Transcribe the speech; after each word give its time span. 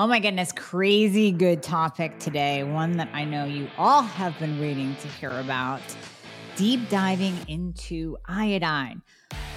Oh 0.00 0.06
my 0.06 0.20
goodness, 0.20 0.52
crazy 0.52 1.32
good 1.32 1.60
topic 1.60 2.20
today. 2.20 2.62
One 2.62 2.96
that 2.98 3.08
I 3.12 3.24
know 3.24 3.46
you 3.46 3.66
all 3.76 4.02
have 4.02 4.38
been 4.38 4.60
waiting 4.60 4.94
to 4.94 5.08
hear 5.08 5.40
about. 5.40 5.80
Deep 6.54 6.88
diving 6.88 7.36
into 7.48 8.16
iodine. 8.26 9.02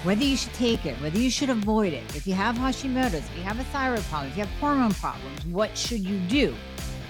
Whether 0.02 0.24
you 0.24 0.36
should 0.36 0.52
take 0.54 0.84
it, 0.84 1.00
whether 1.00 1.16
you 1.16 1.30
should 1.30 1.48
avoid 1.48 1.92
it, 1.92 2.02
if 2.16 2.26
you 2.26 2.34
have 2.34 2.56
Hashimoto's, 2.56 3.14
if 3.14 3.36
you 3.36 3.44
have 3.44 3.60
a 3.60 3.64
thyroid 3.66 4.02
problem, 4.06 4.32
if 4.32 4.36
you 4.36 4.42
have 4.42 4.52
hormone 4.58 4.94
problems, 4.94 5.46
what 5.46 5.78
should 5.78 6.00
you 6.00 6.18
do? 6.26 6.56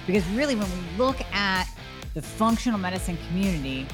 Because 0.07 0.27
really, 0.33 0.55
when 0.55 0.69
we 0.69 0.99
look 0.99 1.19
at 1.33 1.67
the 2.13 2.21
functional 2.21 2.79
medicine 2.79 3.17
community, 3.29 3.87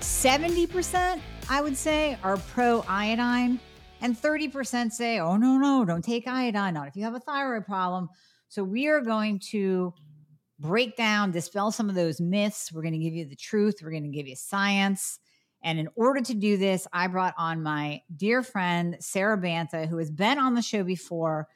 70%, 0.00 1.20
I 1.48 1.62
would 1.62 1.76
say, 1.76 2.18
are 2.24 2.36
pro 2.36 2.84
iodine, 2.88 3.60
and 4.00 4.20
30% 4.20 4.90
say, 4.92 5.20
oh, 5.20 5.36
no, 5.36 5.56
no, 5.56 5.84
don't 5.84 6.02
take 6.02 6.26
iodine, 6.26 6.74
not 6.74 6.88
if 6.88 6.96
you 6.96 7.04
have 7.04 7.14
a 7.14 7.20
thyroid 7.20 7.66
problem. 7.66 8.08
So 8.50 8.64
we 8.64 8.88
are 8.88 9.00
going 9.00 9.38
to 9.50 9.94
break 10.58 10.96
down, 10.96 11.30
dispel 11.30 11.70
some 11.70 11.88
of 11.88 11.94
those 11.94 12.20
myths. 12.20 12.72
We're 12.72 12.82
going 12.82 12.94
to 12.94 12.98
give 12.98 13.14
you 13.14 13.24
the 13.24 13.36
truth, 13.36 13.76
we're 13.80 13.92
going 13.92 14.02
to 14.02 14.08
give 14.10 14.26
you 14.26 14.34
science. 14.34 15.20
And 15.62 15.78
in 15.78 15.88
order 15.94 16.20
to 16.20 16.34
do 16.34 16.56
this, 16.56 16.86
I 16.92 17.06
brought 17.06 17.34
on 17.38 17.62
my 17.62 18.02
dear 18.16 18.42
friend, 18.42 18.96
Sara 18.98 19.36
Banta, 19.36 19.86
who 19.86 19.98
has 19.98 20.10
been 20.10 20.38
on 20.38 20.54
the 20.54 20.62
show 20.62 20.82
before. 20.82 21.46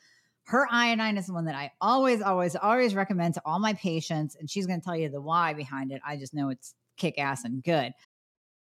Her 0.45 0.69
iodine 0.71 1.16
is 1.16 1.27
the 1.27 1.33
one 1.33 1.47
that 1.47 1.57
I 1.57 1.73
always, 1.80 2.23
always, 2.23 2.55
always 2.55 2.95
recommend 2.95 3.35
to 3.35 3.43
all 3.45 3.59
my 3.59 3.73
patients. 3.73 4.37
And 4.38 4.49
she's 4.49 4.66
going 4.66 4.80
to 4.80 4.85
tell 4.85 4.97
you 4.97 5.09
the 5.09 5.21
why 5.21 5.55
behind 5.55 5.91
it. 5.91 6.01
I 6.07 6.16
just 6.16 6.33
know 6.33 6.51
it's 6.51 6.74
kick 6.97 7.19
ass 7.19 7.45
and 7.45 7.63
good. 7.63 7.93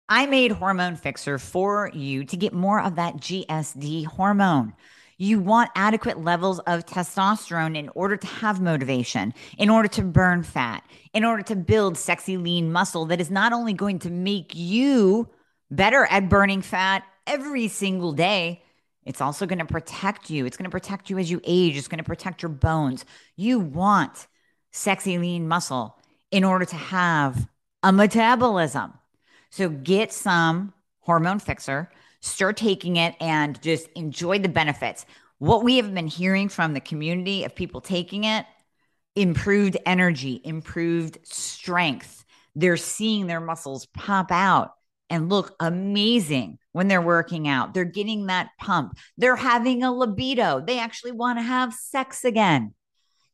I 0.08 0.26
made 0.26 0.52
Hormone 0.52 0.96
Fixxr 0.96 1.40
for 1.40 1.92
you 1.92 2.24
to 2.24 2.36
get 2.36 2.52
more 2.52 2.80
of 2.80 2.96
that 2.96 3.18
GSD 3.18 4.06
hormone. 4.06 4.72
You 5.18 5.40
want 5.40 5.70
adequate 5.74 6.22
levels 6.22 6.58
of 6.60 6.84
testosterone 6.84 7.76
in 7.76 7.88
order 7.94 8.16
to 8.16 8.26
have 8.26 8.60
motivation, 8.60 9.32
in 9.56 9.70
order 9.70 9.88
to 9.88 10.02
burn 10.02 10.42
fat, 10.42 10.84
in 11.14 11.24
order 11.24 11.42
to 11.44 11.56
build 11.56 11.96
sexy, 11.96 12.36
lean 12.36 12.70
muscle 12.70 13.06
that 13.06 13.20
is 13.20 13.30
not 13.30 13.52
only 13.52 13.72
going 13.72 13.98
to 14.00 14.10
make 14.10 14.54
you 14.54 15.28
better 15.70 16.04
at 16.10 16.28
burning 16.28 16.60
fat 16.60 17.02
every 17.26 17.68
single 17.68 18.12
day, 18.12 18.62
it's 19.04 19.20
also 19.20 19.46
going 19.46 19.60
to 19.60 19.64
protect 19.64 20.28
you. 20.30 20.44
It's 20.44 20.56
going 20.56 20.64
to 20.64 20.70
protect 20.70 21.08
you 21.08 21.18
as 21.18 21.30
you 21.30 21.40
age. 21.44 21.76
It's 21.76 21.88
going 21.88 21.98
to 21.98 22.04
protect 22.04 22.42
your 22.42 22.50
bones. 22.50 23.04
You 23.36 23.60
want 23.60 24.26
sexy, 24.72 25.16
lean 25.16 25.48
muscle 25.48 25.96
in 26.30 26.44
order 26.44 26.64
to 26.66 26.76
have 26.76 27.48
a 27.82 27.92
metabolism. 27.92 28.92
So 29.50 29.68
get 29.68 30.12
some 30.12 30.74
Hormone 31.00 31.40
Fixxr, 31.40 31.86
start 32.26 32.56
taking 32.56 32.96
it, 32.96 33.14
and 33.20 33.60
just 33.62 33.88
enjoy 33.94 34.38
the 34.38 34.48
benefits. 34.48 35.06
What 35.38 35.64
we 35.64 35.76
have 35.76 35.92
been 35.94 36.06
hearing 36.06 36.48
from 36.48 36.74
the 36.74 36.80
community 36.80 37.44
of 37.44 37.54
people 37.54 37.80
taking 37.80 38.24
it 38.24 38.46
improved 39.16 39.78
energy, 39.86 40.40
improved 40.44 41.18
strength. 41.24 42.24
They're 42.54 42.76
seeing 42.76 43.26
their 43.26 43.40
muscles 43.40 43.86
pop 43.86 44.30
out 44.30 44.72
and 45.08 45.28
look 45.28 45.54
amazing 45.60 46.58
when 46.72 46.88
they're 46.88 47.02
working 47.02 47.48
out. 47.48 47.74
They're 47.74 47.84
getting 47.84 48.26
that 48.26 48.50
pump. 48.60 48.98
They're 49.16 49.36
having 49.36 49.82
a 49.82 49.92
libido. 49.92 50.60
They 50.60 50.78
actually 50.78 51.12
want 51.12 51.38
to 51.38 51.42
have 51.42 51.72
sex 51.72 52.24
again. 52.24 52.74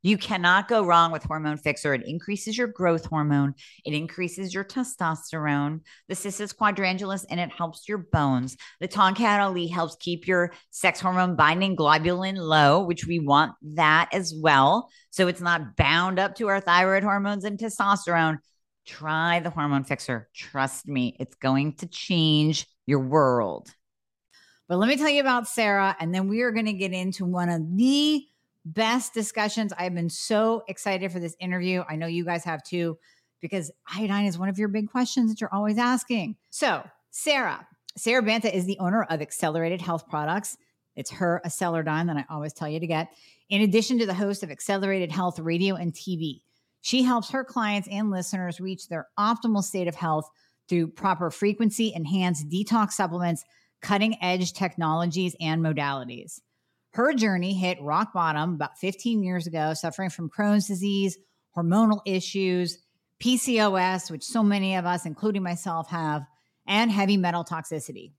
You 0.02 0.18
cannot 0.18 0.66
go 0.66 0.84
wrong 0.84 1.12
with 1.12 1.22
Hormone 1.22 1.58
Fixxr. 1.58 1.94
It 1.94 2.06
increases 2.06 2.58
your 2.58 2.66
growth 2.66 3.06
hormone, 3.06 3.54
it 3.84 3.94
increases 3.94 4.52
your 4.52 4.64
testosterone. 4.64 5.80
The 6.08 6.16
Cissus 6.16 6.52
quadrangularis 6.52 7.24
and 7.30 7.38
it 7.38 7.52
helps 7.52 7.88
your 7.88 7.98
bones. 7.98 8.56
The 8.80 8.88
Tongkat 8.88 9.40
Ali 9.40 9.68
helps 9.68 9.96
keep 10.00 10.26
your 10.26 10.52
sex 10.70 11.00
hormone 11.00 11.36
binding 11.36 11.76
globulin 11.76 12.36
low, 12.36 12.82
which 12.82 13.06
we 13.06 13.20
want 13.20 13.52
that 13.62 14.08
as 14.12 14.34
well. 14.34 14.90
So 15.10 15.28
it's 15.28 15.40
not 15.40 15.76
bound 15.76 16.18
up 16.18 16.34
to 16.36 16.48
our 16.48 16.60
thyroid 16.60 17.04
hormones 17.04 17.44
and 17.44 17.58
testosterone. 17.58 18.38
Try 18.84 19.38
the 19.38 19.50
Hormone 19.50 19.84
Fixxr. 19.84 20.24
Trust 20.34 20.88
me, 20.88 21.16
it's 21.20 21.36
going 21.36 21.74
to 21.76 21.86
change 21.86 22.66
your 22.86 22.98
world. 22.98 23.72
But 24.68 24.78
let 24.78 24.88
me 24.88 24.96
tell 24.96 25.08
you 25.08 25.20
about 25.20 25.46
Sara, 25.46 25.94
and 26.00 26.12
then 26.14 26.28
we 26.28 26.40
are 26.40 26.50
going 26.50 26.66
to 26.66 26.72
get 26.72 26.92
into 26.92 27.24
one 27.24 27.48
of 27.48 27.76
the 27.76 28.26
best 28.64 29.14
discussions. 29.14 29.72
I've 29.76 29.94
been 29.94 30.10
so 30.10 30.62
excited 30.68 31.12
for 31.12 31.20
this 31.20 31.36
interview. 31.40 31.82
I 31.88 31.96
know 31.96 32.06
you 32.06 32.24
guys 32.24 32.44
have 32.44 32.62
too, 32.62 32.98
because 33.40 33.70
iodine 33.92 34.26
is 34.26 34.38
one 34.38 34.48
of 34.48 34.58
your 34.58 34.68
big 34.68 34.90
questions 34.90 35.30
that 35.30 35.40
you're 35.40 35.52
always 35.52 35.78
asking. 35.78 36.36
So, 36.50 36.82
Sara, 37.10 37.66
Sara 37.96 38.22
Banta 38.22 38.54
is 38.54 38.64
the 38.64 38.78
owner 38.78 39.04
of 39.04 39.20
Accelerated 39.20 39.80
Health 39.80 40.08
Products. 40.08 40.56
It's 40.96 41.10
her 41.10 41.40
Acceleradine 41.44 42.06
that 42.06 42.16
I 42.16 42.24
always 42.30 42.52
tell 42.52 42.68
you 42.68 42.80
to 42.80 42.86
get. 42.86 43.08
In 43.48 43.62
addition 43.62 43.98
to 43.98 44.06
the 44.06 44.14
host 44.14 44.42
of 44.42 44.50
Accelerated 44.50 45.10
Health 45.10 45.38
Radio 45.38 45.74
and 45.74 45.92
TV, 45.92 46.40
she 46.80 47.02
helps 47.02 47.30
her 47.30 47.44
clients 47.44 47.88
and 47.90 48.10
listeners 48.10 48.60
reach 48.60 48.88
their 48.88 49.08
optimal 49.18 49.62
state 49.62 49.88
of 49.88 49.94
health 49.94 50.28
through 50.68 50.88
proper 50.88 51.30
frequency, 51.30 51.92
enhanced 51.94 52.48
detox 52.48 52.92
supplements, 52.92 53.44
cutting 53.80 54.16
edge 54.22 54.52
technologies, 54.52 55.36
and 55.40 55.62
modalities. 55.62 56.40
Her 56.92 57.14
journey 57.14 57.54
hit 57.54 57.80
rock 57.80 58.12
bottom 58.12 58.54
about 58.54 58.78
15 58.78 59.22
years 59.22 59.46
ago, 59.46 59.72
suffering 59.74 60.10
from 60.10 60.28
Crohn's 60.28 60.66
disease, 60.66 61.16
hormonal 61.56 62.00
issues, 62.06 62.78
PCOS, 63.18 64.10
which 64.10 64.24
so 64.24 64.42
many 64.42 64.76
of 64.76 64.84
us, 64.84 65.06
including 65.06 65.42
myself, 65.42 65.88
have, 65.88 66.26
and 66.66 66.90
heavy 66.90 67.16
metal 67.16 67.44
toxicity. 67.44 68.12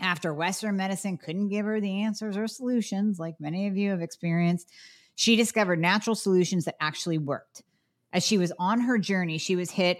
After 0.00 0.32
Western 0.32 0.76
medicine 0.76 1.18
couldn't 1.18 1.48
give 1.48 1.66
her 1.66 1.80
the 1.80 2.02
answers 2.02 2.36
or 2.36 2.46
solutions, 2.46 3.18
like 3.18 3.34
many 3.38 3.66
of 3.66 3.76
you 3.76 3.90
have 3.90 4.02
experienced, 4.02 4.70
she 5.14 5.36
discovered 5.36 5.78
natural 5.78 6.14
solutions 6.16 6.64
that 6.64 6.76
actually 6.80 7.18
worked. 7.18 7.62
As 8.12 8.24
she 8.24 8.38
was 8.38 8.52
on 8.58 8.80
her 8.80 8.98
journey, 8.98 9.36
she 9.36 9.56
was 9.56 9.70
hit 9.70 9.98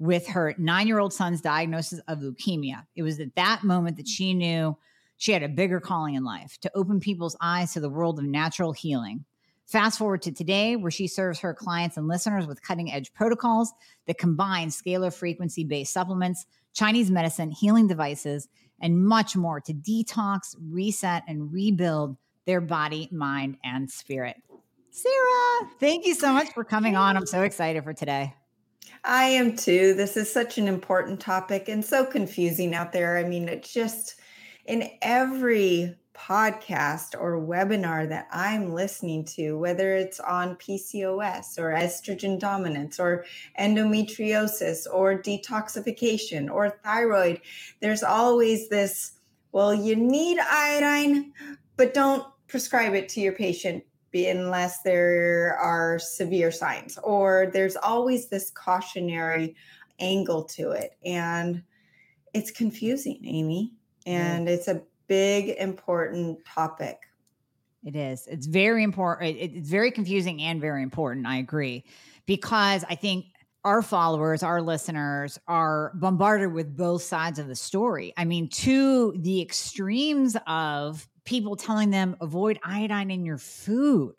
with 0.00 0.26
her 0.28 0.54
nine 0.58 0.88
year 0.88 0.98
old 0.98 1.12
son's 1.12 1.40
diagnosis 1.40 2.00
of 2.08 2.18
leukemia. 2.18 2.86
It 2.96 3.02
was 3.02 3.20
at 3.20 3.34
that 3.36 3.62
moment 3.62 3.96
that 3.98 4.08
she 4.08 4.34
knew 4.34 4.76
she 5.16 5.32
had 5.32 5.42
a 5.42 5.48
bigger 5.48 5.80
calling 5.80 6.14
in 6.14 6.24
life 6.24 6.58
to 6.60 6.70
open 6.74 7.00
people's 7.00 7.36
eyes 7.40 7.72
to 7.72 7.80
the 7.80 7.90
world 7.90 8.18
of 8.18 8.24
natural 8.24 8.72
healing. 8.72 9.24
Fast 9.66 9.98
forward 9.98 10.22
to 10.22 10.32
today, 10.32 10.76
where 10.76 10.90
she 10.90 11.06
serves 11.06 11.40
her 11.40 11.54
clients 11.54 11.96
and 11.96 12.06
listeners 12.06 12.46
with 12.46 12.62
cutting 12.62 12.92
edge 12.92 13.12
protocols 13.14 13.72
that 14.06 14.18
combine 14.18 14.68
scalar 14.68 15.12
frequency 15.12 15.64
based 15.64 15.92
supplements, 15.92 16.44
Chinese 16.74 17.10
medicine, 17.10 17.50
healing 17.50 17.86
devices, 17.86 18.48
and 18.80 19.06
much 19.06 19.36
more 19.36 19.60
to 19.60 19.72
detox, 19.72 20.54
reset, 20.60 21.22
and 21.26 21.52
rebuild 21.52 22.16
their 22.44 22.60
body, 22.60 23.08
mind, 23.10 23.56
and 23.64 23.90
spirit. 23.90 24.36
Sara, 24.90 25.70
thank 25.80 26.06
you 26.06 26.14
so 26.14 26.32
much 26.32 26.52
for 26.52 26.62
coming 26.62 26.94
on. 26.94 27.16
I'm 27.16 27.26
so 27.26 27.42
excited 27.42 27.82
for 27.82 27.94
today. 27.94 28.34
I 29.02 29.24
am 29.24 29.56
too. 29.56 29.94
This 29.94 30.16
is 30.16 30.32
such 30.32 30.58
an 30.58 30.68
important 30.68 31.20
topic 31.20 31.68
and 31.68 31.84
so 31.84 32.04
confusing 32.04 32.74
out 32.74 32.92
there. 32.92 33.16
I 33.16 33.24
mean, 33.24 33.48
it's 33.48 33.72
just 33.72 34.20
in 34.66 34.90
every 35.02 35.96
podcast 36.14 37.14
or 37.18 37.40
webinar 37.40 38.08
that 38.08 38.28
I'm 38.30 38.72
listening 38.72 39.24
to, 39.36 39.58
whether 39.58 39.94
it's 39.94 40.20
on 40.20 40.56
PCOS 40.56 41.58
or 41.58 41.72
estrogen 41.72 42.38
dominance 42.38 43.00
or 43.00 43.24
endometriosis 43.58 44.86
or 44.92 45.20
detoxification 45.20 46.50
or 46.50 46.78
thyroid, 46.84 47.40
there's 47.80 48.02
always 48.02 48.68
this 48.68 49.12
well, 49.52 49.72
you 49.72 49.94
need 49.94 50.38
iodine, 50.40 51.32
but 51.76 51.94
don't 51.94 52.26
prescribe 52.48 52.92
it 52.94 53.08
to 53.10 53.20
your 53.20 53.32
patient 53.32 53.84
unless 54.12 54.82
there 54.82 55.56
are 55.60 55.98
severe 55.98 56.50
signs, 56.50 56.98
or 57.04 57.50
there's 57.52 57.76
always 57.76 58.28
this 58.28 58.50
cautionary 58.50 59.54
angle 60.00 60.44
to 60.44 60.70
it. 60.70 60.96
And 61.04 61.62
it's 62.32 62.50
confusing, 62.50 63.20
Amie 63.26 63.72
and 64.06 64.48
it's 64.48 64.68
a 64.68 64.82
big 65.06 65.50
important 65.58 66.44
topic 66.44 67.00
it 67.84 67.94
is 67.94 68.26
it's 68.26 68.46
very 68.46 68.82
important 68.82 69.36
it's 69.38 69.68
very 69.68 69.90
confusing 69.90 70.40
and 70.42 70.60
very 70.60 70.82
important 70.82 71.26
i 71.26 71.36
agree 71.36 71.84
because 72.26 72.84
i 72.88 72.94
think 72.94 73.26
our 73.64 73.82
followers 73.82 74.42
our 74.42 74.62
listeners 74.62 75.38
are 75.46 75.92
bombarded 75.94 76.52
with 76.52 76.76
both 76.76 77.02
sides 77.02 77.38
of 77.38 77.48
the 77.48 77.56
story 77.56 78.12
i 78.16 78.24
mean 78.24 78.48
to 78.48 79.12
the 79.18 79.42
extremes 79.42 80.36
of 80.46 81.06
people 81.24 81.56
telling 81.56 81.90
them 81.90 82.16
avoid 82.20 82.58
iodine 82.64 83.10
in 83.10 83.24
your 83.24 83.38
food 83.38 84.14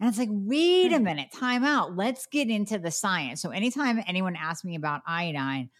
and 0.00 0.08
it's 0.08 0.18
like, 0.18 0.28
wait 0.30 0.92
a 0.92 0.98
hmm. 0.98 1.04
minute, 1.04 1.32
time 1.32 1.64
out. 1.64 1.96
Let's 1.96 2.26
get 2.26 2.48
into 2.48 2.78
the 2.78 2.90
science. 2.90 3.42
So, 3.42 3.50
anytime 3.50 4.00
anyone 4.06 4.36
asks 4.36 4.64
me 4.64 4.76
about 4.76 5.02
iodine, 5.06 5.70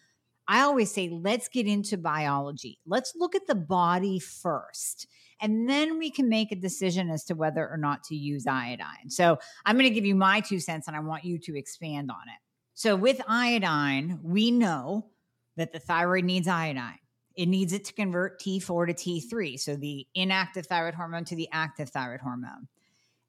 I 0.48 0.62
always 0.62 0.90
say, 0.90 1.10
let's 1.10 1.48
get 1.48 1.66
into 1.66 1.98
biology. 1.98 2.78
Let's 2.86 3.12
look 3.14 3.34
at 3.34 3.46
the 3.46 3.54
body 3.54 4.18
first. 4.18 5.06
And 5.40 5.68
then 5.68 5.98
we 5.98 6.10
can 6.10 6.28
make 6.28 6.50
a 6.50 6.56
decision 6.56 7.10
as 7.10 7.24
to 7.24 7.34
whether 7.34 7.68
or 7.68 7.76
not 7.76 8.02
to 8.04 8.16
use 8.16 8.46
iodine. 8.46 9.10
So 9.10 9.38
I'm 9.66 9.76
going 9.76 9.88
to 9.88 9.94
give 9.94 10.06
you 10.06 10.14
my 10.14 10.40
two 10.40 10.58
cents 10.58 10.88
and 10.88 10.96
I 10.96 11.00
want 11.00 11.24
you 11.24 11.38
to 11.38 11.56
expand 11.56 12.10
on 12.10 12.28
it. 12.28 12.40
So 12.74 12.96
with 12.96 13.20
iodine, 13.28 14.20
we 14.22 14.50
know 14.50 15.10
that 15.56 15.72
the 15.72 15.80
thyroid 15.80 16.24
needs 16.24 16.48
iodine. 16.48 16.98
It 17.36 17.46
needs 17.46 17.72
it 17.72 17.84
to 17.84 17.92
convert 17.92 18.40
T4 18.40 18.88
to 18.88 18.94
T3, 18.94 19.60
so 19.60 19.76
the 19.76 20.06
inactive 20.14 20.66
thyroid 20.66 20.94
hormone 20.94 21.24
to 21.26 21.36
the 21.36 21.48
active 21.52 21.90
thyroid 21.90 22.20
hormone. 22.20 22.66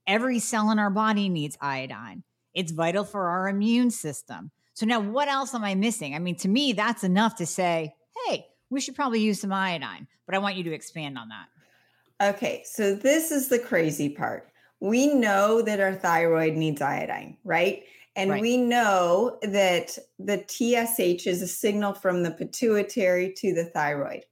Every 0.07 0.39
cell 0.39 0.71
in 0.71 0.80
our 0.80 0.89
body 0.89 1.30
needs 1.30 1.57
iodine. 1.62 2.24
It's 2.56 2.71
vital 2.71 3.04
for 3.04 3.27
our 3.27 3.50
immune 3.50 3.92
system. 3.92 4.50
So 4.79 4.85
now 4.85 5.01
what 5.01 5.27
else 5.27 5.53
am 5.53 5.65
I 5.65 5.75
missing? 5.75 6.15
I 6.15 6.19
mean, 6.19 6.37
to 6.37 6.47
me, 6.47 6.71
that's 6.71 7.03
enough 7.03 7.35
to 7.35 7.45
say, 7.45 7.93
hey, 8.25 8.45
we 8.69 8.79
should 8.79 8.95
probably 8.95 9.19
use 9.19 9.41
some 9.41 9.51
iodine. 9.51 10.07
But 10.25 10.35
I 10.35 10.37
want 10.37 10.55
you 10.55 10.63
to 10.63 10.71
expand 10.71 11.17
on 11.17 11.27
that. 11.27 12.35
Okay, 12.35 12.63
so 12.65 12.95
this 12.95 13.29
is 13.29 13.49
the 13.49 13.59
crazy 13.59 14.07
part. 14.07 14.47
We 14.79 15.07
know 15.07 15.61
that 15.61 15.81
our 15.81 15.93
thyroid 15.93 16.53
needs 16.53 16.81
iodine, 16.81 17.35
right? 17.43 17.83
And 18.15 18.31
right. 18.31 18.41
we 18.41 18.55
know 18.55 19.37
that 19.41 19.97
the 20.17 20.45
TSH 20.47 21.27
is 21.27 21.41
a 21.41 21.47
signal 21.47 21.91
from 21.91 22.23
the 22.23 22.31
pituitary 22.31 23.33
to 23.33 23.53
the 23.53 23.65
thyroid. 23.65 24.23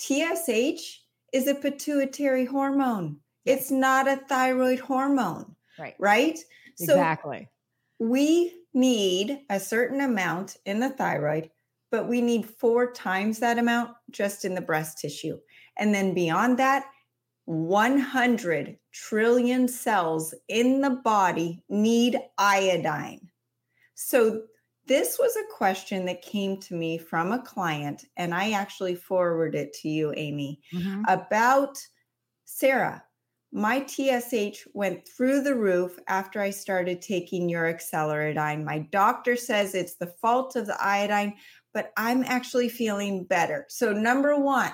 TSH 0.00 1.02
is 1.32 1.46
a 1.46 1.54
pituitary 1.54 2.46
hormone. 2.46 3.18
It's 3.44 3.70
not 3.70 4.08
a 4.08 4.16
thyroid 4.16 4.80
hormone. 4.80 5.54
Right. 5.78 5.94
Right? 6.00 6.40
Exactly. 6.80 7.42
So 7.42 7.53
we 7.98 8.52
need 8.72 9.40
a 9.50 9.60
certain 9.60 10.00
amount 10.00 10.56
in 10.66 10.80
the 10.80 10.90
thyroid, 10.90 11.50
but 11.90 12.08
we 12.08 12.20
need 12.20 12.48
four 12.48 12.92
times 12.92 13.38
that 13.38 13.58
amount 13.58 13.90
just 14.10 14.44
in 14.44 14.54
the 14.54 14.60
breast 14.60 14.98
tissue. 14.98 15.38
And 15.78 15.94
then 15.94 16.14
beyond 16.14 16.58
that, 16.58 16.86
100 17.46 18.78
trillion 18.92 19.68
cells 19.68 20.34
in 20.48 20.80
the 20.80 20.90
body 20.90 21.62
need 21.68 22.18
iodine. 22.38 23.28
So, 23.94 24.42
this 24.86 25.18
was 25.18 25.34
a 25.34 25.56
question 25.56 26.04
that 26.06 26.20
came 26.20 26.60
to 26.60 26.74
me 26.74 26.98
from 26.98 27.32
a 27.32 27.40
client, 27.42 28.04
and 28.18 28.34
I 28.34 28.50
actually 28.50 28.94
forwarded 28.94 29.68
it 29.68 29.72
to 29.80 29.88
you, 29.88 30.12
Amie, 30.14 30.60
mm-hmm. 30.74 31.04
about 31.08 31.78
Sara. 32.44 33.02
My 33.56 33.86
TSH 33.86 34.66
went 34.72 35.06
through 35.06 35.42
the 35.42 35.54
roof 35.54 35.96
after 36.08 36.40
I 36.40 36.50
started 36.50 37.00
taking 37.00 37.48
your 37.48 37.72
Acceleradine. 37.72 38.64
My 38.64 38.80
doctor 38.80 39.36
says 39.36 39.76
it's 39.76 39.94
the 39.94 40.12
fault 40.20 40.56
of 40.56 40.66
the 40.66 40.76
iodine, 40.84 41.34
but 41.72 41.92
I'm 41.96 42.24
actually 42.24 42.68
feeling 42.68 43.22
better. 43.22 43.64
So, 43.68 43.92
number 43.92 44.36
one, 44.36 44.72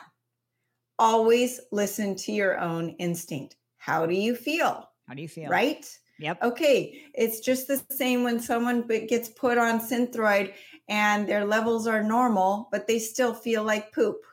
always 0.99 1.61
listen 1.71 2.17
to 2.17 2.33
your 2.33 2.59
own 2.59 2.97
instinct. 2.99 3.57
How 3.77 4.07
do 4.07 4.15
you 4.15 4.35
feel? 4.35 4.89
How 5.07 5.13
do 5.13 5.21
you 5.21 5.29
feel? 5.29 5.51
Right? 5.51 5.87
Yep. 6.19 6.43
Okay. 6.43 7.03
It's 7.13 7.41
just 7.41 7.69
the 7.69 7.83
same 7.91 8.25
when 8.25 8.41
someone 8.41 8.87
gets 8.87 9.29
put 9.29 9.59
on 9.59 9.81
Synthroid 9.81 10.55
and 10.89 11.29
their 11.29 11.45
levels 11.45 11.87
are 11.87 12.03
normal, 12.03 12.71
but 12.73 12.87
they 12.87 12.99
still 12.99 13.35
feel 13.35 13.63
like 13.63 13.93
poop. 13.93 14.25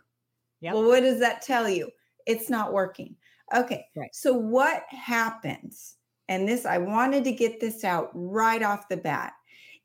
Yep. 0.61 0.73
Well, 0.73 0.87
what 0.87 1.01
does 1.01 1.19
that 1.19 1.41
tell 1.41 1.67
you? 1.67 1.91
It's 2.25 2.49
not 2.49 2.71
working. 2.71 3.17
Okay. 3.55 3.85
Right. 3.95 4.13
So 4.13 4.33
what 4.33 4.83
happens? 4.89 5.95
And 6.29 6.47
this, 6.47 6.65
I 6.65 6.77
wanted 6.77 7.23
to 7.23 7.31
get 7.31 7.59
this 7.59 7.83
out 7.83 8.09
right 8.13 8.61
off 8.61 8.89
the 8.89 8.97
bat, 8.97 9.33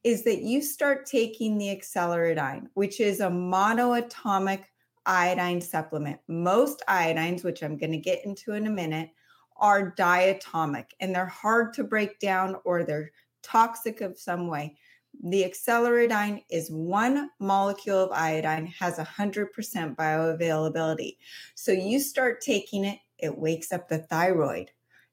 is 0.02 0.24
that 0.24 0.42
you 0.42 0.60
start 0.60 1.06
taking 1.06 1.56
the 1.56 1.68
Acceleradine, 1.68 2.66
which 2.74 3.00
is 3.00 3.20
a 3.20 3.28
monoatomic 3.28 4.64
iodine 5.06 5.60
supplement. 5.60 6.18
Most 6.28 6.82
iodines, 6.88 7.44
which 7.44 7.62
I'm 7.62 7.76
going 7.76 7.92
to 7.92 7.98
get 7.98 8.24
into 8.24 8.54
in 8.54 8.66
a 8.66 8.70
minute, 8.70 9.10
are 9.56 9.94
diatomic 9.94 10.86
and 11.00 11.14
they're 11.14 11.26
hard 11.26 11.72
to 11.74 11.84
break 11.84 12.18
down 12.18 12.56
or 12.64 12.82
they're 12.82 13.12
toxic 13.42 14.00
of 14.00 14.18
some 14.18 14.48
way. 14.48 14.76
The 15.24 15.44
Acceleradine 15.44 16.42
is 16.50 16.70
one 16.70 17.30
molecule 17.38 17.98
of 18.04 18.12
iodine, 18.12 18.66
has 18.66 18.98
100% 18.98 19.48
bioavailability. 19.94 21.16
So 21.54 21.70
you 21.70 22.00
start 22.00 22.40
taking 22.40 22.84
it, 22.84 22.98
it 23.22 23.38
wakes 23.38 23.72
up 23.72 23.88
the 23.88 23.98
thyroid. 23.98 24.70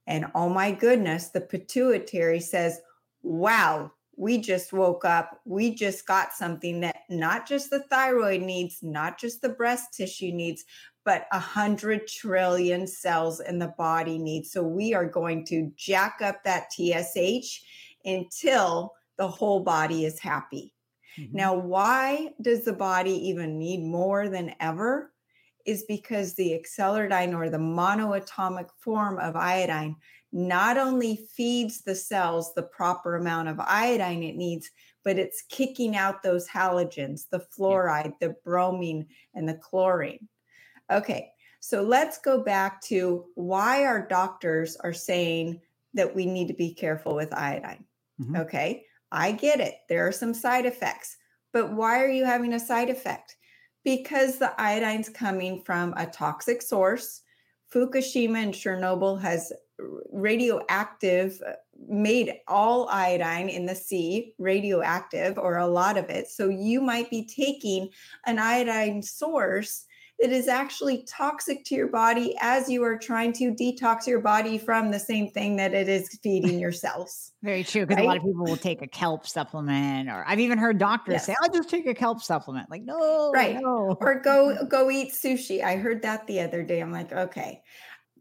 And 0.08 0.26
oh 0.36 0.50
my 0.50 0.72
goodness, 0.72 1.30
the 1.30 1.42
pituitary 1.42 2.40
says, 2.40 2.82
wow, 3.22 3.92
we 4.18 4.40
just 4.40 4.74
woke 4.74 5.06
up. 5.06 5.40
We 5.46 5.74
just 5.74 6.06
got 6.06 6.34
something 6.34 6.82
that 6.82 7.04
not 7.10 7.48
just 7.48 7.70
the 7.70 7.84
thyroid 7.84 8.42
needs, 8.42 8.80
not 8.82 9.18
just 9.18 9.42
the 9.42 9.50
breast 9.50 9.94
tissue 9.94 10.32
needs, 10.32 10.66
but 11.06 11.28
a 11.32 11.40
hundred 11.40 12.08
trillion 12.08 12.86
cells 12.86 13.40
in 13.40 13.60
the 13.60 13.74
body 13.78 14.18
needs. 14.18 14.52
So 14.52 14.62
we 14.62 14.94
are 14.94 15.06
going 15.06 15.46
to 15.46 15.72
jack 15.78 16.20
up 16.22 16.44
that 16.44 16.72
TSH 16.74 17.62
until 18.04 18.94
the 19.18 19.28
whole 19.28 19.62
body 19.62 20.06
is 20.06 20.20
happy. 20.20 20.74
Mm-hmm. 21.18 21.38
Now, 21.38 21.56
why 21.56 22.30
does 22.42 22.66
the 22.66 22.74
body 22.74 23.30
even 23.30 23.58
need 23.58 23.84
more 23.84 24.28
than 24.28 24.54
ever? 24.60 25.12
Is 25.66 25.84
because 25.88 26.34
the 26.34 26.54
Acceleradine 26.54 27.36
or 27.36 27.50
the 27.50 27.58
monoatomic 27.58 28.70
form 28.80 29.20
of 29.20 29.36
iodine 29.36 29.96
not 30.32 30.78
only 30.78 31.28
feeds 31.36 31.82
the 31.82 31.96
cells 31.96 32.54
the 32.54 32.64
proper 32.64 33.16
amount 33.16 33.48
of 33.48 33.60
iodine 33.60 34.24
it 34.24 34.36
needs, 34.36 34.70
but 35.04 35.18
it's 35.18 35.44
kicking 35.50 35.96
out 35.96 36.22
those 36.22 36.48
halogens, 36.48 37.24
the 37.32 37.40
fluoride, 37.40 38.14
the 38.20 38.36
bromine, 38.44 39.08
and 39.34 39.48
the 39.48 39.56
chlorine. 39.56 40.28
Okay, 40.92 41.32
so 41.60 41.82
let's 41.82 42.20
go 42.20 42.44
back 42.44 42.82
to 42.84 43.26
why 43.36 43.86
our 43.86 44.08
doctors 44.08 44.76
are 44.78 44.94
saying 44.94 45.62
that 45.94 46.16
we 46.16 46.26
need 46.26 46.48
to 46.48 46.54
be 46.54 46.74
careful 46.74 47.16
with 47.16 47.34
iodine. 47.34 47.86
Mm-hmm. 48.22 48.36
Okay, 48.38 48.86
I 49.12 49.32
get 49.32 49.60
it. 49.60 49.76
There 49.88 50.08
are 50.08 50.12
some 50.12 50.34
side 50.34 50.66
effects, 50.66 51.18
but 51.52 51.74
why 51.74 52.04
are 52.04 52.10
you 52.10 52.26
having 52.26 52.54
a 52.54 52.60
side 52.60 52.90
effect? 52.90 53.36
Because 53.84 54.38
the 54.38 54.60
iodine's 54.60 55.10
coming 55.10 55.62
from 55.64 55.94
a 55.98 56.06
toxic 56.06 56.62
source. 56.62 57.22
Fukushima 57.74 58.38
and 58.38 58.54
Chernobyl 58.54 59.22
has 59.22 59.54
radioactive 60.12 61.40
uh, 61.48 61.54
made 61.88 62.34
all 62.48 62.90
iodine 62.90 63.48
in 63.48 63.66
the 63.66 63.76
sea 63.76 64.34
radioactive 64.38 65.38
or 65.38 65.58
a 65.58 65.68
lot 65.68 65.98
of 65.98 66.10
it. 66.10 66.28
So 66.28 66.50
you 66.50 66.82
might 66.82 67.10
be 67.10 67.26
taking 67.26 67.90
an 68.26 68.40
iodine 68.40 69.02
source 69.02 69.86
that 70.20 70.32
is 70.32 70.48
actually 70.48 71.04
toxic 71.04 71.64
to 71.66 71.76
your 71.76 71.88
body 71.88 72.36
as 72.42 72.70
you 72.70 72.84
are 72.84 72.98
trying 72.98 73.32
to 73.32 73.54
detox 73.54 74.06
your 74.06 74.20
body 74.20 74.58
from 74.58 74.92
the 74.92 75.00
same 75.00 75.30
thing 75.30 75.56
that 75.56 75.74
it 75.74 75.88
is 75.88 76.20
feeding 76.22 76.60
your 76.60 76.74
cells. 76.74 77.32
Very 77.42 77.64
true. 77.64 77.86
Because 77.86 77.98
right? 77.98 78.06
a 78.06 78.08
lot 78.08 78.18
of 78.18 78.24
people 78.24 78.44
will 78.44 78.58
take 78.58 78.82
a 78.82 78.88
kelp 78.88 79.26
supplement, 79.26 80.10
or 80.10 80.26
I've 80.28 80.40
even 80.40 80.58
heard 80.58 80.78
doctors 80.78 81.14
yes. 81.14 81.26
say, 81.28 81.36
I'll 81.42 81.54
just 81.54 81.70
take 81.70 81.88
a 81.88 81.94
kelp 81.94 82.22
supplement. 82.22 82.70
Like, 82.70 82.84
no, 82.84 83.32
right. 83.32 83.58
No. 83.62 83.98
Or 84.02 84.20
go 84.20 84.66
go 84.66 84.90
eat 84.90 85.14
sushi. 85.14 85.64
I 85.64 85.76
heard 85.78 86.02
that 86.02 86.26
the 86.28 86.42
other 86.42 86.64
day. 86.64 86.80
I'm 86.82 86.92
like, 86.92 87.12
okay. 87.12 87.62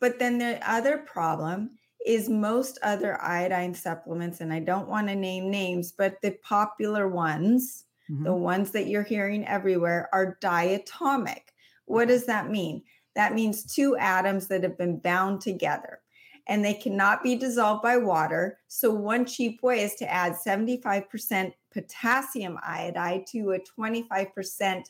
But 0.00 0.18
then 0.18 0.38
the 0.38 0.60
other 0.68 0.98
problem 0.98 1.70
is 2.06 2.28
most 2.28 2.78
other 2.82 3.20
iodine 3.20 3.74
supplements, 3.74 4.40
and 4.40 4.52
I 4.52 4.60
don't 4.60 4.88
want 4.88 5.08
to 5.08 5.16
name 5.16 5.50
names, 5.50 5.92
but 5.92 6.20
the 6.22 6.36
popular 6.42 7.08
ones, 7.08 7.84
mm-hmm. 8.10 8.24
the 8.24 8.34
ones 8.34 8.70
that 8.72 8.86
you're 8.86 9.02
hearing 9.02 9.46
everywhere, 9.46 10.08
are 10.12 10.38
diatomic. 10.40 11.40
What 11.88 12.08
does 12.08 12.26
that 12.26 12.50
mean? 12.50 12.82
That 13.16 13.34
means 13.34 13.64
two 13.64 13.96
atoms 13.96 14.46
that 14.48 14.62
have 14.62 14.78
been 14.78 14.98
bound 14.98 15.40
together 15.40 16.00
and 16.48 16.64
they 16.64 16.74
cannot 16.74 17.22
be 17.22 17.36
dissolved 17.36 17.82
by 17.82 17.96
water. 17.96 18.58
So, 18.68 18.90
one 18.90 19.26
cheap 19.26 19.62
way 19.62 19.82
is 19.82 19.94
to 19.96 20.10
add 20.10 20.34
75% 20.34 21.52
potassium 21.72 22.58
iodide 22.66 23.26
to 23.28 23.52
a 23.52 23.58
25% 23.58 24.84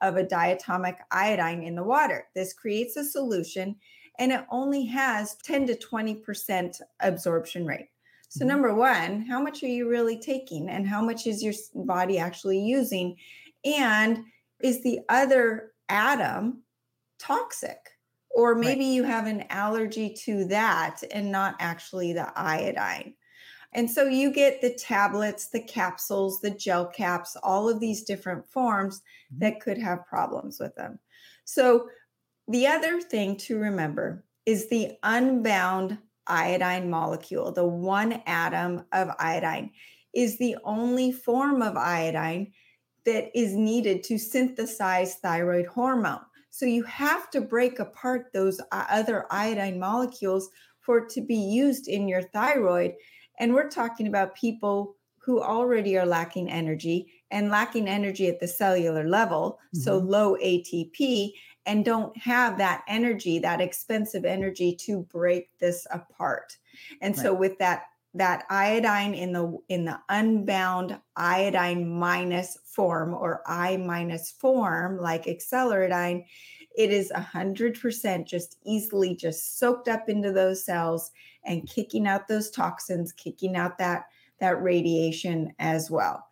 of 0.00 0.16
a 0.16 0.24
diatomic 0.24 0.96
iodine 1.10 1.62
in 1.62 1.74
the 1.74 1.82
water. 1.82 2.26
This 2.34 2.54
creates 2.54 2.96
a 2.96 3.04
solution 3.04 3.76
and 4.18 4.32
it 4.32 4.44
only 4.50 4.84
has 4.86 5.36
10 5.44 5.66
to 5.66 5.74
20% 5.74 6.80
absorption 7.00 7.66
rate. 7.66 7.88
So, 8.28 8.40
mm-hmm. 8.40 8.48
number 8.48 8.74
one, 8.74 9.22
how 9.22 9.40
much 9.42 9.62
are 9.62 9.68
you 9.68 9.88
really 9.88 10.18
taking 10.18 10.70
and 10.70 10.86
how 10.86 11.02
much 11.02 11.26
is 11.26 11.42
your 11.42 11.54
body 11.74 12.18
actually 12.18 12.60
using? 12.60 13.16
And 13.64 14.24
is 14.62 14.82
the 14.82 15.00
other 15.08 15.71
atom 15.92 16.62
toxic 17.18 17.90
or 18.34 18.54
maybe 18.54 18.86
right. 18.86 18.94
you 18.94 19.04
have 19.04 19.26
an 19.26 19.44
allergy 19.50 20.08
to 20.24 20.46
that 20.46 21.02
and 21.12 21.30
not 21.30 21.54
actually 21.60 22.14
the 22.14 22.32
iodine 22.34 23.14
and 23.74 23.90
so 23.90 24.04
you 24.04 24.32
get 24.32 24.60
the 24.60 24.72
tablets 24.74 25.48
the 25.50 25.60
capsules 25.60 26.40
the 26.40 26.50
gel 26.50 26.86
caps 26.86 27.36
all 27.42 27.68
of 27.68 27.78
these 27.78 28.04
different 28.04 28.44
forms 28.48 29.00
mm-hmm. 29.00 29.40
that 29.40 29.60
could 29.60 29.76
have 29.76 30.06
problems 30.06 30.58
with 30.58 30.74
them 30.76 30.98
so 31.44 31.86
the 32.48 32.66
other 32.66 33.00
thing 33.00 33.36
to 33.36 33.58
remember 33.58 34.24
is 34.46 34.68
the 34.68 34.92
unbound 35.02 35.98
iodine 36.26 36.88
molecule 36.88 37.52
the 37.52 37.64
one 37.64 38.22
atom 38.26 38.82
of 38.92 39.10
iodine 39.18 39.70
is 40.14 40.38
the 40.38 40.56
only 40.64 41.12
form 41.12 41.60
of 41.60 41.76
iodine 41.76 42.50
that 43.04 43.30
is 43.34 43.54
needed 43.54 44.02
to 44.04 44.18
synthesize 44.18 45.16
thyroid 45.16 45.66
hormone. 45.66 46.20
So 46.50 46.66
you 46.66 46.82
have 46.84 47.30
to 47.30 47.40
break 47.40 47.78
apart 47.78 48.32
those 48.32 48.60
other 48.70 49.26
iodine 49.30 49.78
molecules 49.78 50.50
for 50.80 50.98
it 50.98 51.08
to 51.10 51.20
be 51.20 51.36
used 51.36 51.88
in 51.88 52.08
your 52.08 52.22
thyroid. 52.22 52.94
And 53.38 53.54
we're 53.54 53.70
talking 53.70 54.06
about 54.06 54.34
people 54.34 54.96
who 55.18 55.40
already 55.40 55.96
are 55.96 56.06
lacking 56.06 56.50
energy 56.50 57.12
and 57.30 57.48
lacking 57.48 57.88
energy 57.88 58.28
at 58.28 58.40
the 58.40 58.48
cellular 58.48 59.08
level, 59.08 59.58
mm-hmm. 59.68 59.80
so 59.80 59.98
low 59.98 60.36
ATP. 60.36 61.32
and 61.64 61.84
don't 61.84 62.16
have 62.16 62.58
that 62.58 62.82
energy, 62.88 63.38
that 63.38 63.60
expensive 63.60 64.24
energy 64.24 64.74
to 64.74 65.02
break 65.12 65.56
this 65.58 65.86
apart. 65.92 66.56
And 67.00 67.16
right. 67.16 67.22
so 67.22 67.32
with 67.32 67.56
that 67.58 67.84
that 68.14 68.44
iodine 68.50 69.14
in 69.14 69.32
the 69.32 69.58
in 69.68 69.84
the 69.84 69.98
unbound 70.08 70.98
iodine 71.16 71.88
minus 71.88 72.58
form 72.64 73.14
or 73.14 73.42
I 73.46 73.76
minus 73.78 74.30
form 74.30 74.98
like 74.98 75.24
Acceleradine, 75.24 76.24
it 76.76 76.90
is 76.90 77.10
a 77.10 77.20
hundred 77.20 77.80
percent 77.80 78.26
just 78.26 78.58
easily 78.64 79.16
just 79.16 79.58
soaked 79.58 79.88
up 79.88 80.08
into 80.08 80.32
those 80.32 80.64
cells 80.64 81.10
and 81.44 81.68
kicking 81.68 82.06
out 82.06 82.28
those 82.28 82.50
toxins, 82.50 83.12
kicking 83.12 83.56
out 83.56 83.78
that 83.78 84.04
that 84.40 84.62
radiation 84.62 85.52
as 85.58 85.90
well. 85.90 86.26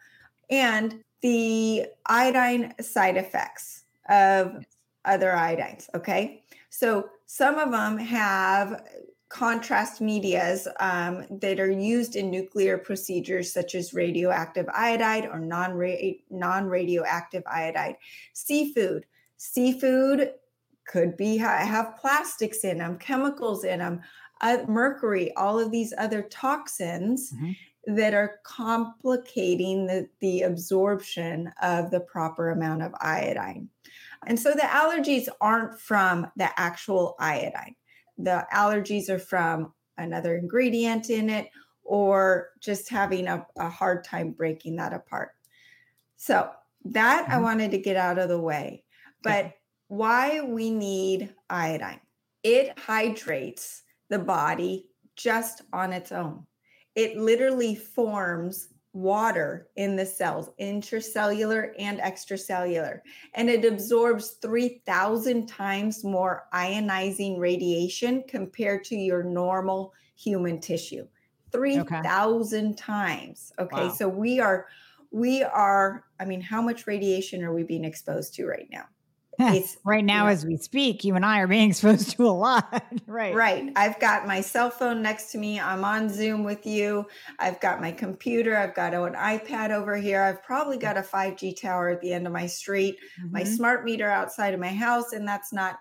And 0.51 1.03
the 1.23 1.87
iodine 2.07 2.75
side 2.81 3.17
effects 3.17 3.85
of 4.09 4.65
other 5.05 5.31
iodines. 5.31 5.89
Okay. 5.95 6.43
So 6.69 7.09
some 7.27 7.59
of 7.59 7.71
them 7.71 7.99
have 7.99 8.85
contrast 9.31 10.01
medias 10.01 10.69
um, 10.81 11.25
that 11.31 11.59
are 11.59 11.71
used 11.71 12.17
in 12.17 12.31
nuclear 12.31 12.77
procedures 12.77 13.53
such 13.53 13.75
as 13.75 13.95
radioactive 13.95 14.67
iodide 14.75 15.25
or 15.25 15.39
non 15.41 15.73
radioactive 16.69 17.43
iodide. 17.47 17.97
Seafood. 18.35 19.07
Seafood 19.39 20.33
could 20.87 21.17
be 21.17 21.39
have 21.39 21.97
plastics 21.99 22.65
in 22.65 22.79
them, 22.79 22.99
chemicals 22.99 23.65
in 23.65 23.79
them, 23.79 24.01
uh, 24.43 24.59
mercury, 24.69 25.33
all 25.37 25.59
of 25.59 25.71
these 25.71 25.95
other 25.97 26.23
toxins 26.23 27.33
mm-hmm 27.33 27.53
that 27.87 28.15
are 28.15 28.41
complicating 28.45 29.87
the, 29.87 30.09
the 30.21 30.43
absorption 30.43 31.51
of 31.63 31.91
the 31.91 32.01
proper 32.01 32.51
amount 32.51 32.83
of 32.83 32.93
iodine. 33.01 33.69
And 34.27 34.39
so 34.39 34.53
the 34.53 34.61
allergies 34.61 35.29
aren't 35.41 35.81
from 35.81 36.31
the 36.37 36.51
actual 36.61 37.17
iodine. 37.19 37.75
The 38.25 38.47
allergies 38.53 39.09
are 39.09 39.19
from 39.19 39.73
another 39.99 40.37
ingredient 40.37 41.11
in 41.11 41.31
it 41.31 41.49
or 41.85 42.51
just 42.61 42.89
having 42.89 43.27
a, 43.27 43.47
a 43.57 43.69
hard 43.69 44.05
time 44.05 44.33
breaking 44.33 44.77
that 44.77 44.93
apart. 44.93 45.31
So 46.17 46.51
that 46.85 47.25
mm-hmm. 47.25 47.33
I 47.33 47.39
wanted 47.39 47.71
to 47.73 47.79
get 47.79 47.97
out 47.97 48.19
of 48.19 48.29
the 48.29 48.41
way. 48.41 48.85
But 49.23 49.53
why 49.89 50.41
we 50.41 50.71
need 50.71 51.35
iodine? 51.49 52.01
It 52.43 52.79
hydrates 52.79 53.83
the 54.09 54.19
body 54.19 54.89
just 55.17 55.63
on 55.73 55.93
its 55.93 56.13
own 56.13 56.47
it 56.95 57.17
literally 57.17 57.75
forms 57.75 58.69
water 58.93 59.69
in 59.77 59.95
the 59.97 60.05
cells, 60.05 60.51
intracellular 60.61 61.73
and 61.79 62.01
extracellular, 62.01 63.01
and 63.35 63.49
it 63.49 63.65
absorbs 63.65 64.31
3,000 64.43 65.47
times 65.47 66.03
more 66.05 66.45
ionizing 66.53 67.39
radiation 67.39 68.25
compared 68.27 68.85
to 68.85 68.97
your 68.97 69.23
normal 69.23 69.93
human 70.17 70.61
tissue. 70.61 71.07
3,000 71.53 72.67
okay. 72.67 72.75
times. 72.75 73.53
Okay. 73.59 73.89
Wow. 73.89 73.93
So 73.93 74.09
we 74.09 74.41
are, 74.41 74.67
we 75.11 75.43
are, 75.43 76.05
I 76.19 76.25
mean, 76.25 76.41
how 76.41 76.63
much 76.63 76.87
radiation 76.87 77.43
are 77.43 77.53
we 77.53 77.63
being 77.63 77.85
exposed 77.85 78.35
to 78.35 78.47
right 78.47 78.69
now? 78.71 78.85
Right 79.85 80.05
now, 80.05 80.27
as 80.27 80.45
we 80.45 80.57
speak, 80.57 81.05
you 81.05 81.15
and 81.15 81.25
I 81.25 81.41
are 81.41 81.47
being 81.47 81.71
exposed 81.71 82.11
to 82.11 82.27
a 82.27 82.31
lot. 82.31 82.85
right. 83.07 83.35
Right. 83.35 83.73
I've 83.77 83.99
got 84.01 84.27
my 84.27 84.41
cell 84.41 84.71
phone 84.71 85.03
next 85.03 85.33
to 85.33 85.39
me. 85.39 85.59
I'm 85.59 85.85
on 85.85 86.09
Zoom 86.09 86.45
with 86.45 86.67
you. 86.67 87.07
I've 87.39 87.61
got 87.61 87.81
my 87.81 87.93
computer. 87.93 88.57
I've 88.57 88.75
got 88.75 88.95
an 88.95 89.15
iPad 89.15 89.71
over 89.71 89.97
here. 89.97 90.23
I've 90.23 90.43
probably 90.43 90.77
got 90.77 90.97
a 90.97 91.03
5G 91.03 91.61
tower 91.61 91.89
at 91.89 92.01
the 92.01 92.13
end 92.13 92.27
of 92.27 92.33
my 92.33 92.47
street, 92.47 92.97
mm-hmm. 93.21 93.33
my 93.33 93.45
smart 93.45 93.85
meter 93.85 94.09
outside 94.09 94.55
of 94.55 94.61
my 94.61 94.69
house. 94.69 95.13
And 95.13 95.27
that's 95.27 95.53
not 95.53 95.79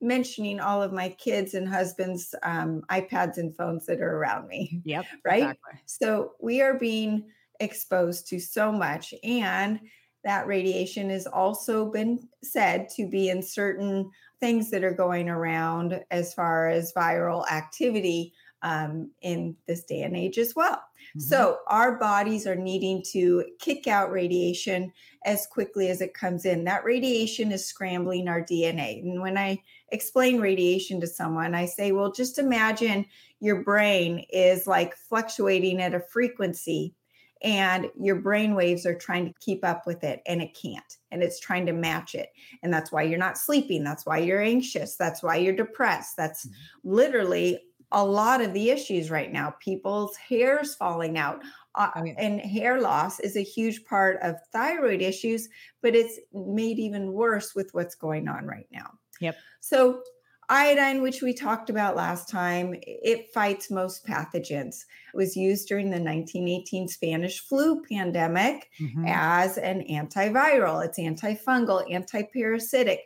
mentioning 0.00 0.60
all 0.60 0.82
of 0.82 0.92
my 0.92 1.08
kids 1.10 1.54
and 1.54 1.68
husbands' 1.68 2.34
um, 2.42 2.82
iPads 2.90 3.38
and 3.38 3.56
phones 3.56 3.86
that 3.86 4.00
are 4.00 4.16
around 4.16 4.46
me. 4.48 4.80
Yep. 4.84 5.04
Right. 5.24 5.42
Exactly. 5.42 5.80
So 5.86 6.32
we 6.40 6.60
are 6.60 6.78
being 6.78 7.26
exposed 7.60 8.28
to 8.28 8.38
so 8.38 8.70
much. 8.70 9.14
And 9.24 9.80
that 10.26 10.48
radiation 10.48 11.08
has 11.08 11.24
also 11.24 11.88
been 11.88 12.28
said 12.42 12.88
to 12.88 13.08
be 13.08 13.28
in 13.28 13.40
certain 13.40 14.10
things 14.40 14.70
that 14.72 14.82
are 14.82 14.92
going 14.92 15.28
around 15.28 16.04
as 16.10 16.34
far 16.34 16.68
as 16.68 16.92
viral 16.92 17.48
activity 17.48 18.34
um, 18.62 19.08
in 19.22 19.54
this 19.68 19.84
day 19.84 20.02
and 20.02 20.16
age 20.16 20.36
as 20.36 20.52
well. 20.56 20.82
Mm-hmm. 21.10 21.20
So, 21.20 21.58
our 21.68 21.96
bodies 21.96 22.44
are 22.44 22.56
needing 22.56 23.04
to 23.12 23.44
kick 23.60 23.86
out 23.86 24.10
radiation 24.10 24.92
as 25.24 25.46
quickly 25.46 25.90
as 25.90 26.00
it 26.00 26.12
comes 26.12 26.44
in. 26.44 26.64
That 26.64 26.84
radiation 26.84 27.52
is 27.52 27.64
scrambling 27.64 28.26
our 28.26 28.42
DNA. 28.42 29.02
And 29.02 29.22
when 29.22 29.38
I 29.38 29.62
explain 29.90 30.40
radiation 30.40 31.00
to 31.02 31.06
someone, 31.06 31.54
I 31.54 31.66
say, 31.66 31.92
well, 31.92 32.10
just 32.10 32.38
imagine 32.38 33.06
your 33.38 33.62
brain 33.62 34.26
is 34.30 34.66
like 34.66 34.96
fluctuating 34.96 35.80
at 35.80 35.94
a 35.94 36.00
frequency 36.00 36.96
and 37.42 37.90
your 38.00 38.16
brain 38.16 38.54
waves 38.54 38.86
are 38.86 38.94
trying 38.94 39.26
to 39.26 39.34
keep 39.40 39.64
up 39.64 39.86
with 39.86 40.02
it 40.04 40.22
and 40.26 40.40
it 40.40 40.56
can't 40.60 40.96
and 41.10 41.22
it's 41.22 41.38
trying 41.38 41.66
to 41.66 41.72
match 41.72 42.14
it 42.14 42.30
and 42.62 42.72
that's 42.72 42.90
why 42.90 43.02
you're 43.02 43.18
not 43.18 43.38
sleeping 43.38 43.84
that's 43.84 44.06
why 44.06 44.18
you're 44.18 44.40
anxious 44.42 44.96
that's 44.96 45.22
why 45.22 45.36
you're 45.36 45.54
depressed 45.54 46.16
that's 46.16 46.46
mm-hmm. 46.46 46.90
literally 46.94 47.60
a 47.92 48.04
lot 48.04 48.40
of 48.40 48.52
the 48.52 48.70
issues 48.70 49.10
right 49.10 49.32
now 49.32 49.54
people's 49.60 50.16
hairs 50.16 50.74
falling 50.74 51.18
out 51.18 51.42
uh, 51.74 51.90
oh, 51.96 52.04
yeah. 52.04 52.14
and 52.16 52.40
hair 52.40 52.80
loss 52.80 53.20
is 53.20 53.36
a 53.36 53.42
huge 53.42 53.84
part 53.84 54.18
of 54.22 54.36
thyroid 54.50 55.02
issues 55.02 55.48
but 55.82 55.94
it's 55.94 56.18
made 56.32 56.78
even 56.78 57.12
worse 57.12 57.54
with 57.54 57.68
what's 57.74 57.94
going 57.94 58.28
on 58.28 58.46
right 58.46 58.68
now 58.72 58.90
yep 59.20 59.36
so 59.60 60.00
Iodine, 60.48 61.02
which 61.02 61.22
we 61.22 61.32
talked 61.32 61.70
about 61.70 61.96
last 61.96 62.28
time, 62.28 62.76
it 62.82 63.32
fights 63.32 63.70
most 63.70 64.06
pathogens. 64.06 64.84
It 65.12 65.16
was 65.16 65.36
used 65.36 65.66
during 65.66 65.86
the 65.86 65.98
1918 65.98 66.86
Spanish 66.88 67.40
flu 67.40 67.82
pandemic 67.82 68.70
mm-hmm. 68.80 69.06
as 69.08 69.58
an 69.58 69.84
antiviral. 69.90 70.84
It's 70.84 70.98
antifungal, 70.98 71.90
antiparasitic. 71.90 72.98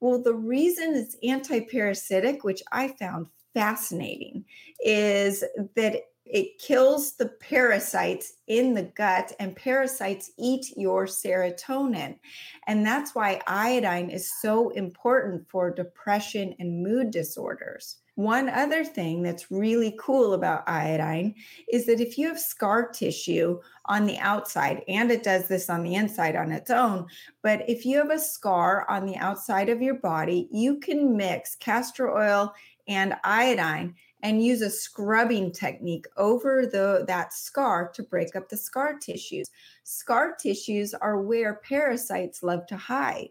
Well, 0.00 0.22
the 0.22 0.34
reason 0.34 0.94
it's 0.94 1.16
antiparasitic, 1.22 2.44
which 2.44 2.62
I 2.72 2.88
found 2.88 3.26
fascinating, 3.52 4.44
is 4.84 5.44
that 5.74 6.02
it 6.26 6.58
kills 6.58 7.16
the 7.16 7.28
parasites 7.28 8.34
in 8.46 8.74
the 8.74 8.82
gut, 8.82 9.32
and 9.38 9.56
parasites 9.56 10.32
eat 10.38 10.76
your 10.76 11.06
serotonin. 11.06 12.18
And 12.66 12.84
that's 12.84 13.14
why 13.14 13.40
iodine 13.46 14.10
is 14.10 14.32
so 14.40 14.70
important 14.70 15.48
for 15.48 15.70
depression 15.70 16.54
and 16.58 16.82
mood 16.82 17.10
disorders. 17.10 17.96
One 18.16 18.48
other 18.48 18.82
thing 18.82 19.22
that's 19.22 19.50
really 19.50 19.94
cool 20.00 20.32
about 20.32 20.66
iodine 20.66 21.34
is 21.70 21.84
that 21.84 22.00
if 22.00 22.16
you 22.16 22.28
have 22.28 22.40
scar 22.40 22.88
tissue 22.88 23.60
on 23.84 24.06
the 24.06 24.16
outside, 24.18 24.82
and 24.88 25.10
it 25.10 25.22
does 25.22 25.48
this 25.48 25.68
on 25.68 25.82
the 25.82 25.94
inside 25.94 26.34
on 26.34 26.50
its 26.50 26.70
own, 26.70 27.06
but 27.42 27.68
if 27.68 27.84
you 27.84 27.98
have 27.98 28.10
a 28.10 28.18
scar 28.18 28.88
on 28.88 29.04
the 29.04 29.16
outside 29.16 29.68
of 29.68 29.82
your 29.82 29.96
body, 29.96 30.48
you 30.50 30.80
can 30.80 31.14
mix 31.14 31.56
castor 31.56 32.10
oil 32.10 32.54
and 32.88 33.14
iodine 33.22 33.94
and 34.22 34.44
use 34.44 34.62
a 34.62 34.70
scrubbing 34.70 35.52
technique 35.52 36.06
over 36.16 36.66
the 36.66 37.04
that 37.06 37.32
scar 37.32 37.90
to 37.94 38.02
break 38.02 38.34
up 38.34 38.48
the 38.48 38.56
scar 38.56 38.98
tissues. 38.98 39.50
Scar 39.84 40.34
tissues 40.34 40.94
are 40.94 41.20
where 41.20 41.60
parasites 41.68 42.42
love 42.42 42.66
to 42.66 42.76
hide. 42.76 43.30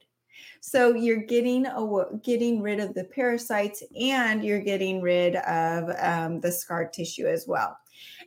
So 0.62 0.96
you're 0.96 1.18
getting 1.18 1.65
a, 1.65 2.06
getting 2.24 2.62
rid 2.62 2.80
of 2.80 2.94
the 2.94 3.04
parasites 3.04 3.84
and 4.00 4.44
you're 4.44 4.60
getting 4.60 5.01
rid 5.01 5.36
of 5.38 5.89
um, 6.00 6.42
the 6.42 6.51
scar 6.51 6.88
tissue 6.88 7.27
as 7.27 7.46
well. 7.48 7.77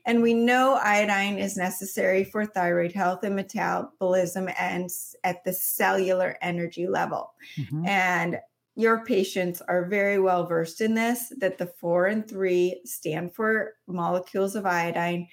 And 0.07 0.23
we 0.23 0.33
know 0.33 0.79
iodine 0.83 1.39
is 1.39 1.57
necessary 1.57 2.25
for 2.25 2.47
thyroid 2.47 2.93
health 2.93 3.25
and 3.25 3.37
metabolism 3.37 4.49
and 4.59 4.89
at 5.25 5.45
the 5.45 5.53
cellular 5.53 6.39
energy 6.41 6.87
level. 6.87 7.33
Mm-hmm. 7.59 7.87
And 7.87 8.39
your 8.79 9.05
patients 9.05 9.61
are 9.63 9.87
very 9.87 10.21
well 10.21 10.47
versed 10.47 10.81
in 10.81 10.95
this 10.95 11.33
that 11.39 11.59
the 11.59 11.67
four 11.67 12.07
and 12.07 12.29
three 12.29 12.81
stand 12.85 13.35
for 13.35 13.75
molecules 13.89 14.55
of 14.55 14.65
iodine 14.65 15.27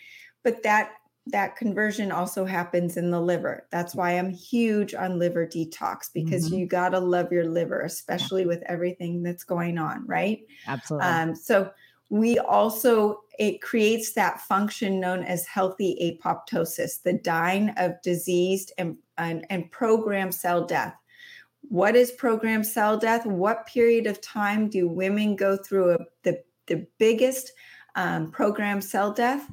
but 0.44 0.64
that 0.64 0.94
that 1.28 1.56
conversion 1.56 2.12
also 2.12 2.46
happens 2.46 2.98
in 2.98 3.10
the 3.10 3.20
liver. 3.20 3.68
That's 3.72 3.96
why 3.96 4.12
i'm 4.12 4.32
huge 4.32 4.96
on 4.96 5.20
liver 5.20 5.46
detox 5.46 6.10
because 6.14 6.48
mm-hmm. 6.48 6.56
you 6.56 6.68
got 6.68 6.90
to 6.90 7.00
love 7.00 7.32
your 7.32 7.46
liver 7.46 7.82
especially 7.82 8.46
with 8.46 8.64
everything 8.66 9.22
that's 9.22 9.44
going 9.44 9.78
on 9.78 10.06
right? 10.08 10.40
Absolutely. 10.68 11.08
Um, 11.08 11.36
so 11.36 11.72
we 12.10 12.40
also 12.40 13.22
it 13.38 13.62
creates 13.62 14.14
that 14.14 14.42
function 14.42 15.00
known 15.00 15.24
as 15.24 15.46
healthy 15.46 16.20
apoptosis 16.24 17.02
the 17.04 17.14
dying 17.14 17.70
of 17.78 18.02
diseased 18.02 18.72
and, 18.80 18.98
and, 19.20 19.46
and 19.52 19.72
programmed 19.72 20.34
cell 20.34 20.66
death 20.66 20.96
what 21.70 21.96
is 21.96 22.12
programmed 22.12 22.66
cell 22.68 22.98
death? 22.98 23.26
What 23.26 23.66
period 23.68 24.08
of 24.08 24.22
time 24.22 24.70
do 24.70 24.88
women 24.88 25.36
go 25.36 25.58
through 25.58 25.94
a, 25.94 25.98
the, 26.24 26.44
the 26.68 26.88
biggest 26.98 27.52
um, 27.96 28.32
programmed 28.32 28.84
cell 28.84 29.12
death? 29.12 29.50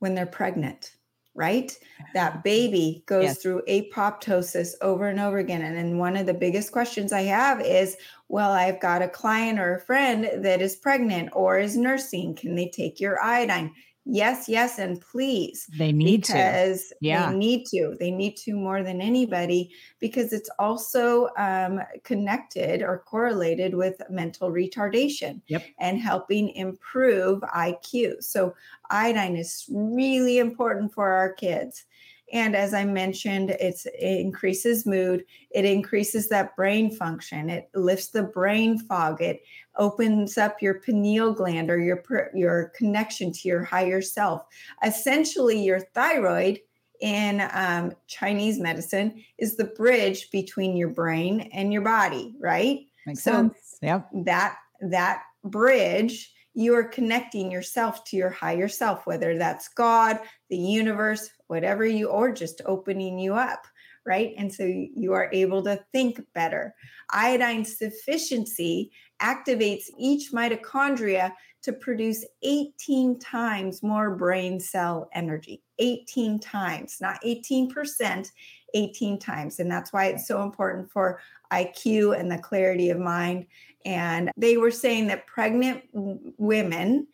When 0.00 0.14
they're 0.14 0.26
pregnant. 0.26 0.94
right? 1.34 1.76
That 2.14 2.42
baby 2.44 3.04
goes 3.06 3.24
Yes. 3.24 3.38
through 3.42 3.62
apoptosis 3.68 4.72
over 4.80 5.06
and 5.08 5.20
over 5.20 5.38
again. 5.38 5.62
And 5.62 5.76
then 5.76 5.98
one 5.98 6.16
of 6.16 6.26
the 6.26 6.34
biggest 6.34 6.72
questions 6.72 7.12
I 7.12 7.22
have 7.22 7.60
is 7.60 7.96
well, 8.28 8.50
I've 8.52 8.80
got 8.80 9.02
a 9.02 9.08
client 9.08 9.58
or 9.58 9.74
a 9.76 9.80
friend 9.80 10.28
that 10.44 10.60
is 10.60 10.76
pregnant 10.76 11.30
or 11.32 11.58
is 11.58 11.76
nursing. 11.76 12.34
Can 12.34 12.54
they 12.56 12.68
take 12.68 13.00
your 13.00 13.20
iodine? 13.22 13.72
Yes, 14.10 14.48
yes, 14.48 14.78
and 14.78 14.98
please 15.00 15.68
They 15.76 15.92
need 15.92 16.24
to. 16.24 16.32
because 16.32 16.92
Yeah. 17.02 17.30
they 17.30 17.36
need 17.36 17.66
to. 17.66 17.94
They 18.00 18.10
need 18.10 18.36
to 18.38 18.54
more 18.54 18.82
than 18.82 19.02
anybody 19.02 19.70
because 20.00 20.32
it's 20.32 20.48
also 20.58 21.28
um, 21.36 21.80
connected 22.04 22.80
or 22.82 23.00
correlated 23.06 23.74
with 23.74 24.00
mental 24.08 24.50
retardation 24.50 25.42
Yep. 25.48 25.62
and 25.78 25.98
helping 26.00 26.48
improve 26.50 27.40
IQ. 27.54 28.22
So, 28.24 28.54
iodine 28.90 29.36
is 29.36 29.66
really 29.70 30.38
important 30.38 30.94
for 30.94 31.10
our 31.10 31.32
kids. 31.34 31.84
And 32.32 32.54
as 32.54 32.74
I 32.74 32.84
mentioned, 32.84 33.50
it's, 33.50 33.86
it 33.86 34.20
increases 34.20 34.84
mood, 34.84 35.24
it 35.50 35.64
increases 35.64 36.28
that 36.28 36.54
brain 36.56 36.90
function, 36.94 37.48
it 37.48 37.70
lifts 37.74 38.08
the 38.08 38.22
brain 38.22 38.78
fog, 38.78 39.22
it 39.22 39.40
opens 39.78 40.36
up 40.36 40.60
your 40.60 40.74
pineal 40.74 41.32
gland 41.32 41.70
or 41.70 41.78
your 41.78 42.02
your 42.34 42.72
connection 42.76 43.32
to 43.32 43.48
your 43.48 43.64
higher 43.64 44.02
self. 44.02 44.44
Essentially, 44.84 45.62
your 45.62 45.80
thyroid 45.80 46.60
in 47.00 47.48
um, 47.52 47.92
Chinese 48.06 48.58
medicine 48.58 49.22
is 49.38 49.56
the 49.56 49.64
bridge 49.64 50.30
between 50.30 50.76
your 50.76 50.88
brain 50.88 51.48
and 51.52 51.72
your 51.72 51.82
body, 51.82 52.34
right? 52.40 52.80
Makes 53.06 53.22
so- 53.22 53.32
sense. 53.32 53.78
Yep. 53.82 54.08
That 54.24 54.56
that 54.80 55.22
bridge, 55.44 56.32
you 56.54 56.74
are 56.74 56.84
connecting 56.84 57.50
yourself 57.50 58.04
to 58.04 58.16
your 58.16 58.30
higher 58.30 58.68
self, 58.68 59.06
whether 59.06 59.38
that's 59.38 59.68
God, 59.68 60.18
the 60.50 60.56
universe, 60.56 61.30
whatever 61.46 61.86
you, 61.86 62.08
or 62.08 62.32
just 62.32 62.60
opening 62.66 63.18
you 63.18 63.34
up, 63.34 63.66
right? 64.04 64.34
And 64.36 64.52
so 64.52 64.64
you 64.64 65.12
are 65.12 65.30
able 65.32 65.62
to 65.64 65.80
think 65.92 66.20
better. 66.34 66.74
Iodine 67.10 67.64
sufficiency 67.64 68.92
activates 69.20 69.84
each 69.98 70.32
mitochondria 70.32 71.32
to 71.62 71.72
produce 71.72 72.24
18 72.42 73.18
times 73.18 73.82
more 73.82 74.14
brain 74.14 74.60
cell 74.60 75.08
energy. 75.12 75.62
18 75.78 76.38
times, 76.38 76.98
not 77.00 77.20
18%, 77.22 78.30
18 78.74 79.18
times. 79.18 79.58
And 79.58 79.70
that's 79.70 79.92
why 79.92 80.06
it's 80.06 80.26
so 80.26 80.42
important 80.42 80.90
for 80.90 81.20
IQ 81.52 82.18
and 82.18 82.30
the 82.30 82.38
clarity 82.38 82.90
of 82.90 82.98
mind. 82.98 83.46
And 83.84 84.30
they 84.36 84.56
were 84.56 84.70
saying 84.70 85.08
that 85.08 85.26
pregnant 85.26 85.82
women 85.92 87.06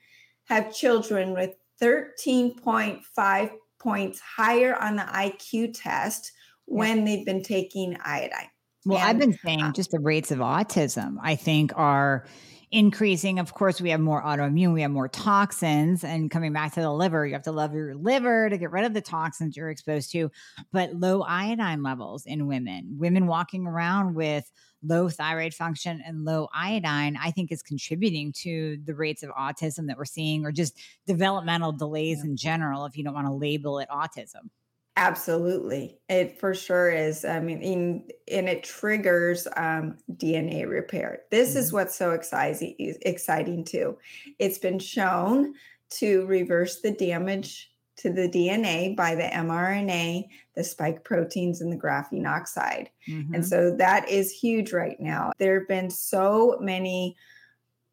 have 0.44 0.74
children 0.74 1.32
with 1.32 1.54
13.5 1.82 3.50
points 3.78 4.20
higher 4.20 4.76
on 4.76 4.96
the 4.96 5.02
IQ 5.02 5.72
test 5.74 6.32
when 6.66 7.04
they've 7.04 7.26
been 7.26 7.42
taking 7.42 7.96
iodine. 8.04 8.48
Well, 8.84 8.98
I've 8.98 9.18
been 9.18 9.32
saying 9.44 9.60
uh, 9.60 9.72
just 9.72 9.90
the 9.90 10.00
rates 10.00 10.30
of 10.30 10.38
autism, 10.40 11.16
I 11.22 11.36
think, 11.36 11.72
are 11.76 12.26
increasing. 12.70 13.38
Of 13.38 13.54
course, 13.54 13.80
we 13.80 13.90
have 13.90 14.00
more 14.00 14.22
autoimmune, 14.22 14.74
we 14.74 14.82
have 14.82 14.90
more 14.90 15.08
toxins. 15.08 16.04
And 16.04 16.30
coming 16.30 16.52
back 16.52 16.72
to 16.74 16.80
the 16.80 16.92
liver, 16.92 17.26
you 17.26 17.32
have 17.32 17.44
to 17.44 17.52
love 17.52 17.72
your 17.72 17.94
liver 17.94 18.50
to 18.50 18.58
get 18.58 18.70
rid 18.72 18.84
of 18.84 18.92
the 18.92 19.00
toxins 19.00 19.56
you're 19.56 19.70
exposed 19.70 20.10
to. 20.12 20.30
But 20.72 20.94
low 20.94 21.22
iodine 21.22 21.82
levels 21.82 22.26
in 22.26 22.46
women, 22.46 22.96
women 22.98 23.26
walking 23.26 23.66
around 23.66 24.14
with 24.14 24.50
low 24.82 25.08
thyroid 25.08 25.54
function 25.54 26.02
and 26.04 26.24
low 26.24 26.48
iodine, 26.52 27.16
I 27.22 27.30
think 27.30 27.52
is 27.52 27.62
contributing 27.62 28.32
to 28.42 28.76
the 28.84 28.94
rates 28.94 29.22
of 29.22 29.30
autism 29.30 29.86
that 29.86 29.96
we're 29.96 30.04
seeing 30.04 30.44
or 30.44 30.52
just 30.52 30.76
developmental 31.06 31.72
delays 31.72 32.18
Yeah. 32.18 32.30
in 32.30 32.36
general, 32.36 32.84
if 32.84 32.96
you 32.96 33.04
don't 33.04 33.14
want 33.14 33.28
to 33.28 33.32
label 33.32 33.78
it 33.78 33.88
autism. 33.88 34.50
Absolutely. 34.96 35.98
It 36.08 36.38
for 36.38 36.54
sure 36.54 36.88
is. 36.90 37.24
I 37.24 37.40
mean, 37.40 37.60
in, 37.62 38.08
and 38.30 38.48
it 38.48 38.62
triggers 38.62 39.48
um, 39.56 39.98
DNA 40.16 40.68
repair. 40.68 41.22
This 41.32 41.56
is 41.56 41.70
Mhm. 41.70 41.72
what's 41.72 41.96
so 41.96 42.12
exciting, 42.12 42.76
exciting 43.02 43.64
too. 43.64 43.98
It's 44.38 44.58
been 44.58 44.78
shown 44.78 45.54
to 45.98 46.26
reverse 46.26 46.80
the 46.80 46.92
damage 46.92 47.72
to 47.96 48.10
the 48.12 48.28
DNA 48.28 48.94
by 48.96 49.14
the 49.16 49.24
mRNA, 49.24 50.28
the 50.54 50.62
spike 50.64 51.02
proteins, 51.04 51.60
and 51.60 51.72
the 51.72 51.76
graphene 51.76 52.26
oxide. 52.28 52.90
Mhm. 53.08 53.34
And 53.34 53.46
so 53.46 53.74
that 53.76 54.08
is 54.08 54.30
huge 54.30 54.72
right 54.72 55.00
now. 55.00 55.32
There 55.38 55.58
have 55.58 55.68
been 55.68 55.90
so 55.90 56.56
many 56.60 57.16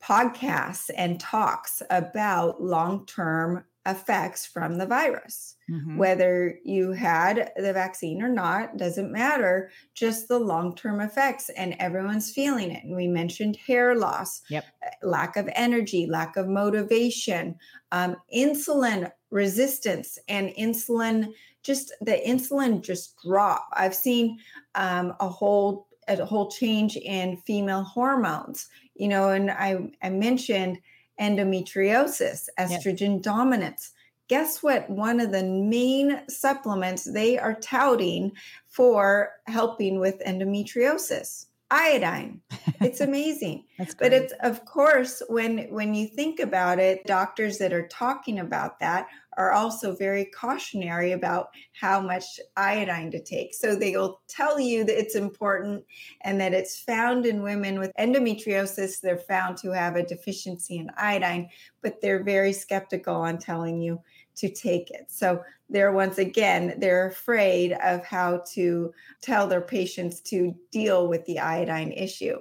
podcasts 0.01 0.89
and 0.97 1.19
talks 1.19 1.81
about 1.89 2.61
long 2.61 3.05
term 3.05 3.63
effects 3.85 4.45
from 4.45 4.77
the 4.77 4.85
virus. 4.85 5.55
Mhm. 5.69 5.97
Whether 5.97 6.57
you 6.63 6.91
had 6.91 7.51
the 7.57 7.73
vaccine 7.73 8.21
or 8.21 8.29
not 8.29 8.77
doesn't 8.77 9.11
matter, 9.11 9.71
just 9.93 10.27
the 10.27 10.39
long 10.39 10.75
term 10.75 11.01
effects, 11.01 11.49
and 11.49 11.75
everyone's 11.79 12.31
feeling 12.31 12.71
it. 12.71 12.83
And 12.83 12.95
we 12.95 13.07
mentioned 13.07 13.57
hair 13.57 13.95
loss, 13.95 14.41
Yep. 14.49 14.71
uh, 14.85 14.89
lack 15.05 15.35
of 15.35 15.49
energy, 15.55 16.05
lack 16.07 16.37
of 16.37 16.47
motivation, 16.47 17.55
um, 17.91 18.15
insulin 18.33 19.11
resistance, 19.31 20.17
and 20.29 20.49
insulin 20.51 21.33
just 21.63 21.91
the 22.01 22.19
insulin 22.25 22.81
just 22.81 23.15
drop. 23.23 23.67
I've 23.73 23.95
seen 23.95 24.39
um, 24.75 25.13
a 25.19 25.29
whole 25.29 25.87
a 26.07 26.25
whole 26.25 26.49
change 26.49 26.97
in 26.97 27.37
female 27.37 27.83
hormones, 27.83 28.67
you 28.95 29.07
know, 29.07 29.29
and 29.29 29.51
I 29.51 29.91
I 30.01 30.09
mentioned 30.09 30.79
endometriosis, 31.21 32.49
estrogen 32.57 33.21
dominance. 33.21 33.91
Guess 34.27 34.63
what? 34.63 34.89
One 34.89 35.19
of 35.19 35.31
the 35.31 35.43
main 35.43 36.21
supplements 36.27 37.03
they 37.03 37.37
are 37.37 37.53
touting 37.53 38.31
for 38.67 39.31
helping 39.45 39.99
with 39.99 40.21
endometriosis, 40.25 41.47
iodine. 41.71 42.41
It's 42.81 43.01
amazing. 43.09 43.65
But 43.97 44.13
it's 44.13 44.33
of 44.41 44.65
course 44.65 45.23
when 45.29 45.67
when 45.69 45.93
you 45.93 46.07
think 46.07 46.39
about 46.39 46.77
it, 46.77 47.05
doctors 47.05 47.57
that 47.57 47.73
are 47.73 47.87
talking 47.87 48.39
about 48.39 48.79
that 48.79 49.07
are 49.37 49.53
also 49.53 49.95
very 49.95 50.25
cautionary 50.25 51.13
about 51.13 51.47
how 51.79 52.01
much 52.01 52.39
iodine 52.57 53.09
to 53.11 53.23
take. 53.23 53.53
So 53.53 53.75
they'll 53.75 54.19
tell 54.27 54.59
you 54.59 54.83
that 54.83 54.99
it's 54.99 55.15
important 55.15 55.85
and 56.21 56.39
that 56.41 56.53
it's 56.53 56.81
found 56.81 57.25
in 57.25 57.41
women 57.41 57.79
with 57.79 57.93
endometriosis. 57.97 58.99
They're 58.99 59.17
found 59.17 59.57
to 59.59 59.71
have 59.71 59.95
a 59.95 60.05
deficiency 60.05 60.77
in 60.77 60.91
iodine, 60.97 61.49
but 61.81 62.01
they're 62.01 62.23
very 62.23 62.51
skeptical 62.51 63.15
on 63.15 63.37
telling 63.37 63.79
you 63.81 64.01
to 64.35 64.49
take 64.49 64.89
it. 64.91 65.05
So 65.09 65.43
they're 65.69 65.91
once 65.91 66.17
again, 66.17 66.75
they're 66.79 67.07
afraid 67.07 67.73
of 67.73 68.05
how 68.05 68.43
to 68.53 68.93
tell 69.21 69.47
their 69.47 69.61
patients 69.61 70.21
to 70.21 70.55
deal 70.71 71.07
with 71.07 71.25
the 71.25 71.39
iodine 71.39 71.91
issue. 71.91 72.37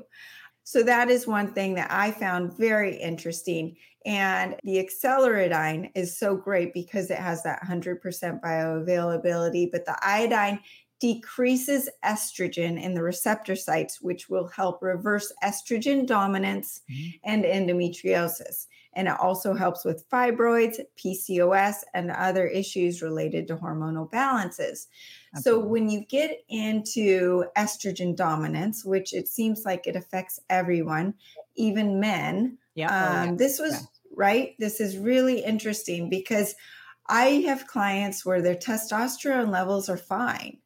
So 0.65 0.83
that 0.85 1.11
is 1.11 1.27
one 1.27 1.53
thing 1.53 1.75
that 1.75 1.91
I 1.91 2.13
found 2.13 2.57
very 2.57 2.97
interesting. 2.97 3.77
And 4.07 4.57
the 4.63 4.79
Acceleradine 4.79 5.91
is 5.95 6.17
so 6.17 6.37
great 6.37 6.73
because 6.73 7.11
it 7.11 7.19
has 7.19 7.43
that 7.43 7.61
100% 7.63 8.41
bioavailability, 8.41 9.71
but 9.71 9.85
the 9.85 9.99
iodine 10.03 10.61
decreases 11.01 11.89
estrogen 12.05 12.81
in 12.81 12.95
the 12.95 13.03
receptor 13.03 13.57
sites, 13.57 14.01
which 14.03 14.29
will 14.29 14.49
help 14.49 14.83
reverse 14.83 15.33
estrogen 15.43 16.07
dominance 16.07 16.83
Mhm. 16.91 17.21
and 17.25 17.45
endometriosis. 17.45 18.67
And 18.95 19.07
it 19.07 19.19
also 19.21 19.55
helps 19.55 19.85
with 19.85 20.09
fibroids, 20.11 20.81
PCOS, 20.97 21.77
and 21.95 22.11
other 22.11 22.47
issues 22.47 23.03
related 23.03 23.47
to 23.49 23.57
hormonal 23.57 24.11
balances. 24.11 24.89
So 25.41 25.61
when 25.61 25.89
you 25.89 26.05
get 26.05 26.43
into 26.49 27.45
estrogen 27.57 28.17
dominance, 28.17 28.85
which 28.85 29.13
it 29.15 29.29
seems 29.29 29.65
like 29.65 29.87
it 29.87 29.95
affects 29.95 30.41
everyone, 30.51 31.15
even 31.55 32.01
men, 32.01 32.59
Yeah. 32.75 32.89
Oh, 32.91 33.23
um, 33.23 33.29
yeah. 33.29 33.35
this 33.37 33.59
was 33.61 33.73
Yeah. 33.73 33.87
right. 34.17 34.55
This 34.59 34.81
is 34.81 34.99
really 34.99 35.45
interesting 35.45 36.09
because 36.11 36.57
I 37.07 37.43
have 37.47 37.67
clients 37.69 38.25
where 38.27 38.43
their 38.43 38.57
testosterone 38.57 39.51
levels 39.51 39.89
are 39.89 39.97
fine, 39.97 40.59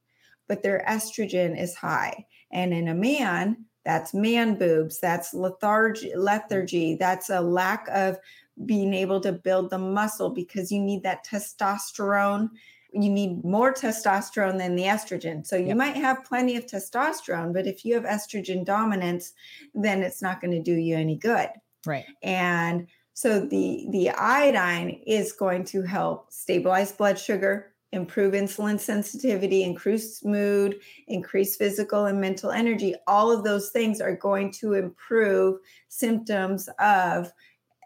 but 0.49 0.63
their 0.63 0.83
estrogen 0.89 1.61
is 1.61 1.75
high. 1.75 2.27
And 2.51 2.73
in 2.73 2.89
a 2.89 2.95
man, 2.95 3.67
that's 3.85 4.15
man 4.15 4.57
boobs, 4.57 5.01
that's 5.01 5.35
lethargy, 5.35 6.13
lethargy, 6.17 6.97
that's 6.97 7.31
a 7.31 7.41
lack 7.41 7.87
of 7.89 8.19
being 8.65 8.95
able 8.95 9.21
to 9.21 9.33
build 9.33 9.71
the 9.71 9.79
muscle 9.79 10.31
because 10.31 10.71
you 10.73 10.81
need 10.81 11.03
that 11.03 11.27
testosterone. 11.27 12.51
You 12.93 13.11
need 13.11 13.45
more 13.45 13.75
testosterone 13.75 14.59
than 14.59 14.77
the 14.77 14.85
estrogen. 14.85 15.45
So 15.45 15.57
you 15.57 15.69
Yep. 15.69 15.77
might 15.77 15.97
have 15.97 16.25
plenty 16.25 16.57
of 16.57 16.67
testosterone, 16.67 17.53
but 17.53 17.67
if 17.67 17.85
you 17.85 17.95
have 17.95 18.05
estrogen 18.05 18.65
dominance, 18.65 19.33
then 19.75 20.03
it's 20.03 20.23
not 20.23 20.41
going 20.41 20.53
to 20.53 20.63
do 20.63 20.75
you 20.75 20.97
any 20.97 21.17
good 21.17 21.51
Right. 21.87 22.07
and 22.23 22.87
so 23.13 23.41
the 23.41 23.87
the 23.91 24.11
iodine 24.11 25.03
is 25.07 25.33
going 25.33 25.65
to 25.65 25.83
help 25.83 26.33
stabilize 26.33 26.93
blood 26.93 27.19
sugar 27.19 27.74
improve 27.95 28.35
insulin 28.35 28.79
sensitivity 28.79 29.63
increase 29.63 30.25
mood 30.25 30.81
increase 31.09 31.57
physical 31.57 32.07
and 32.07 32.21
mental 32.21 32.51
energy 32.51 32.95
all 33.07 33.31
of 33.31 33.45
those 33.45 33.71
things 33.71 34.01
are 34.01 34.17
going 34.17 34.51
to 34.51 34.75
improve 34.75 35.59
symptoms 35.89 36.69
of 36.79 37.33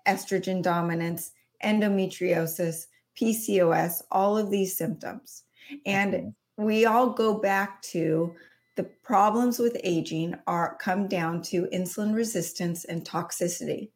estrogen 0.07 0.63
dominance 0.63 1.33
endometriosis 1.65 2.87
PCOS, 3.21 4.03
all 4.11 4.37
of 4.37 4.51
these 4.51 4.77
symptoms. 4.77 5.45
And 5.85 6.35
we 6.57 6.87
all 6.87 7.11
go 7.11 7.39
back 7.39 7.83
to 7.83 8.35
the 8.77 8.85
problems 8.85 9.59
with 9.59 9.77
aging 9.83 10.37
are 10.47 10.77
come 10.81 11.09
down 11.09 11.43
to 11.43 11.69
insulin 11.73 12.15
resistance 12.15 12.85
and 12.85 13.05
toxicity. 13.05 13.91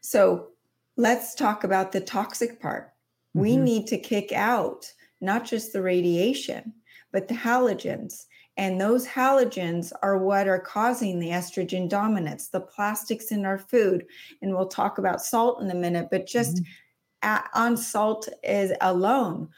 So 0.00 0.48
let's 0.96 1.34
talk 1.34 1.64
about 1.64 1.92
the 1.92 2.00
toxic 2.00 2.60
part. 2.60 2.88
Mm-hmm. 2.88 3.40
We 3.40 3.56
need 3.56 3.86
to 3.88 3.98
kick 3.98 4.32
out 4.32 4.92
not 5.20 5.44
just 5.44 5.72
the 5.72 5.82
radiation, 5.82 6.72
but 7.12 7.28
the 7.28 7.34
halogens. 7.34 8.26
And 8.56 8.80
those 8.80 9.06
halogens 9.06 9.92
are 10.02 10.18
what 10.18 10.48
are 10.48 10.58
causing 10.58 11.20
the 11.20 11.28
estrogen 11.28 11.88
dominance, 11.88 12.48
the 12.48 12.60
plastics 12.60 13.30
in 13.30 13.44
our 13.44 13.58
food. 13.58 14.04
And 14.42 14.54
we'll 14.54 14.66
talk 14.66 14.98
about 14.98 15.22
salt 15.22 15.62
in 15.62 15.70
a 15.70 15.74
minute, 15.74 16.08
but 16.10 16.26
just 16.26 16.56
mm-hmm. 16.56 17.28
at, 17.28 17.48
on 17.54 17.76
salt 17.76 18.28
is 18.42 18.72
alone, 18.80 19.48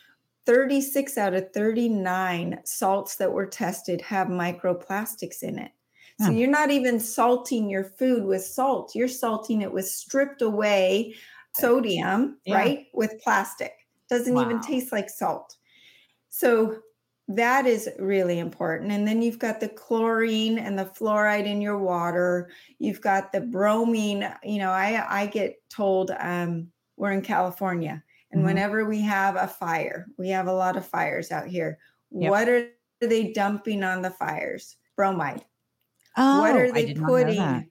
36 0.44 1.16
out 1.16 1.34
of 1.34 1.50
39 1.52 2.60
salts 2.64 3.16
that 3.16 3.32
were 3.32 3.46
tested 3.46 4.02
have 4.02 4.28
microplastics 4.28 5.42
in 5.42 5.58
it. 5.58 5.72
So 6.20 6.30
you're 6.30 6.50
not 6.50 6.70
even 6.70 7.00
salting 7.00 7.70
your 7.70 7.84
food 7.84 8.26
with 8.26 8.44
salt. 8.44 8.94
You're 8.94 9.08
salting 9.08 9.62
it 9.62 9.72
with 9.72 9.86
stripped 9.86 10.42
away 10.42 11.14
sodium, 11.54 12.38
yeah. 12.44 12.56
right? 12.56 12.86
With 12.92 13.20
plastic. 13.22 13.72
Doesn't 14.10 14.34
wow. 14.34 14.44
even 14.44 14.60
taste 14.60 14.92
like 14.92 15.08
salt. 15.08 15.56
So 16.28 16.80
that 17.28 17.64
is 17.64 17.88
really 17.98 18.40
important. 18.40 18.90
And 18.90 19.06
then 19.06 19.22
you've 19.22 19.38
got 19.38 19.60
the 19.60 19.68
chlorine 19.68 20.58
and 20.58 20.76
the 20.76 20.84
fluoride 20.84 21.46
in 21.46 21.60
your 21.60 21.78
water. 21.78 22.50
You've 22.78 23.00
got 23.00 23.32
the 23.32 23.40
bromine. 23.40 24.28
You 24.42 24.58
know, 24.58 24.70
I 24.70 25.06
I 25.08 25.26
get 25.26 25.56
told 25.70 26.10
um, 26.18 26.68
we're 26.96 27.12
in 27.12 27.22
California, 27.22 28.02
and 28.32 28.40
mm-hmm. 28.40 28.46
whenever 28.48 28.84
we 28.84 29.00
have 29.02 29.36
a 29.36 29.46
fire, 29.46 30.08
we 30.18 30.28
have 30.30 30.48
a 30.48 30.52
lot 30.52 30.76
of 30.76 30.84
fires 30.84 31.30
out 31.30 31.46
here. 31.46 31.78
Yep. 32.10 32.30
What 32.30 32.48
are 32.48 32.68
they 33.00 33.32
dumping 33.32 33.84
on 33.84 34.02
the 34.02 34.10
fires? 34.10 34.76
Bromide. 34.96 35.44
Oh, 36.16 36.40
what 36.40 36.56
are 36.56 36.72
they 36.72 36.94
putting? 36.94 37.68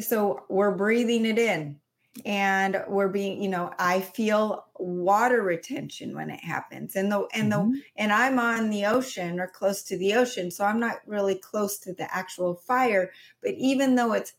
So 0.00 0.44
we're 0.48 0.74
breathing 0.74 1.26
it 1.26 1.38
in 1.38 1.80
and 2.24 2.82
we're 2.88 3.08
being 3.08 3.40
you 3.40 3.48
know 3.48 3.70
i 3.78 4.00
feel 4.00 4.66
water 4.78 5.42
retention 5.42 6.14
when 6.14 6.28
it 6.28 6.40
happens 6.40 6.96
and 6.96 7.10
the 7.10 7.26
and 7.32 7.52
mm-hmm. 7.52 7.70
the 7.70 7.82
and 7.96 8.12
i'm 8.12 8.38
on 8.38 8.68
the 8.68 8.84
ocean 8.84 9.38
or 9.38 9.46
close 9.46 9.82
to 9.82 9.96
the 9.96 10.12
ocean 10.14 10.50
so 10.50 10.64
i'm 10.64 10.80
not 10.80 10.96
really 11.06 11.36
close 11.36 11.78
to 11.78 11.94
the 11.94 12.14
actual 12.14 12.54
fire 12.54 13.10
but 13.42 13.52
even 13.56 13.94
though 13.94 14.12
it's 14.12 14.34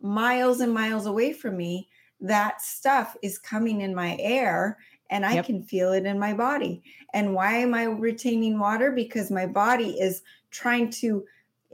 miles 0.00 0.60
and 0.60 0.72
miles 0.72 1.06
away 1.06 1.32
from 1.32 1.56
me 1.56 1.88
that 2.20 2.62
stuff 2.62 3.16
is 3.20 3.38
coming 3.38 3.80
in 3.80 3.94
my 3.94 4.16
air 4.20 4.78
and 5.10 5.26
i 5.26 5.34
yep. 5.34 5.44
can 5.44 5.60
feel 5.62 5.92
it 5.92 6.06
in 6.06 6.20
my 6.20 6.32
body 6.32 6.82
and 7.12 7.34
why 7.34 7.54
am 7.54 7.74
i 7.74 7.82
retaining 7.82 8.60
water 8.60 8.92
because 8.92 9.28
my 9.28 9.44
body 9.44 9.98
is 9.98 10.22
trying 10.50 10.88
to 10.88 11.24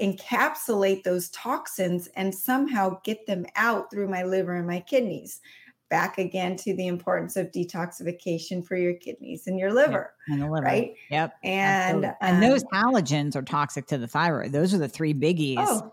encapsulate 0.01 1.05
those 1.05 1.29
toxins 1.31 2.09
and 2.17 2.35
somehow 2.35 2.99
get 3.05 3.27
them 3.27 3.47
out 3.57 3.91
through 3.91 4.09
my 4.09 4.25
liver 4.25 4.55
and 4.55 4.67
my 4.67 4.81
kidneys. 4.81 5.41
Back 5.91 6.19
again 6.19 6.57
to 6.57 6.75
the 6.75 6.89
importance 6.89 7.37
of 7.37 7.53
detoxification 7.53 8.67
for 8.67 8.77
your 8.77 8.95
kidneys 8.95 9.47
and 9.47 9.59
your 9.59 9.73
liver. 9.73 10.15
Yep. 10.27 10.35
And 10.35 10.43
the 10.43 10.51
liver. 10.51 10.67
Right. 10.67 10.95
Yep. 11.11 11.35
And 11.45 12.05
um, 12.07 12.15
and 12.21 12.43
those 12.43 12.65
halogens 12.73 13.37
are 13.37 13.43
toxic 13.43 13.87
to 13.89 13.99
the 13.99 14.09
thyroid. 14.09 14.51
Those 14.53 14.75
are 14.75 14.79
the 14.79 14.89
three 14.89 15.15
biggies 15.15 15.57
oh. 15.59 15.93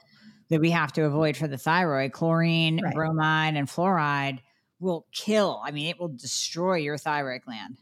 that 0.50 0.60
we 0.60 0.72
have 0.72 0.92
to 0.94 1.04
avoid 1.04 1.38
for 1.38 1.48
the 1.48 1.58
thyroid. 1.58 2.14
Chlorine, 2.14 2.82
right. 2.82 2.96
bromide, 2.96 3.56
and 3.56 3.68
fluoride 3.68 4.40
will 4.80 5.06
kill. 5.12 5.62
I 5.64 5.72
mean, 5.72 5.88
it 5.88 6.00
will 6.00 6.10
destroy 6.10 6.78
your 6.78 6.98
thyroid 6.98 7.42
gland. 7.44 7.78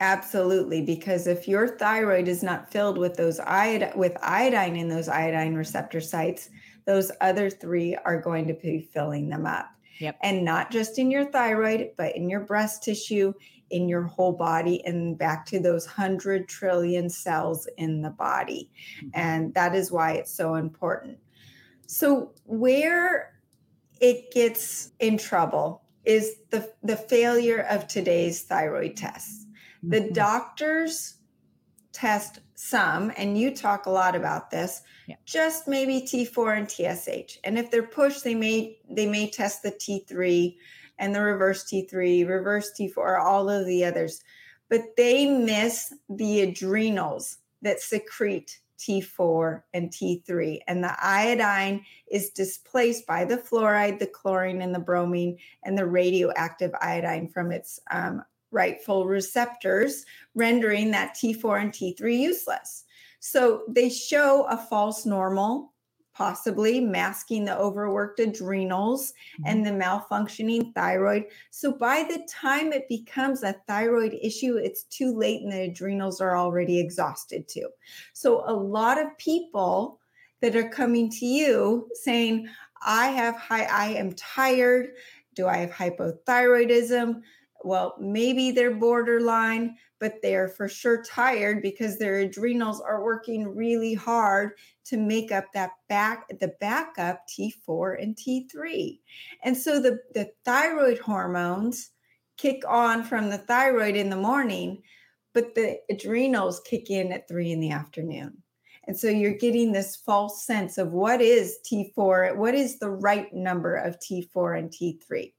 Absolutely, 0.00 0.82
because 0.82 1.26
if 1.26 1.48
your 1.48 1.68
thyroid 1.68 2.28
is 2.28 2.42
not 2.42 2.70
filled 2.70 2.98
with 2.98 3.16
those 3.16 3.38
iod- 3.40 3.96
with 3.96 4.16
iodine 4.22 4.76
in 4.76 4.88
those 4.88 5.08
iodine 5.08 5.54
receptor 5.54 6.02
sites, 6.02 6.50
those 6.84 7.10
other 7.22 7.48
three 7.48 7.96
are 8.04 8.20
going 8.20 8.46
to 8.46 8.54
be 8.54 8.88
filling 8.92 9.30
them 9.30 9.46
up. 9.46 9.70
Yep. 9.98 10.18
And 10.22 10.44
not 10.44 10.70
just 10.70 10.98
in 10.98 11.10
your 11.10 11.24
thyroid, 11.24 11.92
but 11.96 12.14
in 12.14 12.28
your 12.28 12.40
breast 12.40 12.82
tissue, 12.82 13.32
in 13.70 13.88
your 13.88 14.02
whole 14.02 14.32
body, 14.32 14.84
and 14.84 15.16
back 15.16 15.46
to 15.46 15.58
those 15.58 15.86
100 15.86 16.46
trillion 16.46 17.08
cells 17.08 17.66
in 17.78 18.02
the 18.02 18.10
body. 18.10 18.70
Mm-hmm. 18.98 19.08
And 19.14 19.54
that 19.54 19.74
is 19.74 19.90
why 19.90 20.12
it's 20.12 20.32
so 20.32 20.56
important. 20.56 21.18
So, 21.86 22.32
where 22.44 23.32
it 24.00 24.30
gets 24.30 24.92
in 25.00 25.16
trouble 25.16 25.82
is 26.04 26.36
the, 26.50 26.70
the 26.82 26.96
failure 26.96 27.60
of 27.70 27.88
today's 27.88 28.42
thyroid 28.42 28.96
tests 28.96 29.45
the 29.88 30.00
mm-hmm. 30.00 30.12
doctors 30.12 31.14
test 31.92 32.40
some, 32.54 33.12
and 33.16 33.38
you 33.38 33.54
talk 33.54 33.86
a 33.86 33.90
lot 33.90 34.14
about 34.14 34.50
this, 34.50 34.82
yeah. 35.06 35.16
just 35.24 35.68
maybe 35.68 36.00
T4 36.00 36.58
and 36.58 36.70
TSH. 36.70 37.38
And 37.44 37.58
if 37.58 37.70
they're 37.70 37.82
pushed, 37.82 38.24
they 38.24 38.34
may 38.34 38.78
they 38.90 39.06
may 39.06 39.30
test 39.30 39.62
the 39.62 39.72
T3 39.72 40.56
and 40.98 41.14
the 41.14 41.20
reverse 41.20 41.64
T3, 41.64 42.28
reverse 42.28 42.72
T4, 42.78 43.20
all 43.20 43.48
of 43.48 43.66
the 43.66 43.84
others. 43.84 44.22
But 44.68 44.96
they 44.96 45.26
miss 45.26 45.92
the 46.08 46.40
adrenals 46.42 47.38
that 47.62 47.80
secrete 47.80 48.60
T4 48.78 49.62
and 49.74 49.90
T3. 49.90 50.60
And 50.66 50.82
the 50.82 50.94
iodine 51.02 51.84
is 52.10 52.30
displaced 52.30 53.06
by 53.06 53.24
the 53.24 53.38
fluoride, 53.38 53.98
the 53.98 54.06
chlorine, 54.06 54.62
and 54.62 54.74
the 54.74 54.80
bromine, 54.80 55.38
and 55.62 55.76
the 55.76 55.86
radioactive 55.86 56.72
iodine 56.80 57.28
from 57.28 57.52
its 57.52 57.80
um, 57.90 58.22
rightful 58.50 59.06
receptors, 59.06 60.04
rendering 60.34 60.90
that 60.92 61.14
T4 61.14 61.60
and 61.60 61.72
T3 61.72 62.18
useless. 62.18 62.84
So 63.20 63.62
they 63.68 63.88
show 63.88 64.44
a 64.48 64.56
false 64.56 65.04
normal, 65.04 65.72
possibly 66.14 66.80
masking 66.80 67.44
the 67.44 67.58
overworked 67.58 68.20
adrenals 68.20 69.12
mm-hmm. 69.12 69.42
and 69.46 69.66
the 69.66 69.70
malfunctioning 69.70 70.74
thyroid. 70.74 71.24
So 71.50 71.72
by 71.72 72.04
the 72.08 72.26
time 72.28 72.72
it 72.72 72.88
becomes 72.88 73.42
a 73.42 73.56
thyroid 73.66 74.16
issue, 74.22 74.56
it's 74.56 74.84
too 74.84 75.16
late 75.16 75.42
and 75.42 75.52
the 75.52 75.62
adrenals 75.62 76.20
are 76.20 76.36
already 76.36 76.78
exhausted 76.78 77.48
too. 77.48 77.68
So 78.14 78.44
a 78.46 78.52
lot 78.52 78.98
of 78.98 79.16
people 79.18 80.00
that 80.40 80.56
are 80.56 80.68
coming 80.68 81.10
to 81.10 81.26
you 81.26 81.88
saying, 81.94 82.48
I 82.84 83.08
have 83.08 83.36
high, 83.36 83.64
I 83.64 83.88
am 83.94 84.12
tired. 84.12 84.90
Do 85.34 85.46
I 85.46 85.58
have 85.58 85.70
hypothyroidism? 85.70 87.22
Well, 87.66 87.96
maybe 87.98 88.52
they're 88.52 88.76
borderline, 88.76 89.76
but 89.98 90.14
they're 90.22 90.48
for 90.48 90.68
sure 90.68 91.02
tired 91.02 91.62
because 91.62 91.98
their 91.98 92.20
adrenals 92.20 92.80
are 92.80 93.02
working 93.02 93.56
really 93.56 93.92
hard 93.92 94.52
to 94.84 94.96
make 94.96 95.32
up 95.32 95.46
that 95.52 95.70
back 95.88 96.28
the 96.38 96.54
backup 96.60 97.26
T4 97.28 98.00
and 98.00 98.16
T3. 98.16 99.00
And 99.42 99.56
so 99.56 99.80
the, 99.80 99.98
the 100.14 100.30
thyroid 100.44 100.98
hormones 100.98 101.90
kick 102.36 102.62
on 102.68 103.02
from 103.02 103.30
the 103.30 103.38
thyroid 103.38 103.96
in 103.96 104.10
the 104.10 104.16
morning, 104.16 104.82
but 105.34 105.56
the 105.56 105.78
adrenals 105.90 106.60
kick 106.60 106.88
in 106.88 107.10
at 107.10 107.26
three 107.26 107.50
in 107.50 107.58
the 107.58 107.72
afternoon. 107.72 108.40
And 108.84 108.96
so 108.96 109.08
you're 109.08 109.34
getting 109.34 109.72
this 109.72 109.96
false 109.96 110.46
sense 110.46 110.78
of 110.78 110.92
what 110.92 111.20
is 111.20 111.58
T4, 111.68 112.36
what 112.36 112.54
is 112.54 112.78
the 112.78 112.90
right 112.90 113.32
number 113.34 113.74
of 113.74 113.98
T4 113.98 114.56
and 114.56 114.70
T3. 114.70 115.32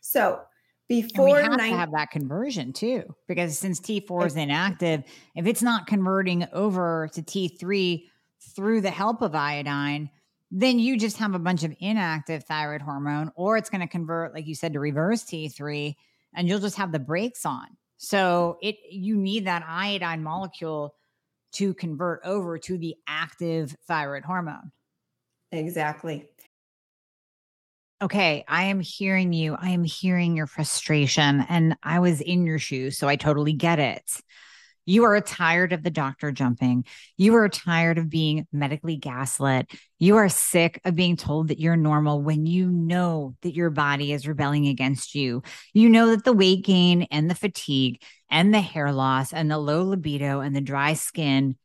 So 0.00 0.42
before 0.88 1.38
and 1.38 1.48
we 1.48 1.50
have 1.50 1.52
90- 1.52 1.70
to 1.70 1.76
have 1.76 1.92
that 1.92 2.10
conversion 2.10 2.72
too, 2.72 3.04
because 3.28 3.58
since 3.58 3.80
T4 3.80 4.26
is 4.26 4.36
inactive, 4.36 5.02
if 5.34 5.46
it's 5.46 5.62
not 5.62 5.86
converting 5.86 6.46
over 6.52 7.08
to 7.14 7.22
T3 7.22 8.04
through 8.54 8.80
the 8.80 8.90
help 8.90 9.22
of 9.22 9.34
iodine, 9.34 10.10
then 10.50 10.78
you 10.78 10.98
just 10.98 11.16
have 11.16 11.34
a 11.34 11.38
bunch 11.38 11.64
of 11.64 11.74
inactive 11.80 12.44
thyroid 12.44 12.82
hormone, 12.82 13.32
or 13.36 13.56
it's 13.56 13.70
going 13.70 13.80
to 13.80 13.86
convert, 13.86 14.34
like 14.34 14.46
you 14.46 14.54
said, 14.54 14.74
to 14.74 14.80
reverse 14.80 15.24
T3, 15.24 15.94
and 16.34 16.46
you'll 16.46 16.58
just 16.58 16.76
have 16.76 16.92
the 16.92 16.98
brakes 16.98 17.46
on. 17.46 17.66
So 17.96 18.58
it 18.60 18.76
you 18.90 19.16
need 19.16 19.46
that 19.46 19.64
iodine 19.66 20.22
molecule 20.22 20.94
to 21.52 21.72
convert 21.74 22.20
over 22.24 22.58
to 22.58 22.76
the 22.76 22.96
active 23.06 23.76
thyroid 23.86 24.24
hormone. 24.24 24.72
Exactly 25.52 26.28
okay, 28.02 28.44
I 28.48 28.64
am 28.64 28.80
hearing 28.80 29.32
you. 29.32 29.54
I 29.54 29.70
am 29.70 29.84
hearing 29.84 30.36
your 30.36 30.48
frustration. 30.48 31.46
And 31.48 31.76
I 31.82 32.00
was 32.00 32.20
in 32.20 32.44
your 32.44 32.58
shoes. 32.58 32.98
So 32.98 33.08
I 33.08 33.16
totally 33.16 33.52
get 33.52 33.78
it. 33.78 34.02
You 34.84 35.04
are 35.04 35.20
tired 35.20 35.72
of 35.72 35.84
the 35.84 35.90
doctor 35.90 36.32
jumping. 36.32 36.84
You 37.16 37.36
are 37.36 37.48
tired 37.48 37.98
of 37.98 38.10
being 38.10 38.48
medically 38.52 38.96
gaslit. 38.96 39.70
You 40.00 40.16
are 40.16 40.28
sick 40.28 40.80
of 40.84 40.96
being 40.96 41.16
told 41.16 41.48
that 41.48 41.60
you're 41.60 41.76
normal 41.76 42.20
when 42.20 42.46
you 42.46 42.68
know 42.68 43.36
that 43.42 43.54
your 43.54 43.70
body 43.70 44.12
is 44.12 44.26
rebelling 44.26 44.66
against 44.66 45.14
you. 45.14 45.44
You 45.72 45.88
know 45.88 46.10
that 46.10 46.24
the 46.24 46.32
weight 46.32 46.64
gain 46.64 47.02
and 47.12 47.30
the 47.30 47.36
fatigue 47.36 48.02
and 48.28 48.52
the 48.52 48.60
hair 48.60 48.90
loss 48.90 49.32
and 49.32 49.48
the 49.48 49.58
low 49.58 49.84
libido 49.84 50.40
and 50.40 50.56
the 50.56 50.60
dry 50.60 50.94
skin 50.94 51.56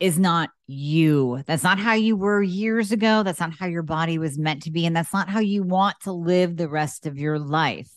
is 0.00 0.18
not 0.18 0.50
you. 0.66 1.42
That's 1.46 1.62
not 1.62 1.78
how 1.78 1.94
you 1.94 2.16
were 2.16 2.42
years 2.42 2.92
ago. 2.92 3.22
That's 3.22 3.40
not 3.40 3.54
how 3.54 3.66
your 3.66 3.82
body 3.82 4.18
was 4.18 4.38
meant 4.38 4.62
to 4.64 4.70
be. 4.70 4.86
And 4.86 4.96
that's 4.96 5.12
not 5.12 5.28
how 5.28 5.40
you 5.40 5.62
want 5.62 5.96
to 6.02 6.12
live 6.12 6.56
the 6.56 6.68
rest 6.68 7.06
of 7.06 7.18
your 7.18 7.38
life. 7.38 7.90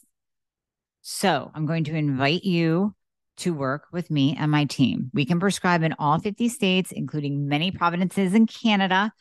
So 1.02 1.52
I'm 1.54 1.66
going 1.66 1.86
to 1.86 1.96
invite 1.96 2.44
you 2.44 2.94
to 3.38 3.54
work 3.54 3.88
with 3.92 4.12
me 4.12 4.36
and 4.38 4.52
my 4.52 4.66
team. 4.66 5.10
We 5.14 5.26
can 5.26 5.40
prescribe 5.40 5.84
in 5.84 5.96
all 6.00 6.20
50 6.20 6.50
states, 6.50 6.92
including 6.92 7.48
many 7.48 7.72
provinces 7.72 8.34
in 8.34 8.48
Canada. 8.48 9.12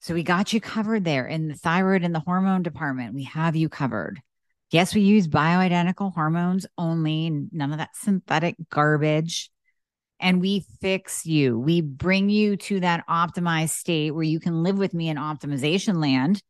So 0.00 0.14
we 0.14 0.22
got 0.22 0.52
you 0.52 0.60
covered 0.60 1.04
there 1.04 1.26
in 1.26 1.48
the 1.48 1.54
thyroid 1.54 2.02
and 2.02 2.14
the 2.14 2.20
hormone 2.20 2.62
department. 2.62 3.14
We 3.14 3.24
have 3.24 3.56
you 3.56 3.68
covered. 3.68 4.20
Yes, 4.70 4.94
we 4.94 5.02
use 5.02 5.28
bioidentical 5.28 6.12
hormones 6.12 6.66
only, 6.76 7.30
none 7.52 7.70
of 7.70 7.78
that 7.78 7.94
synthetic 7.94 8.56
garbage. 8.70 9.50
And 10.20 10.40
we 10.40 10.64
fix 10.80 11.26
you. 11.26 11.58
We 11.58 11.80
bring 11.80 12.30
you 12.30 12.56
to 12.56 12.80
that 12.80 13.06
optimized 13.08 13.70
state 13.70 14.12
where 14.12 14.22
you 14.22 14.40
can 14.40 14.62
live 14.62 14.78
with 14.78 14.94
me 14.94 15.08
in 15.08 15.16
optimization 15.16 16.00
land, 16.00 16.42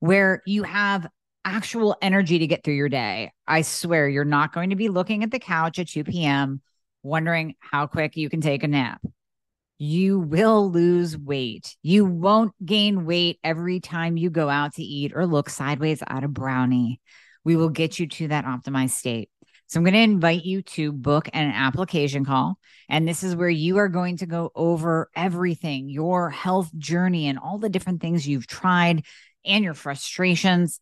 where 0.00 0.42
you 0.46 0.62
have 0.64 1.06
actual 1.44 1.96
energy 2.00 2.38
to 2.38 2.46
get 2.46 2.64
through 2.64 2.74
your 2.74 2.88
day. 2.88 3.32
I 3.46 3.62
swear 3.62 4.08
you're 4.08 4.24
not 4.24 4.52
going 4.52 4.70
to 4.70 4.76
be 4.76 4.88
looking 4.88 5.22
at 5.22 5.30
the 5.30 5.38
couch 5.38 5.78
at 5.78 5.88
2 5.88 6.04
p.m. 6.04 6.60
wondering 7.02 7.54
how 7.58 7.86
quick 7.86 8.16
you 8.16 8.28
can 8.28 8.40
take 8.40 8.62
a 8.62 8.68
nap. 8.68 9.02
You 9.78 10.20
will 10.20 10.70
lose 10.70 11.18
weight. 11.18 11.76
You 11.82 12.04
won't 12.04 12.52
gain 12.64 13.04
weight 13.04 13.40
every 13.42 13.80
time 13.80 14.16
you 14.16 14.30
go 14.30 14.48
out 14.48 14.74
to 14.74 14.82
eat 14.82 15.12
or 15.14 15.26
look 15.26 15.50
sideways 15.50 16.02
at 16.06 16.22
a 16.22 16.28
brownie. 16.28 17.00
We 17.44 17.56
will 17.56 17.70
get 17.70 17.98
you 17.98 18.06
to 18.06 18.28
that 18.28 18.44
optimized 18.44 18.90
state. 18.90 19.28
So 19.72 19.78
I'm 19.78 19.84
going 19.84 19.94
to 19.94 20.00
invite 20.00 20.44
you 20.44 20.62
to 20.62 20.92
book 20.92 21.28
an 21.32 21.50
application 21.50 22.24
call. 22.24 22.58
And 22.88 23.08
this 23.08 23.22
is 23.22 23.34
where 23.34 23.48
you 23.48 23.78
are 23.78 23.88
going 23.88 24.18
to 24.18 24.26
go 24.26 24.50
over 24.54 25.08
everything 25.16 25.88
your 25.88 26.28
health 26.28 26.70
journey 26.76 27.26
and 27.26 27.38
all 27.38 27.58
the 27.58 27.70
different 27.70 28.00
things 28.02 28.28
you've 28.28 28.46
tried 28.46 29.04
and 29.44 29.64
your 29.64 29.74
frustrations 29.74 30.80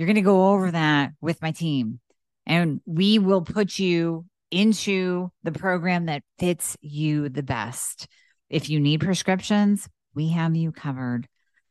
you're 0.00 0.06
going 0.06 0.16
to 0.16 0.22
go 0.22 0.52
over 0.54 0.70
that 0.70 1.12
with 1.20 1.42
my 1.42 1.52
team, 1.52 2.00
and 2.46 2.80
we 2.86 3.18
will 3.18 3.42
put 3.42 3.78
you 3.78 4.24
into 4.50 5.30
the 5.42 5.52
program 5.52 6.06
that 6.06 6.22
fits 6.38 6.74
you 6.80 7.28
the 7.28 7.42
best. 7.42 8.08
If 8.48 8.70
you 8.70 8.80
need 8.80 9.02
prescriptions, 9.02 9.86
we 10.14 10.28
have 10.28 10.56
you 10.56 10.72
covered. 10.72 11.28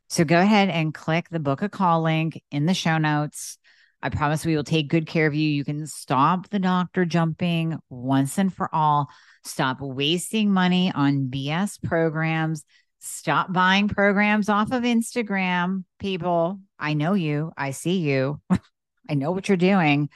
So 0.09 0.25
go 0.25 0.39
ahead 0.39 0.69
and 0.69 0.93
click 0.93 1.29
the 1.29 1.39
book 1.39 1.63
a 1.63 1.69
call 1.69 2.03
link 2.03 2.39
in 2.51 2.67
the 2.67 2.75
show 2.75 2.99
notes. 2.99 3.57
I 4.01 4.09
promise 4.09 4.45
we 4.45 4.55
will 4.55 4.63
take 4.63 4.89
good 4.89 5.07
care 5.07 5.27
of 5.27 5.35
you. 5.35 5.49
You 5.49 5.65
can 5.65 5.85
stop 5.85 6.49
the 6.49 6.59
doctor 6.59 7.05
jumping 7.05 7.77
once 7.89 8.37
and 8.37 8.53
for 8.53 8.73
all. 8.73 9.09
Stop 9.43 9.81
wasting 9.81 10.51
money 10.51 10.91
on 10.93 11.27
BS 11.29 11.81
programs 11.81 12.63
Stop 12.99 13.53
buying 13.53 13.87
programs 13.87 14.49
off 14.49 14.71
of 14.71 14.83
Instagram, 14.83 15.85
people. 15.99 16.59
I 16.77 16.93
know 16.93 17.13
you. 17.13 17.53
I 17.55 17.71
see 17.71 17.99
you. 17.99 18.41
I 19.09 19.13
know 19.13 19.31
what 19.31 19.47
you're 19.47 19.57
doing. 19.57 20.09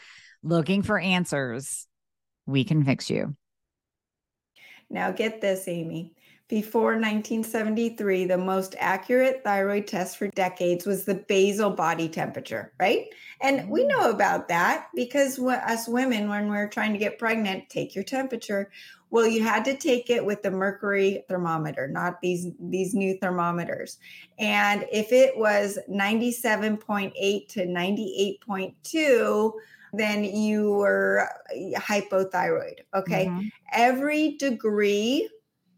Looking 0.43 0.81
for 0.81 0.99
answers. 0.99 1.87
We 2.45 2.65
can 2.65 2.83
fix 2.83 3.09
you. 3.09 3.37
Now, 4.89 5.11
get 5.11 5.39
this, 5.39 5.65
Amie. 5.67 6.13
Before 6.53 6.91
1973, 6.91 8.25
the 8.25 8.37
most 8.37 8.75
accurate 8.77 9.43
thyroid 9.43 9.87
test 9.87 10.17
for 10.17 10.27
decades 10.27 10.85
was 10.85 11.03
the 11.03 11.15
basal 11.15 11.71
body 11.71 12.07
temperature, 12.07 12.71
right? 12.79 13.07
And 13.41 13.67
we 13.71 13.85
mm. 13.85 13.87
know 13.87 14.11
about 14.11 14.49
that 14.49 14.89
because 14.93 15.39
us 15.39 15.87
women, 15.87 16.29
when 16.29 16.49
we're 16.49 16.69
trying 16.69 16.93
to 16.93 16.99
get 16.99 17.17
pregnant, 17.17 17.69
take 17.69 17.95
your 17.95 18.03
temperature. 18.03 18.69
Well, 19.09 19.25
you 19.25 19.41
had 19.41 19.65
to 19.65 19.75
take 19.75 20.11
it 20.11 20.23
with 20.23 20.43
the 20.43 20.51
mercury 20.51 21.25
thermometer, 21.27 21.87
not 21.87 22.21
these 22.21 22.45
these 22.59 22.93
new 22.93 23.17
thermometers. 23.17 23.97
And 24.37 24.85
if 24.91 25.11
it 25.11 25.35
was 25.35 25.79
97.8 25.89 27.47
to 27.47 27.65
98.2, 27.65 29.51
then 29.91 30.23
you 30.23 30.73
were 30.73 31.27
hypothyroid. 31.77 32.81
Okay. 32.93 33.25
Mm-hmm. 33.25 33.47
Every 33.71 34.37
degree 34.37 35.27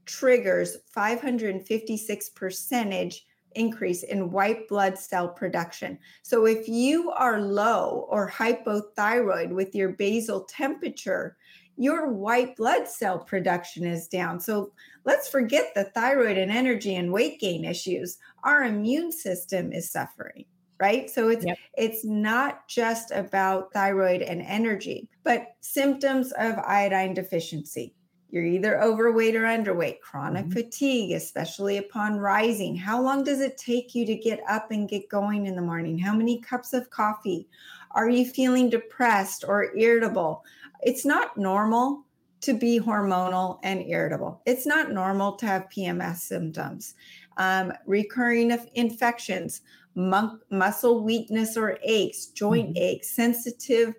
triggers 0.05 0.77
556 0.91 2.29
percentage 2.29 3.25
increase 3.55 4.03
in 4.03 4.31
white 4.31 4.67
blood 4.67 4.97
cell 4.97 5.29
production. 5.29 5.97
So 6.23 6.45
if 6.45 6.67
you 6.67 7.11
are 7.11 7.41
low 7.41 8.05
or 8.09 8.29
hypothyroid 8.29 9.49
with 9.49 9.73
your 9.73 9.89
basal 9.89 10.43
temperature, 10.43 11.37
your 11.77 12.11
white 12.11 12.55
blood 12.55 12.87
cell 12.87 13.19
production 13.19 13.85
is 13.85 14.07
down. 14.07 14.39
So 14.39 14.71
let's 15.03 15.27
forget 15.27 15.73
the 15.75 15.85
thyroid 15.85 16.37
and 16.37 16.51
energy 16.51 16.95
and 16.95 17.11
weight 17.11 17.39
gain 17.39 17.65
issues. 17.65 18.17
Our 18.43 18.63
immune 18.63 19.11
system 19.11 19.73
is 19.73 19.91
suffering, 19.91 20.45
right? 20.79 21.09
So 21.09 21.29
it's 21.29 21.45
yep. 21.45 21.57
it's 21.77 22.05
not 22.05 22.67
just 22.67 23.11
about 23.11 23.73
thyroid 23.73 24.21
and 24.21 24.41
energy, 24.41 25.09
but 25.23 25.55
symptoms 25.61 26.31
of 26.37 26.57
iodine 26.59 27.13
deficiency. 27.13 27.93
You're 28.29 28.45
either 28.45 28.81
overweight 28.81 29.35
or 29.35 29.43
underweight, 29.43 30.01
chronic 30.01 30.45
mm-hmm. 30.45 30.53
fatigue, 30.53 31.11
especially 31.13 31.77
upon 31.77 32.17
rising. 32.17 32.75
How 32.75 33.01
long 33.01 33.23
does 33.23 33.39
it 33.39 33.57
take 33.57 33.95
you 33.95 34.05
to 34.05 34.15
get 34.15 34.41
up 34.49 34.71
and 34.71 34.89
get 34.89 35.09
going 35.09 35.45
in 35.45 35.55
the 35.55 35.61
morning? 35.61 35.97
How 35.97 36.13
many 36.13 36.41
cups 36.41 36.73
of 36.73 36.89
coffee? 36.89 37.47
Are 37.91 38.09
you 38.09 38.25
feeling 38.25 38.69
depressed 38.69 39.45
or 39.47 39.75
irritable? 39.77 40.43
it's 40.85 41.03
not 41.03 41.35
normal 41.35 42.05
to 42.41 42.53
be 42.53 42.79
hormonal 42.79 43.59
and 43.63 43.81
irritable. 43.81 44.41
It's 44.45 44.67
not 44.67 44.91
normal 44.91 45.33
to 45.37 45.47
have 45.47 45.67
PMS 45.75 46.17
symptoms. 46.17 46.93
Um, 47.37 47.73
recurring 47.87 48.57
infections, 48.75 49.61
mu- 49.95 50.37
muscle 50.51 51.03
weakness 51.03 51.57
or 51.57 51.79
aches, 51.83 52.27
joint 52.27 52.69
mm-hmm. 52.69 52.83
aches, 52.83 53.09
sensitive 53.15 53.95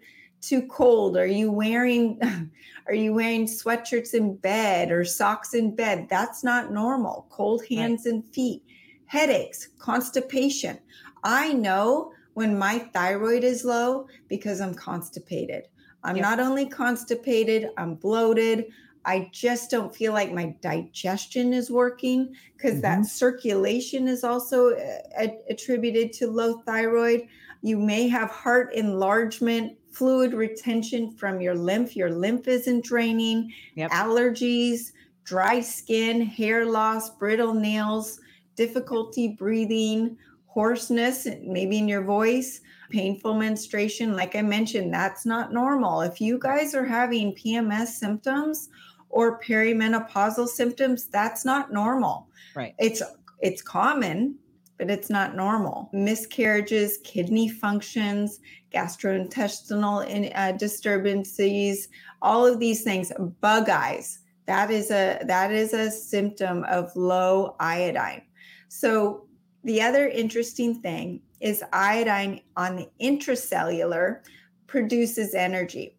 to 0.49 0.63
cold. 0.69 1.17
Are 1.17 1.27
you 1.27 1.51
wearing 1.51 2.21
are 2.87 2.95
you 2.95 3.13
wearing 3.15 3.47
sweatshirts 3.47 4.15
in 4.15 4.37
bed 4.37 4.91
or 4.91 5.05
socks 5.05 5.55
in 5.55 5.75
bed? 5.75 6.07
That's 6.09 6.45
not 6.45 6.73
normal. 6.73 7.27
Cold 7.31 7.65
hands 7.67 8.03
right. 8.07 8.15
and 8.15 8.25
feet, 8.25 8.63
headaches, 9.07 9.69
constipation. 9.79 10.79
I 11.25 11.53
know 11.53 12.13
when 12.35 12.59
my 12.59 12.79
thyroid 12.79 13.45
is 13.45 13.65
low 13.65 14.07
because 14.29 14.61
I'm 14.61 14.75
constipated. 14.75 15.65
I'm 16.05 16.17
yep. 16.17 16.23
not 16.23 16.41
only 16.41 16.67
constipated, 16.67 17.71
I'm 17.77 17.95
bloated. 17.95 18.67
I 19.07 19.31
just 19.33 19.71
don't 19.71 19.95
feel 19.95 20.13
like 20.13 20.33
my 20.33 20.55
digestion 20.61 21.53
is 21.53 21.71
working 21.71 22.35
because 22.57 22.73
mm-hmm. 22.73 22.83
that 22.83 23.07
circulation 23.07 24.07
is 24.09 24.23
also 24.23 24.71
a- 24.71 25.03
uh, 25.19 25.29
attributed 25.49 26.13
to 26.15 26.27
low 26.29 26.59
thyroid. 26.59 27.27
You 27.63 27.79
may 27.79 28.09
have 28.09 28.31
heart 28.31 28.75
enlargement, 28.75 29.77
fluid 29.97 30.35
retention 30.35 31.11
from 31.11 31.41
your 31.41 31.55
lymph. 31.55 31.97
Your 31.97 32.11
lymph 32.11 32.49
isn't 32.49 32.85
draining, 32.85 33.53
yep. 33.75 33.91
allergies, 33.91 34.93
dry 35.25 35.61
skin, 35.61 36.21
hair 36.21 36.67
loss, 36.67 37.11
brittle 37.11 37.55
nails, 37.55 38.21
difficulty 38.57 39.29
breathing, 39.29 40.17
hoarseness, 40.47 41.27
maybe 41.43 41.79
in 41.79 41.89
your 41.89 42.03
voice 42.03 42.61
painful 42.91 43.35
menstruation, 43.35 44.15
like 44.15 44.37
I 44.37 44.43
mentioned, 44.43 44.93
that's 44.93 45.27
not 45.27 45.53
normal. 45.53 46.03
If 46.03 46.21
you 46.21 46.39
guys 46.39 46.75
are 46.75 46.85
having 46.85 47.35
PMS 47.35 47.89
symptoms 47.89 48.69
or 49.09 49.41
perimenopausal 49.41 50.49
symptoms, 50.49 51.07
that's 51.07 51.45
not 51.45 51.73
normal. 51.73 52.29
Right. 52.55 52.75
It's 52.79 53.03
it's 53.41 53.63
common, 53.63 54.37
but 54.79 54.91
it's 54.91 55.11
not 55.11 55.37
normal. 55.37 55.89
Miscarriages, 55.93 56.99
kidney 57.05 57.49
functions, 57.49 58.41
gastrointestinal 58.73 60.07
in, 60.07 60.31
uh, 60.35 60.53
disturbances, 60.53 61.89
all 62.23 62.47
of 62.47 62.59
these 62.59 62.83
things, 62.83 63.12
bug 63.41 63.69
eyes. 63.69 64.21
That 64.47 64.71
is 64.71 64.91
a 64.91 65.19
that 65.25 65.51
is 65.53 65.73
a 65.73 65.91
symptom 65.91 66.65
of 66.65 66.95
low 66.95 67.57
iodine. 67.59 68.23
So 68.69 69.27
the 69.65 69.83
other 69.83 70.09
interesting 70.09 70.81
thing 70.81 71.21
is 71.41 71.65
iodine 71.73 72.41
on 72.57 72.77
the 72.77 72.89
intracellular 73.01 74.21
produces 74.67 75.35
energy. 75.35 75.97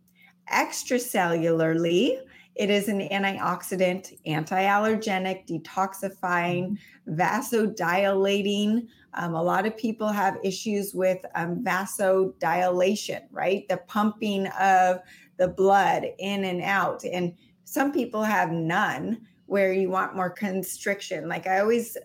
Extracellularly, 0.51 2.19
it 2.57 2.69
is 2.69 2.87
an 2.87 2.99
antioxidant, 3.09 4.17
anti-allergenic, 4.25 5.47
detoxifying, 5.47 6.77
vasodilating. 7.07 8.87
Um, 9.13 9.35
a 9.35 9.43
lot 9.43 9.65
of 9.65 9.77
people 9.77 10.07
have 10.07 10.37
issues 10.43 10.93
with 10.93 11.19
um, 11.35 11.63
vasodilation, 11.63 13.23
right? 13.31 13.67
The 13.69 13.77
pumping 13.87 14.47
of 14.59 14.99
the 15.37 15.47
blood 15.47 16.05
in 16.19 16.43
and 16.45 16.61
out. 16.61 17.03
And 17.05 17.33
some 17.63 17.91
people 17.91 18.23
have 18.23 18.51
none 18.51 19.21
where 19.45 19.71
you 19.71 19.89
want 19.89 20.15
more 20.15 20.29
constriction. 20.29 21.29
Like 21.29 21.47
I 21.47 21.59
always 21.59 21.95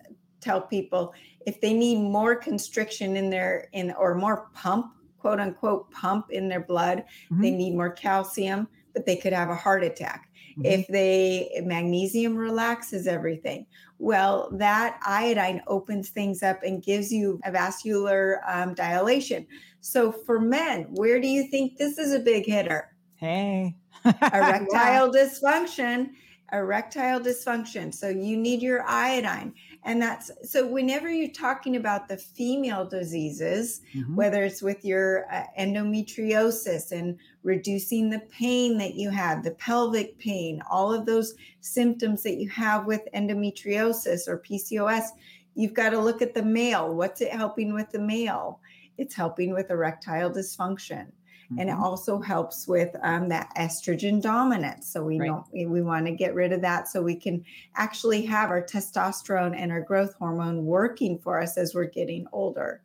tell 0.40 0.60
people, 0.60 1.14
if 1.46 1.60
they 1.60 1.72
need 1.72 1.96
more 1.96 2.36
constriction 2.36 3.16
in 3.16 3.30
their 3.30 3.68
in 3.72 3.92
or 3.92 4.14
more 4.14 4.48
pump 4.54 4.92
quote 5.18 5.40
unquote 5.40 5.90
pump 5.90 6.26
in 6.30 6.48
their 6.48 6.60
blood 6.60 6.98
mm-hmm. 6.98 7.42
they 7.42 7.50
need 7.50 7.74
more 7.74 7.90
calcium 7.90 8.68
but 8.92 9.06
they 9.06 9.16
could 9.16 9.32
have 9.32 9.50
a 9.50 9.54
heart 9.54 9.84
attack 9.84 10.28
mm-hmm. 10.52 10.64
if 10.64 10.86
they 10.88 11.50
magnesium 11.64 12.36
relaxes 12.36 13.06
everything 13.06 13.66
well 13.98 14.48
that 14.52 14.98
iodine 15.06 15.62
opens 15.66 16.10
things 16.10 16.42
up 16.42 16.62
and 16.62 16.82
gives 16.82 17.12
you 17.12 17.40
a 17.44 17.50
vascular 17.50 18.40
um, 18.46 18.74
dilation 18.74 19.46
so 19.80 20.12
for 20.12 20.40
men 20.40 20.86
where 20.90 21.20
do 21.20 21.28
you 21.28 21.48
think 21.48 21.76
this 21.76 21.98
is 21.98 22.12
a 22.12 22.20
big 22.20 22.46
hitter 22.46 22.94
hey 23.16 23.74
erectile 24.04 25.12
dysfunction, 25.12 26.10
erectile 26.52 27.20
dysfunction. 27.20 27.94
So 27.94 28.08
you 28.08 28.36
need 28.36 28.62
your 28.62 28.84
iodine. 28.86 29.54
And 29.84 30.00
that's 30.00 30.30
so 30.44 30.66
whenever 30.66 31.10
you're 31.10 31.28
talking 31.28 31.76
about 31.76 32.08
the 32.08 32.16
female 32.16 32.86
diseases, 32.86 33.80
mm-hmm. 33.94 34.14
whether 34.14 34.42
it's 34.42 34.62
with 34.62 34.84
your 34.84 35.26
uh, 35.32 35.44
endometriosis 35.58 36.92
and 36.92 37.18
reducing 37.42 38.08
the 38.08 38.20
pain 38.30 38.78
that 38.78 38.94
you 38.94 39.10
have, 39.10 39.42
the 39.42 39.52
pelvic 39.52 40.18
pain, 40.18 40.62
all 40.70 40.92
of 40.92 41.06
those 41.06 41.34
symptoms 41.60 42.22
that 42.22 42.36
you 42.36 42.48
have 42.48 42.86
with 42.86 43.02
endometriosis 43.14 44.28
or 44.28 44.38
PCOS, 44.38 45.08
you've 45.54 45.74
got 45.74 45.90
to 45.90 45.98
look 45.98 46.22
at 46.22 46.34
the 46.34 46.42
male. 46.42 46.94
What's 46.94 47.20
it 47.20 47.32
helping 47.32 47.74
with 47.74 47.90
the 47.90 48.00
male? 48.00 48.60
It's 48.98 49.14
helping 49.14 49.52
with 49.52 49.70
erectile 49.70 50.30
dysfunction 50.30 51.08
mm-hmm. 51.52 51.60
and 51.60 51.70
it 51.70 51.72
mm-hmm. 51.72 51.82
also 51.82 52.20
helps 52.20 52.66
with 52.66 52.94
um, 53.02 53.28
that 53.28 53.50
estrogen 53.56 54.20
dominance. 54.20 54.88
So 54.88 55.02
we 55.02 55.18
right. 55.18 55.26
don't 55.26 55.44
we, 55.52 55.66
we 55.66 55.82
want 55.82 56.06
to 56.06 56.12
get 56.12 56.34
rid 56.34 56.52
of 56.52 56.60
that 56.62 56.88
so 56.88 57.02
we 57.02 57.16
can 57.16 57.44
actually 57.76 58.24
have 58.26 58.50
our 58.50 58.62
testosterone 58.62 59.54
and 59.56 59.70
our 59.70 59.80
growth 59.80 60.14
hormone 60.14 60.64
working 60.64 61.18
for 61.18 61.40
us 61.40 61.56
as 61.56 61.74
we're 61.74 61.84
getting 61.84 62.26
older. 62.32 62.80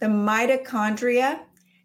The 0.00 0.06
mitochondria, 0.06 1.40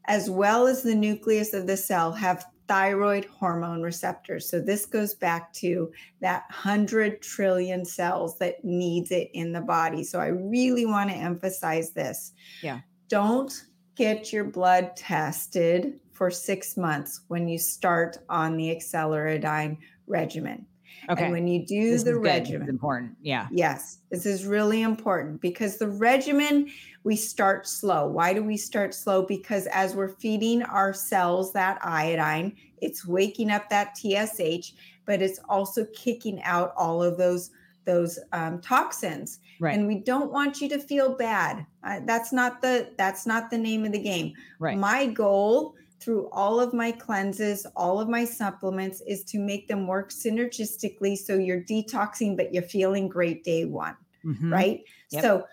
as 0.05 0.29
well 0.29 0.67
as 0.67 0.83
the 0.83 0.95
nucleus 0.95 1.53
of 1.53 1.67
the 1.67 1.77
cell, 1.77 2.11
have 2.11 2.45
thyroid 2.67 3.25
hormone 3.25 3.81
receptors. 3.81 4.49
So 4.49 4.59
this 4.59 4.85
goes 4.85 5.13
back 5.13 5.51
to 5.53 5.91
that 6.21 6.43
100 6.49 7.21
trillion 7.21 7.85
cells 7.85 8.37
that 8.39 8.63
needs 8.63 9.11
it 9.11 9.29
in 9.33 9.51
the 9.51 9.61
body. 9.61 10.03
So 10.03 10.19
I 10.19 10.27
really 10.27 10.85
want 10.85 11.09
to 11.09 11.15
emphasize 11.15 11.91
this. 11.91 12.33
Yeah. 12.61 12.79
Don't 13.09 13.53
get 13.95 14.31
your 14.31 14.45
blood 14.45 14.95
tested 14.95 15.99
for 16.11 16.31
six 16.31 16.77
months 16.77 17.21
when 17.27 17.47
you 17.47 17.57
start 17.57 18.17
on 18.29 18.55
the 18.57 18.71
acceleradine 18.71 19.77
regimen. 20.07 20.65
Okay. 21.09 21.23
And 21.23 21.33
when 21.33 21.47
you 21.47 21.65
do 21.65 21.91
this 21.91 22.03
the 22.03 22.17
regimen, 22.17 22.61
it's 22.61 22.69
important. 22.69 23.15
Yeah. 23.21 23.47
Yes, 23.51 23.99
this 24.09 24.25
is 24.25 24.45
really 24.45 24.81
important 24.81 25.41
because 25.41 25.77
the 25.77 25.87
regimen 25.87 26.69
we 27.03 27.15
start 27.15 27.67
slow. 27.67 28.07
Why 28.07 28.33
do 28.33 28.43
we 28.43 28.57
start 28.57 28.93
slow? 28.93 29.23
Because 29.23 29.67
as 29.67 29.95
we're 29.95 30.15
feeding 30.15 30.63
our 30.63 30.93
cells 30.93 31.51
that 31.53 31.77
iodine, 31.83 32.55
it's 32.81 33.05
waking 33.05 33.51
up 33.51 33.69
that 33.69 33.97
TSH, 33.97 34.73
but 35.05 35.21
it's 35.21 35.39
also 35.49 35.85
kicking 35.93 36.41
out 36.43 36.73
all 36.77 37.03
of 37.03 37.17
those 37.17 37.51
those 37.85 38.17
um, 38.31 38.61
toxins 38.61 39.39
right. 39.59 39.77
and 39.77 39.85
we 39.87 39.95
don't 39.95 40.31
want 40.31 40.61
you 40.61 40.69
to 40.69 40.79
feel 40.79 41.15
bad 41.15 41.65
uh, 41.83 41.99
that's 42.05 42.31
not 42.31 42.61
the 42.61 42.89
that's 42.97 43.25
not 43.25 43.49
the 43.49 43.57
name 43.57 43.83
of 43.83 43.91
the 43.91 43.99
game 43.99 44.33
right 44.59 44.77
my 44.77 45.05
goal 45.05 45.75
through 46.03 46.29
all 46.31 46.59
of 46.59 46.73
my 46.73 46.91
cleanses, 46.91 47.65
all 47.75 47.99
of 47.99 48.09
my 48.09 48.25
supplements 48.25 49.01
is 49.07 49.23
to 49.25 49.39
make 49.39 49.67
them 49.67 49.87
work 49.87 50.11
synergistically 50.11 51.17
so 51.17 51.35
you're 51.35 51.61
detoxing, 51.61 52.35
but 52.35 52.53
you're 52.53 52.63
feeling 52.63 53.07
great 53.07 53.43
day 53.43 53.65
one, 53.65 53.95
mm-hmm. 54.25 54.51
right? 54.51 54.81
Yep. 55.11 55.21
So 55.21 55.45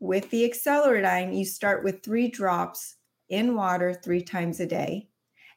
with 0.00 0.30
the 0.30 0.44
acceleradine, 0.48 1.36
you 1.36 1.44
start 1.44 1.84
with 1.84 2.02
three 2.02 2.28
drops 2.28 2.96
in 3.28 3.54
water 3.54 3.92
three 3.92 4.22
times 4.22 4.60
a 4.60 4.66
day. 4.66 5.08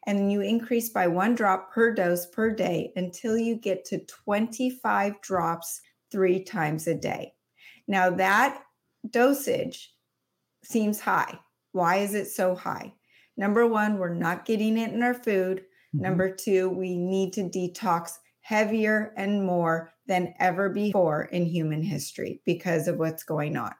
And 0.08 0.32
you 0.32 0.42
increase 0.42 0.90
by 0.90 1.08
one 1.08 1.36
drop 1.36 1.72
per 1.72 1.94
dose 1.94 2.26
per 2.26 2.50
day 2.50 2.92
until 2.96 3.38
you 3.38 3.56
get 3.56 3.86
to 3.86 4.00
25 4.00 5.22
drops 5.22 5.80
three 6.12 6.44
times 6.44 6.88
a 6.88 6.96
day. 6.96 7.34
Now, 7.88 8.10
that 8.10 8.64
dosage 9.08 9.94
seems 10.64 11.00
high. 11.00 11.38
Why 11.72 11.98
is 11.98 12.16
it 12.16 12.28
so 12.28 12.56
high? 12.56 12.94
Number 13.42 13.66
one, 13.66 13.98
we're 13.98 14.14
not 14.14 14.46
getting 14.46 14.78
it 14.78 14.94
in 14.94 15.02
our 15.02 15.16
food. 15.16 15.64
Mm-hmm. 15.96 16.04
Number 16.04 16.30
two, 16.30 16.70
we 16.70 16.96
need 16.96 17.34
to 17.34 17.50
detox 17.50 18.12
heavier 18.42 19.16
and 19.18 19.44
more 19.44 19.92
than 20.06 20.36
ever 20.40 20.70
before 20.70 21.24
in 21.24 21.48
human 21.48 21.82
history 21.82 22.40
because 22.46 22.88
of 22.88 23.00
what's 23.00 23.24
going 23.24 23.58
on. 23.58 23.74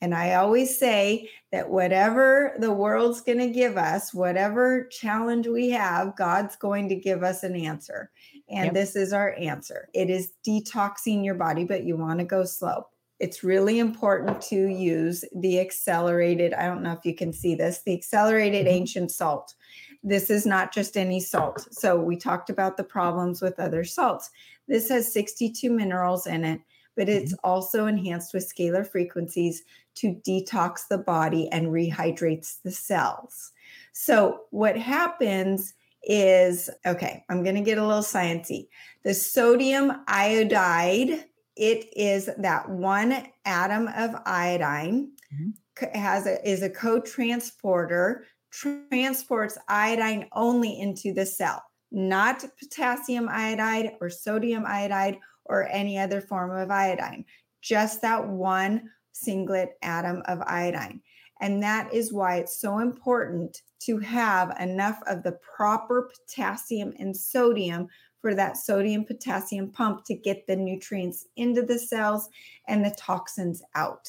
And 0.00 0.14
I 0.14 0.34
always 0.34 0.78
say 0.78 1.28
that 1.50 1.68
whatever 1.68 2.54
the 2.60 2.70
world's 2.70 3.20
going 3.20 3.38
to 3.38 3.48
give 3.48 3.76
us, 3.76 4.14
whatever 4.14 4.86
challenge 4.86 5.48
we 5.48 5.70
have, 5.70 6.16
God's 6.16 6.54
going 6.54 6.88
to 6.88 6.94
give 6.94 7.24
us 7.24 7.42
an 7.42 7.56
answer. 7.56 8.12
And 8.48 8.66
yep. 8.66 8.74
this 8.74 8.94
is 8.94 9.12
our 9.12 9.34
answer 9.36 9.88
it 9.94 10.10
is 10.10 10.32
detoxing 10.46 11.24
your 11.24 11.34
body, 11.34 11.64
but 11.64 11.82
you 11.82 11.96
want 11.96 12.20
to 12.20 12.24
go 12.24 12.44
slow 12.44 12.86
it's 13.18 13.44
really 13.44 13.78
important 13.78 14.40
to 14.42 14.56
use 14.56 15.24
the 15.34 15.60
accelerated, 15.60 16.54
I 16.54 16.66
don't 16.66 16.82
know 16.82 16.92
if 16.92 17.04
you 17.04 17.14
can 17.14 17.32
see 17.32 17.54
this, 17.54 17.82
the 17.84 17.94
accelerated 17.94 18.66
mm-hmm. 18.66 18.74
ancient 18.74 19.10
salt. 19.12 19.54
This 20.02 20.30
is 20.30 20.44
not 20.44 20.72
just 20.72 20.96
any 20.96 21.20
salt. 21.20 21.66
So 21.70 21.96
we 21.96 22.16
talked 22.16 22.50
about 22.50 22.76
the 22.76 22.84
problems 22.84 23.40
with 23.40 23.60
other 23.60 23.84
salts. 23.84 24.30
This 24.66 24.88
has 24.88 25.12
62 25.12 25.70
minerals 25.70 26.26
in 26.26 26.44
it, 26.44 26.60
but 26.96 27.08
it's 27.08 27.32
mm-hmm. 27.32 27.48
also 27.48 27.86
enhanced 27.86 28.34
with 28.34 28.52
scalar 28.52 28.86
frequencies 28.86 29.62
to 29.96 30.20
detox 30.26 30.88
the 30.88 30.98
body 30.98 31.48
and 31.52 31.68
rehydrates 31.68 32.60
the 32.62 32.72
cells. 32.72 33.52
So 33.92 34.40
what 34.50 34.76
happens 34.76 35.74
is 36.04 36.68
okay, 36.84 37.24
I'm 37.28 37.44
going 37.44 37.54
to 37.54 37.60
get 37.60 37.78
a 37.78 37.86
little 37.86 38.02
sciencey. 38.02 38.66
The 39.04 39.14
sodium 39.14 39.92
iodide 40.08 41.26
it 41.56 41.86
is 41.96 42.30
that 42.38 42.68
one 42.68 43.26
atom 43.44 43.88
of 43.88 44.14
iodine 44.24 45.12
mm-hmm. 45.32 45.98
has 45.98 46.26
a, 46.26 46.48
is 46.48 46.62
a 46.62 46.70
co-transporter 46.70 48.24
transports 48.50 49.58
iodine 49.68 50.28
only 50.32 50.78
into 50.78 51.12
the 51.12 51.24
cell 51.24 51.62
not 51.90 52.44
potassium 52.58 53.28
iodide 53.30 53.92
or 54.00 54.08
sodium 54.08 54.64
iodide 54.66 55.18
or 55.46 55.68
any 55.68 55.98
other 55.98 56.20
form 56.20 56.50
of 56.50 56.70
iodine 56.70 57.24
just 57.62 58.02
that 58.02 58.26
one 58.26 58.90
singlet 59.12 59.70
atom 59.82 60.22
of 60.26 60.40
iodine 60.46 61.00
and 61.40 61.62
that 61.62 61.92
is 61.92 62.12
why 62.12 62.36
it's 62.36 62.60
so 62.60 62.78
important 62.78 63.58
to 63.80 63.98
have 63.98 64.54
enough 64.60 65.00
of 65.06 65.22
the 65.22 65.36
proper 65.56 66.10
potassium 66.14 66.92
and 66.98 67.16
sodium 67.16 67.88
for 68.22 68.34
that 68.34 68.56
sodium 68.56 69.04
potassium 69.04 69.70
pump 69.70 70.04
to 70.04 70.14
get 70.14 70.46
the 70.46 70.56
nutrients 70.56 71.26
into 71.36 71.60
the 71.60 71.78
cells 71.78 72.30
and 72.68 72.82
the 72.82 72.94
toxins 72.96 73.62
out. 73.74 74.08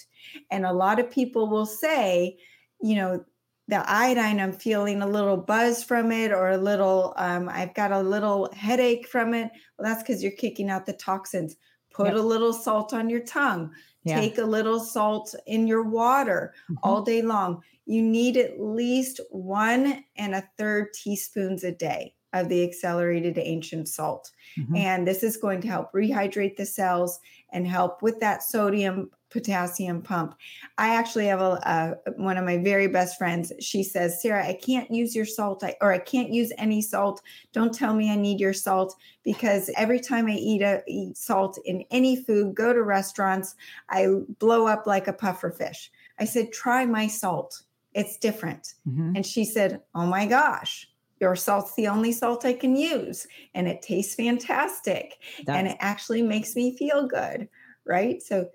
And 0.51 0.65
a 0.65 0.71
lot 0.71 0.99
of 0.99 1.11
people 1.11 1.49
will 1.49 1.65
say, 1.65 2.37
you 2.79 2.95
know, 2.95 3.25
the 3.67 3.89
iodine, 3.89 4.39
I'm 4.39 4.53
feeling 4.53 5.01
a 5.01 5.07
little 5.07 5.37
buzz 5.37 5.83
from 5.83 6.11
it 6.11 6.31
or 6.31 6.49
a 6.49 6.57
little, 6.57 7.13
um, 7.17 7.49
I've 7.49 7.73
got 7.73 7.91
a 7.91 8.01
little 8.01 8.49
headache 8.53 9.07
from 9.07 9.33
it. 9.33 9.51
Well, 9.77 9.89
that's 9.89 10.03
because 10.03 10.21
you're 10.21 10.33
kicking 10.33 10.69
out 10.69 10.85
the 10.85 10.93
toxins. 10.93 11.55
Put 11.93 12.07
yep. 12.07 12.15
a 12.15 12.19
little 12.19 12.53
salt 12.53 12.93
on 12.93 13.09
your 13.09 13.21
tongue. 13.21 13.71
Yeah. 14.03 14.19
Take 14.19 14.37
a 14.37 14.45
little 14.45 14.79
salt 14.79 15.33
in 15.47 15.65
your 15.65 15.83
water 15.83 16.53
mm-hmm. 16.65 16.75
all 16.83 17.01
day 17.01 17.21
long. 17.21 17.61
You 17.85 18.01
need 18.01 18.37
at 18.37 18.59
least 18.59 19.21
one 19.31 20.03
and 20.17 20.35
a 20.35 20.43
third 20.57 20.93
teaspoons 20.93 21.63
a 21.63 21.71
day 21.71 22.13
of 22.33 22.49
the 22.49 22.63
accelerated 22.63 23.37
ancient 23.37 23.87
salt. 23.87 24.31
Mm-hmm. 24.59 24.75
And 24.75 25.07
this 25.07 25.23
is 25.23 25.37
going 25.37 25.61
to 25.61 25.67
help 25.67 25.91
rehydrate 25.93 26.57
the 26.57 26.65
cells 26.65 27.19
and 27.51 27.67
help 27.67 28.01
with 28.01 28.19
that 28.19 28.43
sodium 28.43 29.09
potassium 29.33 30.01
pump. 30.01 30.35
I 30.77 30.95
actually 30.95 31.25
have 31.25 31.41
a, 31.41 31.97
a, 32.05 32.11
one 32.21 32.37
of 32.37 32.45
my 32.45 32.57
very 32.57 32.87
best 32.87 33.17
friends. 33.17 33.51
She 33.59 33.83
says, 33.83 34.21
"Sara, 34.21 34.47
I 34.47 34.53
can't 34.53 34.89
use 34.91 35.15
your 35.15 35.25
salt 35.25 35.63
I, 35.63 35.75
or 35.81 35.91
I 35.91 35.97
can't 35.97 36.29
use 36.29 36.53
any 36.57 36.81
salt. 36.81 37.21
Don't 37.51 37.73
tell 37.73 37.95
me 37.95 38.11
I 38.11 38.15
need 38.15 38.39
your 38.39 38.53
salt 38.53 38.95
because 39.23 39.71
every 39.75 39.99
time 39.99 40.27
I 40.27 40.35
eat 40.35 40.61
a 40.61 40.83
eat 40.87 41.17
salt 41.17 41.57
in 41.65 41.83
any 41.89 42.15
food, 42.15 42.55
go 42.55 42.73
to 42.73 42.83
restaurants, 42.83 43.55
I 43.89 44.07
blow 44.39 44.67
up 44.67 44.85
like 44.85 45.07
a 45.07 45.13
puffer 45.13 45.51
fish." 45.51 45.91
I 46.19 46.25
said, 46.25 46.53
"Try 46.53 46.85
my 46.85 47.07
salt. 47.07 47.63
It's 47.93 48.17
different." 48.17 48.75
Mm-hmm. 48.87 49.15
And 49.15 49.25
she 49.25 49.45
said, 49.45 49.81
"Oh 49.95 50.05
my 50.05 50.27
gosh." 50.27 50.87
Your 51.23 51.35
salt's 51.35 51.73
the 51.75 51.87
only 51.87 52.11
salt 52.11 52.45
I 52.45 52.53
can 52.53 52.75
use. 52.75 53.25
And 53.55 53.67
it 53.67 53.81
tastes 53.81 54.15
fantastic. 54.15 55.17
That's- 55.45 55.57
and 55.57 55.67
it 55.67 55.77
actually 55.79 56.21
makes 56.21 56.55
me 56.55 56.75
feel 56.77 57.07
good. 57.07 57.47
Right. 57.85 58.21
So, 58.21 58.49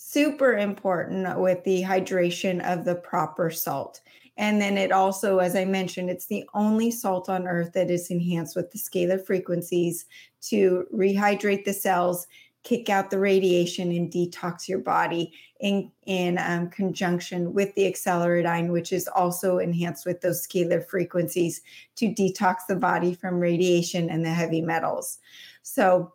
super 0.00 0.52
important 0.56 1.40
with 1.40 1.64
the 1.64 1.82
hydration 1.82 2.56
of 2.72 2.84
the 2.84 2.94
proper 2.94 3.50
salt. 3.50 4.00
And 4.36 4.60
then 4.60 4.78
it 4.78 4.92
also, 4.92 5.38
as 5.38 5.56
I 5.56 5.64
mentioned, 5.64 6.10
it's 6.10 6.26
the 6.26 6.48
only 6.54 6.92
salt 6.92 7.28
on 7.28 7.48
earth 7.48 7.72
that 7.72 7.90
is 7.90 8.08
enhanced 8.08 8.54
with 8.54 8.70
the 8.70 8.78
scalar 8.78 9.20
frequencies 9.24 10.06
to 10.42 10.86
rehydrate 10.94 11.64
the 11.64 11.72
cells 11.72 12.28
kick 12.68 12.90
out 12.90 13.10
the 13.10 13.18
radiation 13.18 13.90
and 13.92 14.12
detox 14.12 14.68
your 14.68 14.78
body 14.78 15.32
in 15.60 15.90
in 16.04 16.36
um, 16.36 16.68
conjunction 16.68 17.54
with 17.54 17.74
the 17.74 17.90
acceleradine, 17.90 18.70
which 18.70 18.92
is 18.92 19.08
also 19.08 19.58
enhanced 19.58 20.04
with 20.04 20.20
those 20.20 20.46
scalar 20.46 20.86
frequencies 20.86 21.62
to 21.96 22.12
detox 22.12 22.56
the 22.68 22.76
body 22.76 23.14
from 23.14 23.40
radiation 23.40 24.10
and 24.10 24.22
the 24.22 24.30
heavy 24.30 24.60
metals. 24.60 25.18
So 25.62 26.12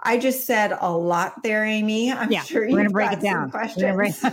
I 0.00 0.18
just 0.18 0.44
said 0.46 0.76
a 0.78 0.92
lot 0.92 1.42
there, 1.42 1.64
Amie. 1.64 2.12
I'm 2.12 2.30
yeah, 2.30 2.42
sure 2.42 2.62
we're 2.62 2.72
going 2.72 2.84
to 2.84 2.90
break 2.90 3.12
it 3.12 3.20
down. 3.20 3.50
Questions. 3.50 4.22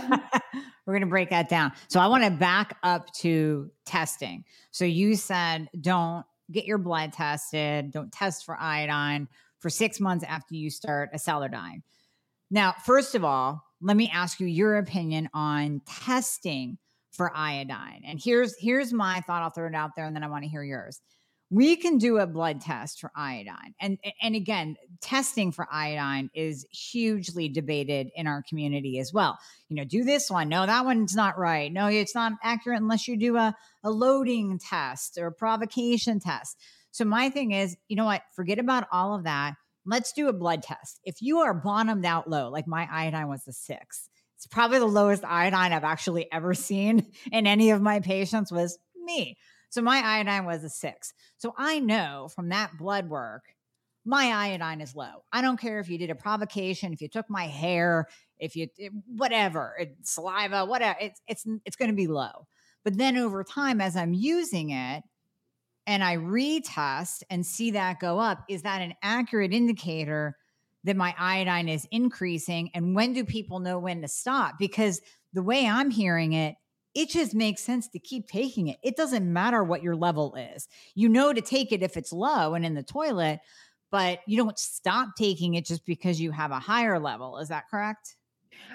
We're 0.84 0.94
going 0.94 1.02
to 1.02 1.06
break 1.06 1.30
that 1.30 1.48
down. 1.48 1.70
So 1.86 2.00
I 2.00 2.08
want 2.08 2.24
to 2.24 2.30
back 2.30 2.76
up 2.82 3.08
to 3.20 3.70
testing. 3.86 4.44
So 4.72 4.84
you 4.84 5.14
said 5.14 5.68
don't 5.80 6.26
get 6.50 6.64
your 6.64 6.78
blood 6.78 7.12
tested. 7.12 7.92
Don't 7.92 8.10
test 8.10 8.44
for 8.44 8.58
iodine 8.60 9.28
for 9.62 9.70
six 9.70 10.00
months 10.00 10.24
after 10.28 10.54
you 10.54 10.68
start 10.68 11.10
a 11.12 11.16
Acceleradine. 11.16 11.82
Now, 12.50 12.74
first 12.84 13.14
of 13.14 13.24
all, 13.24 13.62
let 13.80 13.96
me 13.96 14.10
ask 14.12 14.40
you 14.40 14.46
your 14.46 14.76
opinion 14.76 15.30
on 15.32 15.80
testing 15.86 16.76
for 17.12 17.34
iodine. 17.34 18.02
And 18.06 18.20
here's 18.22 18.54
here's 18.58 18.92
my 18.92 19.20
thought. 19.20 19.42
I'll 19.42 19.50
throw 19.50 19.66
it 19.66 19.74
out 19.74 19.92
there, 19.96 20.04
and 20.04 20.14
then 20.14 20.24
I 20.24 20.28
want 20.28 20.44
to 20.44 20.50
hear 20.50 20.62
yours. 20.62 21.00
We 21.50 21.76
can 21.76 21.98
do 21.98 22.16
a 22.16 22.26
blood 22.26 22.62
test 22.62 23.00
for 23.00 23.10
iodine, 23.14 23.74
and 23.80 23.98
and 24.20 24.34
again, 24.34 24.76
testing 25.00 25.52
for 25.52 25.66
iodine 25.70 26.30
is 26.34 26.66
hugely 26.70 27.48
debated 27.48 28.10
in 28.16 28.26
our 28.26 28.42
community 28.48 28.98
as 28.98 29.12
well. 29.12 29.38
You 29.68 29.76
know, 29.76 29.84
do 29.84 30.04
this 30.04 30.30
one. 30.30 30.48
No, 30.48 30.66
that 30.66 30.84
one's 30.84 31.14
not 31.14 31.38
right. 31.38 31.72
No, 31.72 31.86
it's 31.86 32.14
not 32.14 32.32
accurate 32.42 32.80
unless 32.80 33.06
you 33.06 33.16
do 33.18 33.36
a 33.36 33.54
a 33.84 33.90
loading 33.90 34.58
test 34.58 35.18
or 35.18 35.28
a 35.28 35.32
provocation 35.32 36.20
test. 36.20 36.56
So 36.92 37.04
my 37.04 37.30
thing 37.30 37.52
is, 37.52 37.76
you 37.88 37.96
know 37.96 38.04
what? 38.04 38.22
Forget 38.36 38.58
about 38.58 38.86
all 38.92 39.14
of 39.14 39.24
that. 39.24 39.54
Let's 39.84 40.12
do 40.12 40.28
a 40.28 40.32
blood 40.32 40.62
test. 40.62 41.00
If 41.04 41.20
you 41.20 41.38
are 41.38 41.54
bottomed 41.54 42.06
out 42.06 42.30
low, 42.30 42.50
like 42.50 42.68
my 42.68 42.86
iodine 42.90 43.28
was 43.28 43.46
a 43.48 43.52
six, 43.52 44.08
it's 44.36 44.46
probably 44.46 44.78
the 44.78 44.86
lowest 44.86 45.24
iodine 45.24 45.72
I've 45.72 45.84
actually 45.84 46.30
ever 46.30 46.54
seen 46.68 47.06
in 47.32 47.46
any 47.46 47.70
of 47.70 47.82
my 47.82 48.00
patients 48.00 48.52
was 48.52 48.78
me. 48.94 49.36
So 49.70 49.80
my 49.80 49.98
iodine 49.98 50.44
was 50.44 50.62
a 50.62 50.68
six. 50.68 51.14
So 51.38 51.54
I 51.56 51.80
know 51.80 52.28
from 52.34 52.50
that 52.50 52.76
blood 52.78 53.08
work, 53.08 53.42
my 54.04 54.26
iodine 54.26 54.80
is 54.80 54.94
low. 54.94 55.24
I 55.32 55.40
don't 55.40 55.58
care 55.58 55.78
if 55.78 55.88
you 55.88 55.96
did 55.96 56.10
a 56.10 56.14
provocation, 56.14 56.92
if 56.92 57.00
you 57.00 57.08
took 57.08 57.30
my 57.30 57.46
hair, 57.46 58.06
if 58.38 58.56
you 58.56 58.68
whatever, 59.06 59.74
it, 59.78 59.96
saliva, 60.02 60.64
whatever, 60.64 60.98
it's 61.00 61.20
it's 61.28 61.46
it's 61.64 61.76
going 61.76 61.90
to 61.90 61.96
be 61.96 62.08
low. 62.08 62.46
But 62.84 62.98
then 62.98 63.16
over 63.16 63.44
time, 63.44 63.80
as 63.80 63.96
I'm 63.96 64.12
using 64.12 64.70
it, 64.70 65.04
and 65.86 66.04
I 66.04 66.16
retest 66.16 67.22
and 67.30 67.44
see 67.44 67.72
that 67.72 68.00
go 68.00 68.18
up, 68.18 68.44
is 68.48 68.62
that 68.62 68.82
an 68.82 68.94
accurate 69.02 69.52
indicator 69.52 70.36
that 70.84 70.96
my 70.96 71.14
iodine 71.18 71.68
is 71.68 71.86
increasing? 71.90 72.70
And 72.74 72.94
when 72.94 73.12
do 73.12 73.24
people 73.24 73.60
know 73.60 73.78
when 73.78 74.02
to 74.02 74.08
stop? 74.08 74.58
Because 74.58 75.00
the 75.32 75.42
way 75.42 75.66
I'm 75.66 75.90
hearing 75.90 76.32
it, 76.32 76.56
it 76.94 77.08
just 77.08 77.34
makes 77.34 77.62
sense 77.62 77.88
to 77.88 77.98
keep 77.98 78.28
taking 78.28 78.68
it. 78.68 78.78
It 78.82 78.96
doesn't 78.96 79.30
matter 79.30 79.64
what 79.64 79.82
your 79.82 79.96
level 79.96 80.34
is. 80.34 80.68
You 80.94 81.08
know 81.08 81.32
to 81.32 81.40
take 81.40 81.72
it 81.72 81.82
if 81.82 81.96
it's 81.96 82.12
low 82.12 82.54
and 82.54 82.66
in 82.66 82.74
the 82.74 82.82
toilet, 82.82 83.40
but 83.90 84.20
you 84.26 84.36
don't 84.36 84.58
stop 84.58 85.10
taking 85.16 85.54
it 85.54 85.64
just 85.64 85.86
because 85.86 86.20
you 86.20 86.30
have 86.32 86.50
a 86.50 86.58
higher 86.58 86.98
level. 86.98 87.38
Is 87.38 87.48
that 87.48 87.68
correct? 87.70 88.16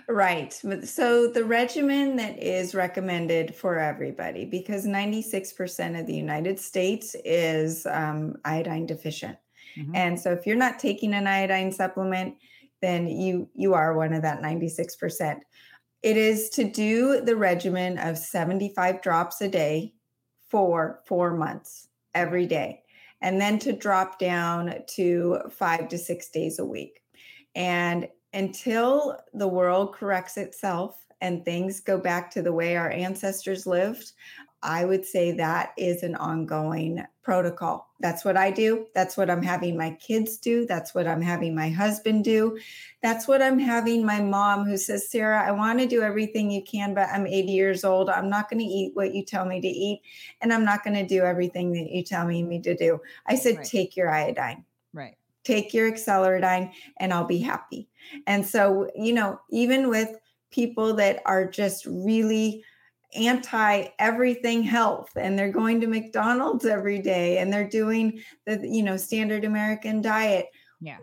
Right. 0.10 0.54
So 0.84 1.28
the 1.28 1.44
regimen 1.44 2.16
that 2.16 2.42
is 2.42 2.74
recommended 2.74 3.54
for 3.54 3.78
everybody, 3.78 4.46
because 4.46 4.86
96% 4.86 6.00
of 6.00 6.08
the 6.08 6.16
United 6.16 6.60
States 6.60 7.16
is 7.26 7.86
um, 7.86 8.36
iodine 8.46 8.86
deficient. 8.86 9.38
Mm-hmm. 9.78 9.96
And 9.96 10.20
so 10.20 10.32
if 10.32 10.48
you're 10.48 10.56
not 10.56 10.80
taking 10.80 11.14
an 11.14 11.28
iodine 11.28 11.72
supplement, 11.72 12.36
then 12.82 13.08
you 13.08 13.50
you 13.54 13.74
are 13.74 13.96
one 13.96 14.14
of 14.14 14.22
that 14.22 14.42
96%. 14.42 15.40
It 16.04 16.16
is 16.16 16.50
to 16.52 16.64
do 16.64 17.22
the 17.22 17.36
regimen 17.36 17.98
of 17.98 18.18
75 18.18 19.02
drops 19.02 19.42
a 19.42 19.50
day 19.50 19.94
for 20.50 21.02
4 21.06 21.36
months 21.36 21.90
every 22.14 22.46
day 22.46 22.84
and 23.22 23.42
then 23.42 23.60
to 23.60 23.74
drop 23.74 24.20
down 24.20 24.74
to 24.96 25.40
5 25.52 25.90
to 25.90 25.98
6 25.98 26.30
days 26.30 26.60
a 26.60 26.66
week. 26.66 27.02
And 27.56 28.08
until 28.38 29.18
the 29.34 29.48
world 29.48 29.94
corrects 29.94 30.38
itself 30.38 31.04
and 31.22 31.44
things 31.44 31.80
go 31.80 31.98
back 31.98 32.30
to 32.30 32.44
the 32.44 32.54
way 32.54 32.78
our 32.78 32.92
ancestors 32.92 33.66
lived, 33.66 34.12
I 34.62 34.86
would 34.86 35.06
say 35.06 35.32
that 35.32 35.74
is 35.76 36.04
an 36.04 36.14
ongoing 36.16 37.04
protocol. 37.24 37.90
That's 38.00 38.24
what 38.24 38.38
I 38.38 38.52
do. 38.52 38.86
That's 38.94 39.18
what 39.18 39.32
I'm 39.32 39.42
having 39.42 39.76
my 39.76 39.92
kids 39.92 40.38
do. 40.38 40.68
That's 40.68 40.94
what 40.94 41.08
I'm 41.08 41.22
having 41.22 41.56
my 41.56 41.70
husband 41.70 42.24
do. 42.24 42.60
That's 43.02 43.28
what 43.28 43.42
I'm 43.42 43.58
having 43.58 44.06
my 44.06 44.22
mom 44.22 44.66
who 44.66 44.78
says, 44.78 45.10
Sara, 45.10 45.44
I 45.44 45.52
want 45.52 45.80
to 45.80 45.88
do 45.88 46.04
everything 46.04 46.52
you 46.52 46.64
can, 46.64 46.94
but 46.94 47.10
I'm 47.10 47.26
80 47.26 47.52
years 47.52 47.84
old. 47.84 48.08
I'm 48.08 48.30
not 48.30 48.52
going 48.52 48.60
to 48.60 48.66
eat 48.66 48.92
what 48.94 49.16
you 49.16 49.26
tell 49.26 49.46
me 49.46 49.62
to 49.62 49.68
eat. 49.68 50.02
And 50.42 50.54
I'm 50.54 50.66
not 50.66 50.84
going 50.84 50.96
to 50.96 51.08
do 51.08 51.24
everything 51.24 51.74
that 51.74 51.90
you 51.90 52.04
tell 52.04 52.28
me, 52.28 52.44
me 52.44 52.62
to 52.62 52.76
do. 52.76 53.00
I 53.26 53.36
said, 53.36 53.58
right. 53.58 53.66
take 53.66 53.96
your 53.96 54.12
iodine. 54.12 54.64
Right 54.94 55.18
take 55.48 55.74
your 55.74 55.92
Acceleradine 55.92 56.72
and 57.00 57.14
I'll 57.14 57.26
be 57.26 57.40
happy. 57.40 57.88
And 58.28 58.46
so, 58.46 58.90
you 58.96 59.14
know, 59.14 59.40
even 59.50 59.90
with 59.90 60.18
people 60.52 60.94
that 60.96 61.22
are 61.26 61.48
just 61.50 61.86
really 61.86 62.64
anti 63.16 63.88
everything 64.00 64.64
health 64.64 65.10
and 65.16 65.40
they're 65.40 65.52
going 65.52 65.80
to 65.82 65.88
McDonald's 65.88 66.66
every 66.66 67.00
day 67.00 67.38
and 67.38 67.52
they're 67.52 67.68
doing 67.68 68.22
the, 68.46 68.60
you 68.68 68.84
know, 68.84 68.98
standard 68.98 69.46
American 69.46 70.02
diet. 70.02 70.48
Yeah. 70.82 70.98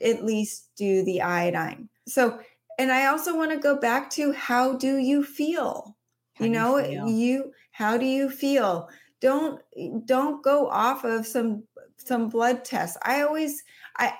At 0.00 0.24
least 0.24 0.70
do 0.76 1.04
the 1.04 1.22
iodine. 1.22 1.88
So, 2.08 2.40
and 2.78 2.90
I 2.90 3.06
also 3.06 3.36
want 3.36 3.52
to 3.52 3.58
go 3.58 3.76
back 3.76 4.10
to 4.10 4.32
how 4.32 4.72
do 4.76 4.96
you 4.96 5.22
feel? 5.22 5.96
How 6.34 6.44
you 6.44 6.50
know, 6.50 6.78
you, 6.78 6.84
feel? 6.84 7.08
you 7.08 7.52
how 7.70 7.96
do 7.96 8.06
you 8.06 8.28
feel? 8.28 8.88
Don't 9.20 9.60
don't 10.04 10.42
go 10.42 10.68
off 10.68 11.04
of 11.04 11.26
some 11.26 11.62
some 11.96 12.28
blood 12.28 12.64
tests. 12.64 12.96
I 13.02 13.22
always 13.22 13.62
I 13.96 14.14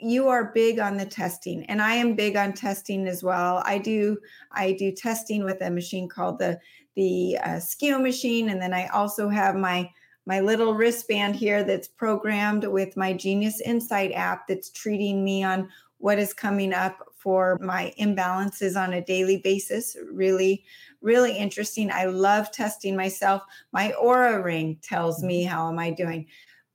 you 0.00 0.28
are 0.28 0.52
big 0.54 0.78
on 0.78 0.96
the 0.96 1.04
testing 1.04 1.64
and 1.66 1.82
I 1.82 1.94
am 1.94 2.14
big 2.14 2.36
on 2.36 2.52
testing 2.52 3.06
as 3.08 3.22
well. 3.22 3.62
I 3.64 3.78
do 3.78 4.18
I 4.52 4.72
do 4.72 4.92
testing 4.92 5.44
with 5.44 5.60
a 5.60 5.70
machine 5.70 6.08
called 6.08 6.38
the 6.38 6.58
the 6.94 7.38
uh, 7.44 7.58
SCIO 7.60 8.00
machine 8.00 8.50
and 8.50 8.60
then 8.60 8.72
I 8.72 8.86
also 8.88 9.28
have 9.28 9.56
my 9.56 9.90
my 10.26 10.40
little 10.40 10.74
wristband 10.74 11.34
here 11.36 11.64
that's 11.64 11.88
programmed 11.88 12.64
with 12.64 12.96
my 12.96 13.14
Genius 13.14 13.60
Insight 13.62 14.12
app 14.12 14.46
that's 14.46 14.70
treating 14.70 15.24
me 15.24 15.42
on 15.42 15.68
what 15.96 16.18
is 16.18 16.34
coming 16.34 16.74
up 16.74 16.98
for 17.16 17.58
my 17.60 17.92
imbalances 17.98 18.80
on 18.80 18.92
a 18.92 19.04
daily 19.04 19.38
basis. 19.38 19.96
Really, 20.12 20.64
really 21.00 21.36
interesting. 21.36 21.90
I 21.90 22.04
love 22.04 22.52
testing 22.52 22.94
myself. 22.94 23.42
My 23.72 23.92
Oura 24.00 24.44
ring 24.44 24.78
tells 24.82 25.22
me 25.22 25.44
mm-hmm. 25.44 25.54
how 25.54 25.68
am 25.68 25.78
I 25.78 25.90
doing 25.90 26.26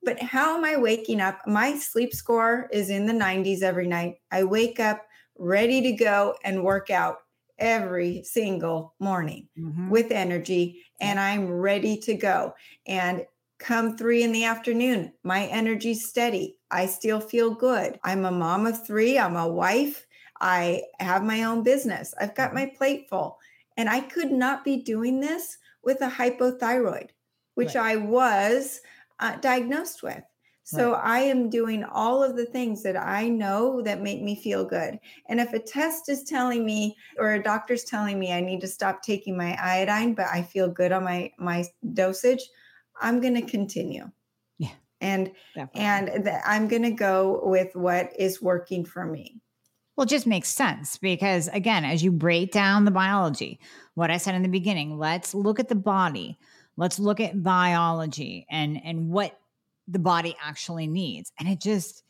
but 0.06 0.22
how 0.22 0.58
am 0.58 0.66
I 0.66 0.78
waking 0.78 1.22
up? 1.22 1.40
My 1.48 1.78
sleep 1.78 2.14
score 2.14 2.70
is 2.72 2.90
in 2.90 3.06
the 3.06 3.14
90s 3.14 3.62
every 3.62 3.88
night. 3.88 4.16
I 4.32 4.44
wake 4.44 4.80
up 4.80 5.06
ready 5.38 5.82
to 5.82 5.92
go 5.94 6.36
and 6.44 6.64
work 6.64 6.90
out 6.90 7.18
every 7.60 8.24
single 8.24 8.94
morning 9.00 9.48
mm-hmm. 9.58 9.90
with 9.90 10.12
energy 10.12 10.84
and 11.02 11.20
I'm 11.20 11.52
ready 11.52 11.98
to 11.98 12.14
go. 12.14 12.54
And 12.88 13.26
come 13.60 13.98
three 13.98 14.24
in 14.24 14.32
the 14.32 14.44
afternoon, 14.44 15.14
my 15.24 15.46
energy's 15.46 16.08
steady. 16.08 16.58
I 16.72 16.86
still 16.86 17.20
feel 17.20 17.54
good. 17.54 18.00
I'm 18.04 18.26
a 18.26 18.32
mom 18.32 18.66
of 18.68 18.86
three, 18.86 19.18
I'm 19.18 19.36
a 19.36 19.48
wife. 19.48 20.06
I 20.42 20.84
have 21.00 21.24
my 21.24 21.44
own 21.44 21.64
business. 21.64 22.14
I've 22.20 22.36
got 22.36 22.50
mm-hmm. 22.50 22.58
my 22.58 22.72
plate 22.78 23.08
full. 23.10 23.38
And 23.78 23.90
I 23.90 24.02
could 24.02 24.32
not 24.32 24.64
be 24.64 24.78
doing 24.78 25.20
this 25.20 25.58
with 25.84 26.02
a 26.02 26.10
hypothyroid, 26.10 27.10
which 27.56 27.76
right. 27.76 27.94
I 27.94 27.96
was 27.98 28.82
uh, 29.24 29.38
diagnosed 29.38 30.04
with. 30.04 30.22
So 30.66 30.94
right. 30.94 31.02
I 31.04 31.20
am 31.22 31.50
doing 31.50 31.84
all 31.84 32.24
of 32.24 32.38
the 32.38 32.46
things 32.46 32.84
that 32.84 32.96
I 32.96 33.28
know 33.28 33.82
that 33.82 34.02
make 34.02 34.22
me 34.22 34.36
feel 34.36 34.64
good. 34.64 34.98
And 35.28 35.40
if 35.40 35.54
a 35.54 35.60
test 35.60 36.08
is 36.08 36.24
telling 36.24 36.66
me 36.66 36.96
or 37.18 37.34
a 37.34 37.44
doctor's 37.44 37.84
telling 37.84 38.18
me 38.18 38.32
I 38.32 38.40
need 38.40 38.62
to 38.62 38.68
stop 38.68 39.02
taking 39.02 39.38
my 39.38 39.58
iodine, 39.62 40.14
but 40.14 40.28
I 40.28 40.42
feel 40.42 40.70
good 40.70 40.92
on 40.92 41.04
my 41.04 41.32
my 41.38 41.66
dosage, 41.94 42.42
I'm 43.02 43.20
going 43.20 43.36
to 43.36 43.42
continue. 43.42 44.10
Yeah. 44.58 44.72
And 45.02 45.32
Definitely. 45.54 45.82
and 45.82 46.26
th- 46.26 46.42
I'm 46.46 46.68
going 46.70 46.84
to 46.84 46.92
go 46.92 47.42
with 47.44 47.76
what 47.76 48.12
is 48.18 48.42
working 48.42 48.86
for 48.86 49.06
me. 49.06 49.42
Well, 49.96 50.06
it 50.06 50.10
just 50.10 50.26
makes 50.26 50.50
sense 50.50 50.98
because 50.98 51.50
again, 51.50 51.84
as 51.86 52.04
you 52.04 52.12
break 52.12 52.52
down 52.52 52.86
the 52.86 52.92
biology, 52.92 53.60
what 53.96 54.12
I 54.12 54.18
said 54.18 54.34
in 54.34 54.44
the 54.44 54.50
beginning, 54.50 54.98
let's 54.98 55.36
look 55.36 55.60
at 55.60 55.68
the 55.68 55.76
body 55.76 56.40
let's 56.78 57.00
look 57.00 57.20
at 57.20 57.44
biology 57.44 58.46
and 58.50 58.80
and 58.84 59.10
what 59.10 59.40
the 59.88 60.00
body 60.00 60.36
actually 60.42 60.88
needs. 60.88 61.32
And 61.40 61.48
it 61.48 61.60
just 61.60 62.04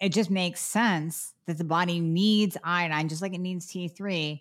it 0.00 0.10
just 0.10 0.30
makes 0.30 0.60
sense 0.60 1.34
that 1.46 1.58
the 1.58 1.64
body 1.64 2.00
needs 2.00 2.56
iodine 2.64 3.08
just 3.08 3.22
like 3.22 3.34
it 3.34 3.38
needs 3.38 3.66
t3 3.66 4.40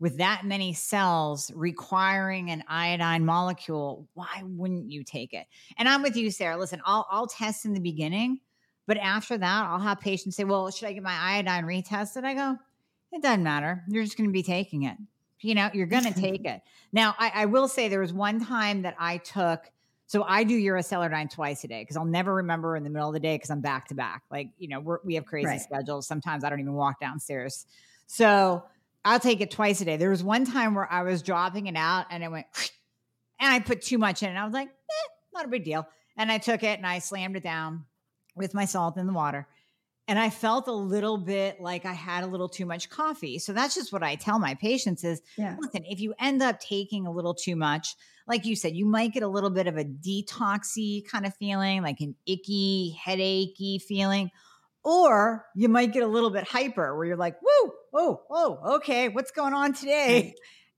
with 0.00 0.16
that 0.18 0.42
many 0.44 0.72
cells 0.72 1.50
requiring 1.54 2.50
an 2.50 2.64
iodine 2.68 3.24
molecule 3.24 4.08
why 4.14 4.42
wouldn't 4.44 4.90
you 4.90 5.04
take 5.04 5.34
it? 5.34 5.46
And 5.76 5.88
i'm 5.88 6.02
with 6.02 6.16
you 6.16 6.30
sara. 6.30 6.56
Listen 6.56 6.80
i'll, 6.84 7.06
I'll 7.10 7.26
test 7.26 7.66
in 7.66 7.74
the 7.74 7.80
beginning 7.80 8.40
but 8.86 8.96
after 8.96 9.36
that 9.36 9.66
i'll 9.66 9.78
have 9.78 10.00
patients 10.00 10.36
say 10.36 10.44
well 10.44 10.70
should 10.70 10.88
i 10.88 10.92
get 10.92 11.02
my 11.02 11.18
iodine 11.20 11.64
retested? 11.64 12.24
I 12.24 12.34
go 12.34 12.56
it 13.10 13.22
doesn't 13.22 13.42
matter. 13.42 13.84
You're 13.88 14.04
just 14.04 14.18
going 14.18 14.28
to 14.28 14.32
be 14.32 14.42
taking 14.42 14.82
it 14.82 14.96
you 15.40 15.54
know, 15.54 15.70
you're 15.72 15.86
going 15.86 16.04
to 16.12 16.14
take 16.14 16.44
it. 16.44 16.62
Now, 16.92 17.14
I, 17.18 17.32
I, 17.34 17.44
will 17.46 17.68
say 17.68 17.88
there 17.88 18.00
was 18.00 18.12
one 18.12 18.44
time 18.44 18.82
that 18.82 18.96
I 18.98 19.18
took, 19.18 19.70
so 20.06 20.22
I 20.22 20.44
do 20.44 20.54
your 20.54 20.76
Acceleradine 20.76 21.30
twice 21.30 21.64
a 21.64 21.68
day 21.68 21.82
because 21.82 21.96
I'll 21.96 22.04
never 22.04 22.36
remember 22.36 22.76
in 22.76 22.84
the 22.84 22.90
middle 22.90 23.08
of 23.08 23.14
the 23.14 23.20
day 23.20 23.34
because 23.34 23.50
I'm 23.50 23.60
back 23.60 23.88
to 23.88 23.94
back. 23.94 24.22
Like, 24.30 24.50
you 24.58 24.68
know, 24.68 24.98
we 25.04 25.14
have 25.14 25.26
crazy 25.26 25.46
right. 25.46 25.60
schedules. 25.60 26.06
Sometimes 26.06 26.44
I 26.44 26.50
don't 26.50 26.60
even 26.60 26.74
walk 26.74 27.00
downstairs. 27.00 27.66
So 28.06 28.64
I'll 29.04 29.20
take 29.20 29.40
it 29.40 29.50
twice 29.50 29.80
a 29.80 29.84
day. 29.84 29.96
There 29.96 30.10
was 30.10 30.22
one 30.22 30.44
time 30.44 30.74
where 30.74 30.90
I 30.90 31.02
was 31.02 31.22
dropping 31.22 31.66
it 31.66 31.76
out 31.76 32.06
and 32.10 32.24
it 32.24 32.30
went, 32.30 32.46
and 33.40 33.52
I 33.52 33.60
put 33.60 33.82
too 33.82 33.98
much 33.98 34.22
in 34.22 34.30
and 34.30 34.38
I 34.38 34.44
was 34.44 34.54
like, 34.54 34.68
eh, 34.68 35.08
not 35.34 35.44
a 35.44 35.48
big 35.48 35.64
deal. 35.64 35.86
And 36.16 36.32
I 36.32 36.38
took 36.38 36.62
it 36.62 36.78
and 36.78 36.86
I 36.86 36.98
slammed 36.98 37.36
it 37.36 37.42
down 37.42 37.84
with 38.34 38.54
my 38.54 38.64
salt 38.64 38.96
in 38.96 39.06
the 39.06 39.12
water. 39.12 39.46
And 40.08 40.18
I 40.18 40.30
felt 40.30 40.66
a 40.68 40.72
little 40.72 41.18
bit 41.18 41.60
like 41.60 41.84
I 41.84 41.92
had 41.92 42.24
a 42.24 42.26
little 42.26 42.48
too 42.48 42.64
much 42.64 42.88
coffee. 42.88 43.38
So 43.38 43.52
that's 43.52 43.74
just 43.74 43.92
what 43.92 44.02
I 44.02 44.14
tell 44.16 44.38
my 44.38 44.54
patients 44.54 45.04
is 45.04 45.20
Yeah. 45.36 45.56
listen, 45.60 45.84
if 45.84 46.00
you 46.00 46.14
end 46.18 46.42
up 46.42 46.58
taking 46.60 47.06
a 47.06 47.10
little 47.12 47.34
too 47.34 47.54
much, 47.54 47.94
like 48.26 48.46
you 48.46 48.56
said, 48.56 48.74
you 48.74 48.86
might 48.86 49.12
get 49.12 49.22
a 49.22 49.28
little 49.28 49.50
bit 49.50 49.66
of 49.66 49.76
a 49.76 49.84
detoxy 49.84 51.06
kind 51.06 51.26
of 51.26 51.36
feeling, 51.36 51.82
like 51.82 52.00
an 52.00 52.14
icky, 52.26 52.98
headachy 52.98 53.82
feeling. 53.82 54.30
Or 54.82 55.44
you 55.54 55.68
might 55.68 55.92
get 55.92 56.02
a 56.02 56.06
little 56.06 56.30
bit 56.30 56.44
hyper 56.48 56.96
where 56.96 57.04
you're 57.04 57.16
like, 57.16 57.36
whoa, 57.42 57.72
oh, 57.92 58.22
oh, 58.30 58.76
okay, 58.76 59.10
what's 59.10 59.30
going 59.30 59.52
on 59.52 59.74
today? 59.74 60.34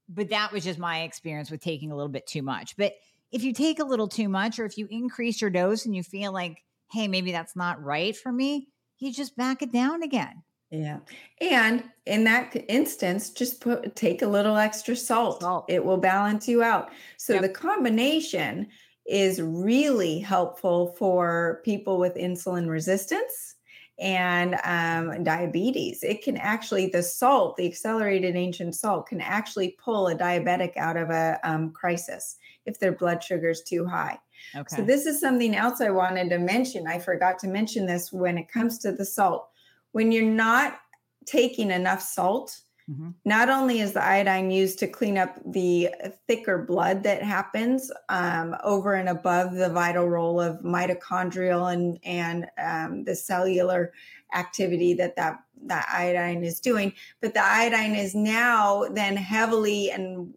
But 0.09 0.31
that 0.31 0.51
was 0.53 0.65
just 0.65 0.81
my 0.81 1.03
experience 1.03 1.53
with 1.53 1.61
taking 1.61 1.93
a 1.93 1.97
little 1.97 2.11
bit 2.11 2.27
too 2.27 2.43
much. 2.43 2.77
But 2.77 2.95
if 3.31 3.45
you 3.45 3.53
take 3.53 3.79
a 3.79 3.85
little 3.85 4.09
too 4.09 4.29
much, 4.29 4.59
or 4.59 4.65
if 4.65 4.77
you 4.77 4.89
increase 4.91 5.41
your 5.41 5.51
dose 5.51 5.87
and 5.87 5.95
you 5.95 6.03
feel 6.03 6.33
like, 6.33 6.65
hey, 6.91 7.07
maybe 7.07 7.31
that's 7.31 7.55
not 7.55 7.81
right 7.81 8.17
for 8.17 8.33
me, 8.33 8.67
you 9.01 9.13
just 9.13 9.37
back 9.37 9.63
it 9.63 9.73
down 9.73 10.03
again. 10.03 10.43
Yeah. 10.71 11.01
And 11.41 11.85
in 12.07 12.25
that 12.25 12.57
instance, 12.69 13.31
just 13.31 13.61
put 13.61 13.97
take 13.97 14.23
a 14.23 14.29
little 14.29 14.57
extra 14.57 14.95
salt. 14.95 15.41
Salt. 15.41 15.65
It 15.69 15.85
will 15.85 15.97
balance 15.97 16.47
you 16.47 16.63
out. 16.63 16.91
So 17.17 17.35
Yep. 17.35 17.43
the 17.43 17.49
combination 17.49 18.69
is 19.07 19.43
really 19.43 20.21
helpful 20.21 20.95
for 20.99 21.61
people 21.65 21.99
with 21.99 22.15
insulin 22.15 22.69
resistance 22.69 23.57
and 23.99 24.57
um, 24.65 25.25
diabetes. 25.25 26.03
It 26.03 26.23
can 26.23 26.37
actually, 26.37 26.87
the 26.87 27.03
salt, 27.03 27.57
the 27.57 27.67
accelerated 27.67 28.37
ancient 28.37 28.75
salt, 28.75 29.09
can 29.09 29.21
actually 29.21 29.77
pull 29.83 30.09
a 30.09 30.15
diabetic 30.15 30.77
out 30.77 30.97
of 30.97 31.11
a 31.11 31.39
um, 31.43 31.73
crisis 31.73 32.37
if 32.65 32.79
their 32.79 32.93
blood 32.93 33.23
sugar 33.23 33.51
is 33.51 33.63
too 33.63 33.85
high. 33.85 34.19
Okay. 34.57 34.77
So 34.77 34.83
this 34.83 35.07
is 35.07 35.21
something 35.21 35.55
else 35.55 35.81
I 35.81 35.91
wanted 35.91 36.31
to 36.31 36.39
mention. 36.39 36.87
I 36.87 36.99
forgot 36.99 37.39
to 37.41 37.49
mention 37.49 37.87
this 37.87 38.13
when 38.13 38.39
it 38.39 38.49
comes 38.51 38.79
to 38.79 38.93
the 38.93 39.05
salt. 39.05 39.49
When 39.93 40.13
you're 40.13 40.25
not 40.25 40.81
taking 41.27 41.71
enough 41.71 42.03
salt, 42.03 42.61
Mhm. 42.91 43.15
not 43.25 43.49
only 43.49 43.81
is 43.81 43.93
the 43.93 44.05
iodine 44.05 44.51
used 44.51 44.79
to 44.81 44.89
clean 44.89 45.17
up 45.17 45.39
the 45.47 45.91
thicker 46.27 46.59
blood 46.59 47.03
that 47.05 47.23
happens 47.23 47.93
um, 48.09 48.57
over 48.65 48.95
and 48.95 49.09
above 49.09 49.55
the 49.55 49.69
vital 49.69 50.09
role 50.09 50.41
of 50.41 50.61
mitochondrial 50.63 51.73
and 51.73 51.99
and 52.05 52.49
um, 52.59 53.05
the 53.05 53.15
cellular 53.15 53.93
activity 54.35 54.95
that 54.95 55.15
that 55.17 55.39
that 55.67 55.87
iodine 55.93 56.43
is 56.43 56.59
doing, 56.59 56.93
but 57.21 57.35
the 57.35 57.45
iodine 57.45 57.95
is 57.95 58.15
now 58.15 58.87
then 58.91 59.17
heavily 59.17 59.91
and 59.91 60.35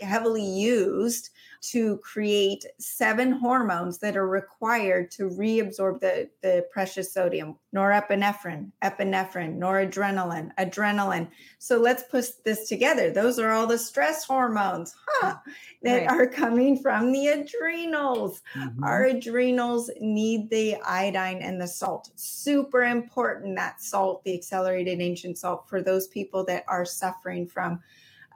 heavily 0.00 0.44
used 0.44 1.30
to 1.70 1.98
create 1.98 2.64
seven 2.78 3.32
hormones 3.32 3.98
that 3.98 4.16
are 4.16 4.28
required 4.28 5.10
to 5.12 5.30
reabsorb 5.30 6.00
the, 6.00 6.28
the 6.42 6.66
precious 6.70 7.12
sodium 7.12 7.56
norepinephrine, 7.74 8.70
epinephrine, 8.82 9.58
noradrenaline, 9.58 10.50
adrenaline. 10.58 11.28
So 11.58 11.78
let's 11.78 12.04
put 12.04 12.26
this 12.44 12.68
together. 12.68 13.10
Those 13.10 13.38
are 13.38 13.50
all 13.50 13.66
the 13.66 13.78
stress 13.78 14.24
hormones 14.24 14.94
huh, 15.06 15.36
that 15.82 16.06
Right. 16.06 16.08
are 16.08 16.26
coming 16.26 16.78
from 16.80 17.12
the 17.12 17.28
adrenals. 17.28 18.42
Mhm. 18.54 18.82
Our 18.82 19.04
adrenals 19.04 19.90
need 20.00 20.50
the 20.50 20.76
iodine 20.84 21.38
and 21.42 21.60
the 21.60 21.66
salt. 21.68 22.10
Super 22.14 22.84
important 22.84 23.56
that 23.56 23.80
salt, 23.80 24.22
the 24.24 24.34
accelerated 24.34 25.00
ancient 25.00 25.38
salt, 25.38 25.68
for 25.68 25.82
those 25.82 26.08
people 26.08 26.44
that 26.44 26.64
are 26.68 26.84
suffering 26.84 27.46
from 27.46 27.80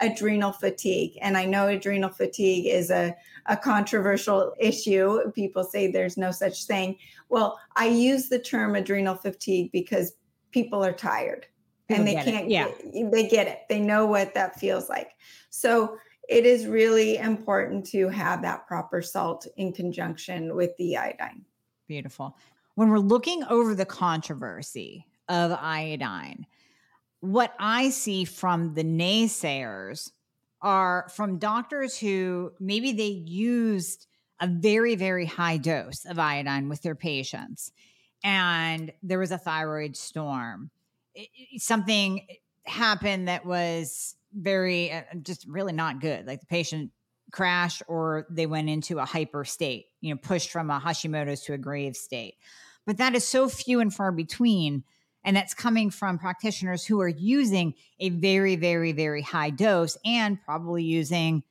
adrenal 0.01 0.53
fatigue. 0.53 1.19
And 1.21 1.37
I 1.37 1.45
know 1.45 1.69
adrenal 1.69 2.11
fatigue 2.11 2.67
is 2.67 2.91
a, 2.91 3.17
a 3.47 3.57
controversial 3.57 4.55
issue. 4.59 5.31
People 5.33 5.65
say 5.65 5.91
there's 5.91 6.17
no 6.17 6.31
such 6.31 6.67
thing. 6.67 6.97
Well, 7.29 7.59
I 7.77 7.89
use 7.89 8.29
the 8.29 8.39
term 8.39 8.75
adrenal 8.75 9.17
fatigue 9.17 9.73
because 9.73 10.15
people 10.53 10.85
are 10.85 10.93
tired 10.93 11.47
and 11.89 12.07
they 12.07 12.15
can't 12.15 12.51
yeah. 12.51 12.69
get- 12.69 13.11
they 13.13 13.27
get 13.29 13.49
it. 13.49 13.61
They 13.69 13.81
know 13.81 14.07
what 14.07 14.35
that 14.35 14.59
feels 14.61 14.89
like. 14.89 15.13
So 15.51 15.97
it 16.29 16.45
is 16.45 16.67
really 16.67 17.17
important 17.17 17.87
to 17.87 18.09
have 18.09 18.43
that 18.43 18.67
proper 18.67 19.01
salt 19.01 19.47
in 19.57 19.73
conjunction 19.73 20.55
with 20.55 20.77
the 20.77 20.97
iodine. 20.97 21.45
Beautiful. 21.87 22.37
When 22.75 22.91
we're 22.91 22.99
looking 22.99 23.43
over 23.45 23.75
the 23.75 23.87
controversy 23.87 25.07
of 25.29 25.53
iodine, 25.53 26.47
what 27.21 27.55
I 27.59 27.91
see 27.91 28.25
from 28.25 28.75
the 28.75 28.85
naysayers 28.85 30.11
are 30.61 31.09
from 31.15 31.39
doctors 31.39 31.99
who 31.99 32.53
maybe 32.61 32.93
they 32.93 33.07
used 33.09 34.07
a 34.41 34.47
very, 34.47 34.95
very 34.95 35.27
high 35.27 35.57
dose 35.57 36.05
of 36.05 36.19
iodine 36.19 36.69
with 36.69 36.83
their 36.83 36.95
patients 36.95 37.73
and 38.25 38.93
there 39.03 39.19
was 39.19 39.31
a 39.31 39.39
thyroid 39.39 39.97
storm. 39.97 40.71
It- 41.15 41.29
it- 41.35 41.63
something 41.63 42.27
happened 42.67 43.29
that 43.29 43.47
was 43.47 44.17
very, 44.33 44.93
uh, 44.93 45.03
just 45.23 45.47
really 45.47 45.73
not 45.73 46.01
good. 46.01 46.27
Like 46.27 46.41
the 46.41 46.47
patient 46.47 46.93
crashed 47.31 47.83
or 47.89 48.27
they 48.31 48.47
went 48.47 48.69
into 48.69 48.99
a 48.99 49.05
hyper 49.05 49.45
state, 49.45 49.87
you 50.01 50.13
know, 50.13 50.19
pushed 50.21 50.51
from 50.51 50.71
a 50.71 50.81
Hashimoto's 50.81 51.43
to 51.43 51.53
a 51.53 51.59
grave 51.59 51.97
state. 51.97 52.37
But 52.87 52.97
that 52.99 53.15
is 53.15 53.27
so 53.27 53.49
few 53.49 53.81
and 53.81 53.93
far 53.93 54.13
between. 54.13 54.85
And 55.25 55.37
that's 55.37 55.55
coming 55.55 55.91
from 55.91 56.19
practitioners 56.19 56.87
who 56.87 57.01
are 57.01 57.09
using 57.09 57.75
a 58.01 58.11
very, 58.11 58.57
very, 58.57 58.93
very 58.93 59.23
high 59.23 59.51
dose 59.51 59.97
and 60.05 60.41
probably 60.43 60.85
using 60.85 61.43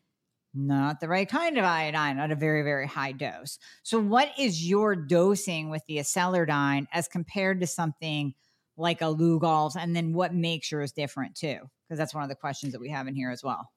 not 0.53 0.99
the 0.99 1.07
right 1.07 1.30
kind 1.30 1.57
of 1.57 1.63
iodine 1.63 2.18
at 2.18 2.32
a 2.32 2.36
very, 2.36 2.63
very 2.63 2.88
high 2.88 3.11
dose. 3.11 3.59
So, 3.84 3.99
what 3.99 4.32
is 4.38 4.68
your 4.68 4.95
dosing 4.95 5.70
with 5.70 5.84
the 5.88 5.99
acceleradine 5.99 6.88
as 6.91 7.07
compared 7.07 7.59
to 7.61 7.68
something 7.68 8.34
like 8.76 9.01
a 9.01 9.05
Lugol's? 9.05 9.76
And 9.76 9.95
then 9.95 10.13
what 10.13 10.34
makes 10.34 10.72
yours 10.72 10.91
different 10.91 11.36
too? 11.36 11.59
Because 11.88 11.99
that's 11.99 12.13
one 12.13 12.24
of 12.24 12.30
the 12.30 12.36
questions 12.36 12.74
that 12.74 12.82
we 12.82 12.89
have 12.89 13.07
in 13.07 13.15
here 13.15 13.32
as 13.32 13.43
well. 13.43 13.70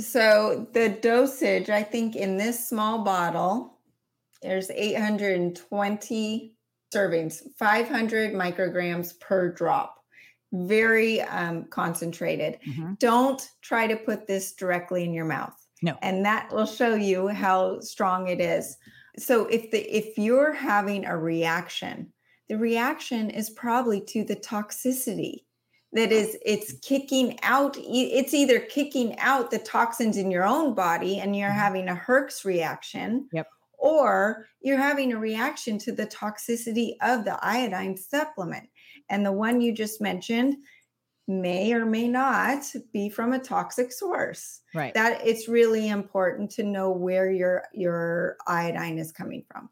So 0.00 0.66
the 0.72 0.88
dosage, 0.88 1.70
I 1.70 1.82
think 1.82 2.16
in 2.16 2.36
this 2.36 2.68
small 2.68 3.04
bottle, 3.04 3.78
there's 4.42 4.70
820 4.70 6.56
servings, 6.92 7.40
500 7.58 8.32
micrograms 8.34 9.18
per 9.20 9.50
drop. 9.52 9.98
Very 10.52 11.22
um, 11.22 11.64
concentrated. 11.70 12.58
Mhm. 12.68 12.98
Don't 12.98 13.48
try 13.62 13.86
to 13.86 13.96
put 13.96 14.26
this 14.26 14.52
directly 14.52 15.02
in 15.04 15.14
your 15.14 15.24
mouth. 15.24 15.54
No. 15.80 15.96
And 16.02 16.24
that 16.26 16.52
will 16.52 16.66
show 16.66 16.94
you 16.94 17.28
how 17.28 17.80
strong 17.80 18.28
it 18.28 18.40
is. 18.40 18.76
So 19.18 19.46
if 19.46 19.70
the 19.70 19.80
if 19.80 20.18
you're 20.18 20.52
having 20.52 21.04
a 21.06 21.16
reaction, 21.16 22.12
the 22.48 22.58
reaction 22.58 23.30
is 23.30 23.48
probably 23.50 24.00
to 24.06 24.24
the 24.24 24.36
toxicity 24.36 25.44
that 25.94 26.12
is 26.12 26.36
it's 26.44 26.72
kicking 26.82 27.38
out 27.42 27.76
it's 27.78 28.32
either 28.34 28.60
kicking 28.60 29.18
out 29.18 29.50
the 29.50 29.58
toxins 29.58 30.16
in 30.16 30.30
your 30.30 30.44
own 30.44 30.74
body 30.74 31.18
and 31.18 31.34
you're 31.36 31.50
Mhm. 31.50 31.54
having 31.66 31.88
a 31.88 31.94
herx 31.94 32.44
reaction 32.44 33.28
Yep. 33.32 33.46
Or 33.82 34.46
you're 34.60 34.78
having 34.78 35.12
a 35.12 35.18
reaction 35.18 35.76
to 35.80 35.92
the 35.92 36.06
toxicity 36.06 36.92
of 37.02 37.24
the 37.24 37.36
iodine 37.44 37.96
supplement 37.96 38.68
and 39.10 39.26
the 39.26 39.32
one 39.32 39.60
you 39.60 39.74
just 39.74 40.00
mentioned 40.00 40.54
may 41.26 41.72
or 41.72 41.84
may 41.84 42.06
not 42.06 42.64
be 42.92 43.08
from 43.08 43.32
a 43.32 43.38
toxic 43.38 43.92
source 43.92 44.60
Right. 44.74 44.94
that 44.94 45.26
it's 45.26 45.48
really 45.48 45.88
important 45.88 46.50
to 46.52 46.62
know 46.62 46.90
where 46.90 47.30
your 47.30 47.64
your 47.72 48.36
iodine 48.46 48.98
is 48.98 49.12
coming 49.12 49.44
from 49.50 49.68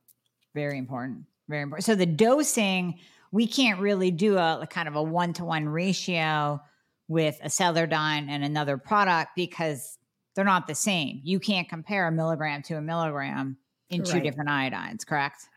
Very 0.54 0.76
important. 0.78 1.24
Very 1.48 1.62
important. 1.62 1.84
So 1.84 1.94
the 1.94 2.06
dosing, 2.06 2.98
we 3.32 3.46
can't 3.46 3.80
really 3.80 4.10
do 4.10 4.36
a, 4.38 4.60
a 4.62 4.66
kind 4.66 4.88
of 4.88 4.96
a 4.96 5.02
one 5.02 5.32
to 5.34 5.44
one 5.44 5.68
ratio 5.68 6.60
with 7.08 7.40
Acceleradine 7.44 8.28
and 8.28 8.44
another 8.44 8.76
product 8.76 9.30
because 9.36 9.98
they're 10.34 10.44
not 10.44 10.66
the 10.66 10.74
same. 10.74 11.20
You 11.24 11.40
can't 11.40 11.68
compare 11.68 12.06
a 12.08 12.12
milligram 12.12 12.62
to 12.62 12.74
a 12.76 12.80
milligram 12.80 13.56
in 13.90 14.02
two 14.02 14.14
Right. 14.14 14.22
different 14.22 14.48
iodines, 14.50 15.06
correct? 15.06 15.48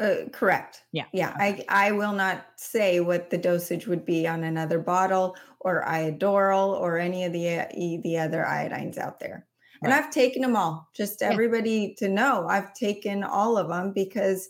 Uh, 0.00 0.24
correct. 0.32 0.82
Yeah. 0.92 1.04
Yeah. 1.12 1.34
I, 1.38 1.64
I 1.68 1.92
will 1.92 2.14
not 2.14 2.46
say 2.56 3.00
what 3.00 3.28
the 3.28 3.36
dosage 3.36 3.86
would 3.86 4.04
be 4.06 4.26
on 4.26 4.44
another 4.44 4.78
bottle 4.78 5.36
or 5.60 5.84
iodoral 5.84 6.68
or 6.80 6.96
any 6.98 7.24
of 7.24 7.32
the 7.34 7.48
uh, 7.50 7.66
the 7.74 8.16
other 8.18 8.44
iodines 8.44 8.96
out 8.96 9.20
there. 9.20 9.46
And 9.82 9.92
I've 9.92 10.10
taken 10.10 10.42
them 10.42 10.56
all. 10.56 10.88
Just 10.94 11.20
Yeah. 11.20 11.28
everybody 11.30 11.94
to 11.98 12.08
know, 12.08 12.46
I've 12.48 12.72
taken 12.74 13.22
all 13.22 13.58
of 13.58 13.68
them 13.68 13.92
because 13.92 14.48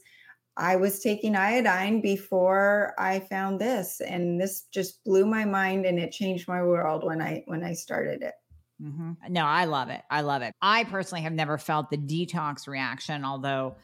I 0.56 0.76
was 0.76 1.00
taking 1.00 1.36
iodine 1.36 2.00
before 2.00 2.94
I 2.98 3.20
found 3.20 3.60
this, 3.60 4.00
and 4.00 4.40
this 4.40 4.62
just 4.72 5.04
blew 5.04 5.26
my 5.26 5.44
mind 5.44 5.84
and 5.86 5.98
it 5.98 6.12
changed 6.12 6.48
my 6.48 6.62
world 6.62 7.04
when 7.04 7.20
I 7.20 7.42
when 7.46 7.62
I 7.64 7.74
started 7.74 8.22
it. 8.22 8.34
Hmm 8.80 9.12
No, 9.28 9.44
I 9.44 9.64
love 9.64 9.88
it. 9.90 10.02
I 10.10 10.20
love 10.20 10.42
it. 10.42 10.54
I 10.62 10.84
personally 10.84 11.22
have 11.22 11.32
never 11.32 11.58
felt 11.58 11.90
the 11.90 11.98
detox 11.98 12.66
reaction, 12.68 13.24
although 13.24 13.76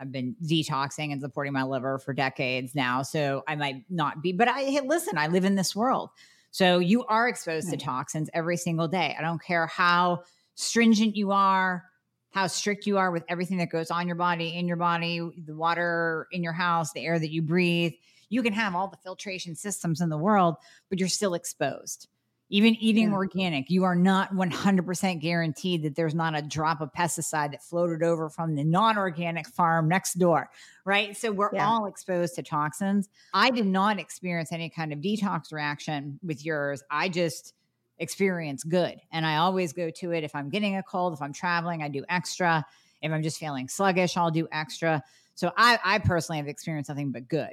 I've 0.00 0.10
been 0.12 0.34
detoxing 0.44 1.12
and 1.12 1.20
supporting 1.20 1.52
my 1.52 1.62
liver 1.62 1.98
for 1.98 2.12
decades 2.12 2.74
now. 2.74 3.02
So 3.02 3.44
I 3.46 3.56
might 3.56 3.84
not 3.88 4.22
be, 4.22 4.32
but 4.32 4.48
I 4.48 4.64
hey, 4.64 4.80
listen, 4.84 5.18
I 5.18 5.28
live 5.28 5.44
in 5.44 5.54
this 5.54 5.74
world. 5.74 6.10
So 6.50 6.78
you 6.78 7.04
are 7.06 7.28
exposed 7.28 7.70
to 7.70 7.76
toxins 7.76 8.30
every 8.32 8.56
single 8.56 8.86
day. 8.86 9.16
I 9.18 9.22
don't 9.22 9.42
care 9.42 9.66
how 9.66 10.22
stringent 10.54 11.16
you 11.16 11.32
are, 11.32 11.84
how 12.30 12.46
strict 12.46 12.86
you 12.86 12.96
are 12.96 13.10
with 13.10 13.24
everything 13.28 13.58
that 13.58 13.70
goes 13.70 13.90
on 13.90 14.06
your 14.06 14.16
body, 14.16 14.56
in 14.56 14.68
your 14.68 14.76
body, 14.76 15.20
the 15.44 15.56
water 15.56 16.28
in 16.30 16.44
your 16.44 16.52
house, 16.52 16.92
the 16.92 17.04
air 17.04 17.18
that 17.18 17.32
you 17.32 17.42
breathe. 17.42 17.92
You 18.28 18.42
can 18.42 18.52
have 18.52 18.74
all 18.76 18.88
the 18.88 18.96
filtration 18.98 19.56
systems 19.56 20.00
in 20.00 20.08
the 20.08 20.18
world, 20.18 20.56
but 20.90 21.00
you're 21.00 21.08
still 21.08 21.34
exposed. 21.34 22.08
Even 22.54 22.76
eating 22.76 23.08
yeah. 23.08 23.14
organic, 23.14 23.68
you 23.68 23.82
are 23.82 23.96
not 23.96 24.32
100% 24.32 25.20
guaranteed 25.20 25.82
that 25.82 25.96
there's 25.96 26.14
not 26.14 26.38
a 26.38 26.42
drop 26.42 26.80
of 26.80 26.92
pesticide 26.92 27.50
that 27.50 27.64
floated 27.64 28.04
over 28.04 28.30
from 28.30 28.54
the 28.54 28.62
non 28.62 28.96
organic 28.96 29.48
farm 29.48 29.88
next 29.88 30.20
door, 30.20 30.48
right? 30.84 31.16
So 31.16 31.32
we're 31.32 31.50
yeah. 31.52 31.66
all 31.66 31.86
exposed 31.86 32.36
to 32.36 32.44
toxins. 32.44 33.08
I 33.32 33.50
did 33.50 33.66
not 33.66 33.98
experience 33.98 34.52
any 34.52 34.70
kind 34.70 34.92
of 34.92 35.00
detox 35.00 35.52
reaction 35.52 36.20
with 36.22 36.44
yours. 36.44 36.80
I 36.92 37.08
just, 37.08 37.54
experience 37.98 38.64
good. 38.64 39.00
And 39.12 39.26
I 39.26 39.36
always 39.36 39.72
go 39.72 39.90
to 39.90 40.12
it 40.12 40.24
if 40.24 40.34
I'm 40.34 40.48
getting 40.48 40.76
a 40.76 40.82
cold, 40.82 41.12
if 41.12 41.22
I'm 41.22 41.32
traveling, 41.32 41.82
I 41.82 41.88
do 41.88 42.04
extra. 42.08 42.64
If 43.02 43.12
I'm 43.12 43.22
just 43.22 43.38
feeling 43.38 43.68
sluggish, 43.68 44.16
I'll 44.16 44.30
do 44.30 44.48
extra. 44.50 45.02
So 45.34 45.52
I, 45.56 45.78
I 45.84 45.98
personally 45.98 46.38
have 46.38 46.48
experienced 46.48 46.88
nothing 46.88 47.10
but 47.10 47.28
good. 47.28 47.52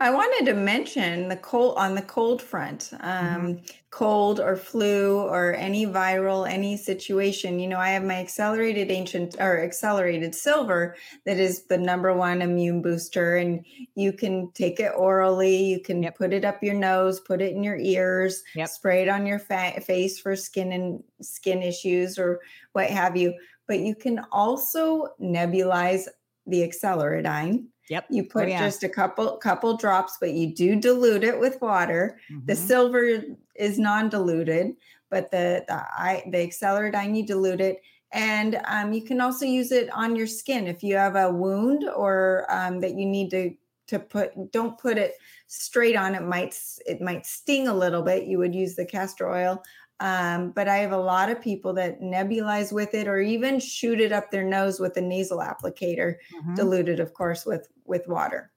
I 0.00 0.10
wanted 0.10 0.46
to 0.46 0.54
mention 0.54 1.28
the 1.28 1.36
cold 1.36 1.76
on 1.76 1.96
the 1.96 2.02
cold 2.02 2.40
front, 2.40 2.90
um, 3.00 3.18
mm-hmm. 3.18 3.64
cold 3.90 4.38
or 4.38 4.56
flu 4.56 5.18
or 5.18 5.54
any 5.54 5.86
viral, 5.86 6.48
any 6.48 6.76
situation. 6.76 7.58
You 7.58 7.66
know, 7.66 7.80
I 7.80 7.90
have 7.90 8.04
my 8.04 8.14
accelerated 8.14 8.92
ancient 8.92 9.34
or 9.40 9.60
accelerated 9.60 10.36
silver 10.36 10.94
that 11.26 11.38
is 11.38 11.64
the 11.64 11.78
number 11.78 12.14
one 12.14 12.42
immune 12.42 12.80
booster, 12.80 13.38
and 13.38 13.66
you 13.96 14.12
can 14.12 14.52
take 14.52 14.78
it 14.78 14.92
orally. 14.96 15.64
You 15.64 15.80
can 15.80 16.04
yep. 16.04 16.16
put 16.16 16.32
it 16.32 16.44
up 16.44 16.62
your 16.62 16.74
nose, 16.74 17.18
put 17.18 17.42
it 17.42 17.56
in 17.56 17.64
your 17.64 17.78
ears, 17.78 18.44
yep. 18.54 18.68
spray 18.68 19.02
it 19.02 19.08
on 19.08 19.26
your 19.26 19.40
fa- 19.40 19.80
face 19.80 20.20
for 20.20 20.36
skin 20.36 20.70
and 20.70 21.02
skin 21.20 21.60
issues 21.60 22.20
or 22.20 22.38
what 22.72 22.88
have 22.88 23.16
you. 23.16 23.34
But 23.66 23.80
you 23.80 23.96
can 23.96 24.24
also 24.30 25.08
nebulize 25.20 26.06
the 26.46 26.62
acceleradine 26.62 27.66
Yep. 27.88 28.06
You 28.10 28.24
put 28.24 28.44
oh, 28.44 28.48
yeah. 28.48 28.58
just 28.58 28.82
a 28.82 28.88
couple 28.88 29.36
couple 29.38 29.76
drops, 29.76 30.16
but 30.20 30.32
you 30.32 30.54
do 30.54 30.76
dilute 30.76 31.24
it 31.24 31.38
with 31.38 31.60
water. 31.60 32.18
Mm-hmm. 32.30 32.46
The 32.46 32.56
silver 32.56 33.22
is 33.54 33.78
non-diluted, 33.78 34.76
but 35.10 35.30
the 35.30 35.64
the 35.66 35.74
I 35.74 36.24
the 36.30 36.38
acceleradine 36.38 37.16
you 37.16 37.26
dilute 37.26 37.60
it. 37.60 37.82
And 38.12 38.60
um, 38.66 38.92
you 38.92 39.02
can 39.02 39.20
also 39.20 39.44
use 39.44 39.70
it 39.70 39.90
on 39.90 40.16
your 40.16 40.26
skin 40.26 40.66
if 40.66 40.82
you 40.82 40.96
have 40.96 41.14
a 41.14 41.30
wound 41.30 41.84
or 41.94 42.46
um, 42.48 42.80
that 42.80 42.94
you 42.94 43.06
need 43.06 43.30
to 43.30 43.54
to 43.88 43.98
put. 43.98 44.52
Don't 44.52 44.78
put 44.78 44.98
it 44.98 45.14
straight 45.46 45.96
on. 45.96 46.14
It 46.14 46.22
might 46.22 46.58
it 46.86 47.00
might 47.00 47.26
sting 47.26 47.68
a 47.68 47.74
little 47.74 48.02
bit. 48.02 48.24
You 48.24 48.38
would 48.38 48.54
use 48.54 48.74
the 48.74 48.86
castor 48.86 49.30
oil 49.30 49.62
um, 50.00 50.50
but 50.50 50.68
I 50.68 50.76
have 50.78 50.92
a 50.92 50.98
lot 50.98 51.28
of 51.28 51.40
people 51.40 51.72
that 51.74 52.00
nebulize 52.00 52.72
with 52.72 52.94
it 52.94 53.08
or 53.08 53.20
even 53.20 53.58
shoot 53.58 54.00
it 54.00 54.12
up 54.12 54.30
their 54.30 54.44
nose 54.44 54.78
with 54.78 54.96
a 54.96 55.00
nasal 55.00 55.38
applicator, 55.38 56.16
mm-hmm. 56.34 56.54
diluted, 56.54 57.00
of 57.00 57.14
course, 57.14 57.44
with 57.44 57.68
with 57.88 58.06
water. 58.08 58.50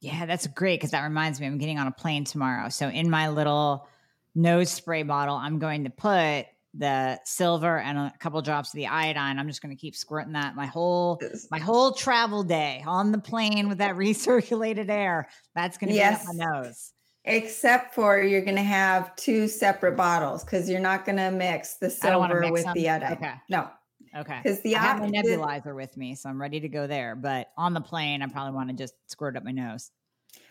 Yeah, 0.00 0.26
that's 0.26 0.46
great 0.46 0.78
because 0.78 0.92
that 0.92 1.02
reminds 1.02 1.40
me, 1.40 1.46
I'm 1.46 1.58
getting 1.58 1.78
on 1.78 1.86
a 1.86 1.92
plane 1.92 2.24
tomorrow. 2.24 2.68
So 2.68 2.88
in 2.88 3.10
my 3.10 3.28
little 3.28 3.88
nose 4.34 4.70
spray 4.70 5.02
bottle, 5.02 5.34
I'm 5.34 5.58
going 5.58 5.84
to 5.84 5.90
put 5.90 6.46
the 6.74 7.18
silver 7.24 7.78
and 7.78 7.98
a 7.98 8.12
couple 8.20 8.40
drops 8.42 8.70
of 8.70 8.76
the 8.76 8.86
iodine. 8.86 9.38
I'm 9.38 9.48
just 9.48 9.62
going 9.62 9.74
to 9.74 9.80
keep 9.80 9.96
squirting 9.96 10.34
that 10.34 10.54
my 10.54 10.66
whole 10.66 11.20
my 11.50 11.58
whole 11.58 11.92
travel 11.92 12.44
day 12.44 12.84
on 12.86 13.10
the 13.10 13.18
plane 13.18 13.68
with 13.68 13.78
that 13.78 13.94
recirculated 13.96 14.88
air. 14.88 15.28
That's 15.54 15.78
going 15.78 15.90
to 15.90 15.96
yes. 15.96 16.22
get 16.22 16.28
up 16.28 16.36
my 16.36 16.60
nose. 16.60 16.92
Except 17.24 17.94
for 17.94 18.22
you're 18.22 18.44
going 18.44 18.56
to 18.56 18.62
have 18.62 19.14
two 19.16 19.48
separate 19.48 19.96
bottles 19.96 20.44
because 20.44 20.70
you're 20.70 20.80
not 20.80 21.04
going 21.04 21.18
to 21.18 21.30
mix 21.30 21.74
the 21.74 21.90
silver 21.90 22.40
mix 22.40 22.52
with 22.52 22.64
them. 22.64 22.74
the 22.74 22.88
iodine. 22.88 23.12
Okay. 23.12 23.32
No. 23.50 23.68
Okay. 24.16 24.40
Because 24.42 24.60
the 24.62 24.76
I 24.76 24.80
have 24.80 25.02
a 25.02 25.06
nebulizer 25.06 25.74
with 25.74 25.96
me, 25.96 26.14
so 26.14 26.28
I'm 26.28 26.40
ready 26.40 26.60
to 26.60 26.68
go 26.68 26.86
there. 26.86 27.14
But 27.14 27.50
on 27.56 27.74
the 27.74 27.80
plane, 27.80 28.22
I 28.22 28.26
probably 28.26 28.54
want 28.54 28.70
to 28.70 28.76
just 28.76 28.94
squirt 29.06 29.36
up 29.36 29.44
my 29.44 29.52
nose. 29.52 29.90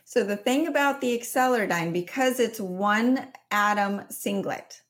So 0.05 0.24
the 0.24 0.38
thing 0.38 0.68
about 0.68 1.01
the 1.01 1.14
acceleradine, 1.20 1.91
because 1.91 2.39
it's 2.39 2.60
one 2.60 3.28
atom 3.51 4.03
singlet, 4.10 4.82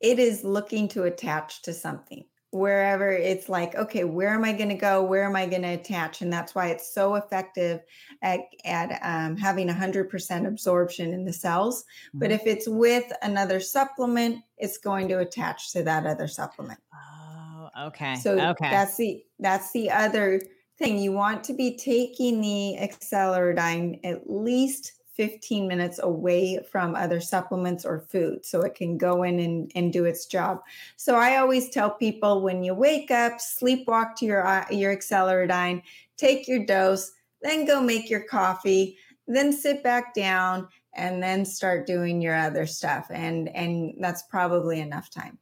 it 0.00 0.18
is 0.18 0.44
looking 0.44 0.88
to 0.88 1.04
attach 1.04 1.62
to 1.62 1.74
something 1.74 2.24
wherever 2.52 3.12
it's 3.12 3.48
like 3.48 3.76
okay 3.76 4.02
where 4.02 4.30
am 4.30 4.44
i 4.44 4.52
going 4.52 4.68
to 4.68 4.74
go 4.74 5.04
where 5.04 5.24
am 5.24 5.36
i 5.36 5.46
going 5.46 5.62
to 5.62 5.68
attach 5.68 6.20
and 6.20 6.32
that's 6.32 6.52
why 6.52 6.66
it's 6.66 6.92
so 6.92 7.14
effective 7.14 7.80
at, 8.22 8.40
at 8.64 8.98
um, 9.02 9.36
having 9.36 9.68
100% 9.68 10.46
absorption 10.48 11.12
in 11.12 11.24
the 11.24 11.32
cells 11.32 11.82
mm-hmm. 12.08 12.18
but 12.18 12.32
if 12.32 12.46
it's 12.46 12.66
with 12.66 13.04
another 13.22 13.60
supplement 13.60 14.42
it's 14.58 14.78
going 14.78 15.06
to 15.06 15.18
attach 15.18 15.70
to 15.72 15.84
that 15.84 16.06
other 16.06 16.26
supplement 16.26 16.80
oh 16.92 17.19
okay 17.80 18.14
so 18.16 18.38
okay 18.38 18.70
that's 18.70 18.96
the 18.96 19.22
that's 19.38 19.72
the 19.72 19.90
other 19.90 20.40
thing 20.78 20.98
you 20.98 21.12
want 21.12 21.44
to 21.44 21.52
be 21.52 21.76
taking 21.76 22.40
the 22.40 22.76
acceleradine 22.80 24.00
at 24.04 24.30
least 24.30 24.92
15 25.20 25.68
minutes 25.68 26.00
away 26.02 26.58
from 26.72 26.94
other 26.94 27.20
supplements 27.20 27.84
or 27.84 28.00
food 28.00 28.46
so 28.46 28.62
it 28.62 28.74
can 28.74 28.96
go 28.96 29.22
in 29.22 29.38
and, 29.38 29.70
and 29.74 29.92
do 29.92 30.06
its 30.06 30.24
job. 30.24 30.60
So 30.96 31.14
I 31.16 31.36
always 31.36 31.68
tell 31.68 31.90
people 31.90 32.40
when 32.40 32.64
you 32.64 32.72
wake 32.72 33.10
up, 33.10 33.34
sleepwalk 33.34 34.16
to 34.16 34.24
your 34.24 34.46
uh, 34.46 34.64
your 34.70 34.96
acceleradine, 34.96 35.82
take 36.16 36.48
your 36.48 36.64
dose, 36.64 37.12
then 37.42 37.66
go 37.66 37.82
make 37.82 38.08
your 38.08 38.22
coffee, 38.22 38.96
then 39.26 39.52
sit 39.52 39.82
back 39.82 40.14
down 40.14 40.68
and 40.94 41.22
then 41.22 41.44
start 41.44 41.86
doing 41.86 42.22
your 42.22 42.34
other 42.34 42.64
stuff 42.64 43.06
and 43.10 43.54
and 43.54 43.96
that's 44.00 44.22
probably 44.22 44.80
enough 44.80 45.10
time. 45.10 45.38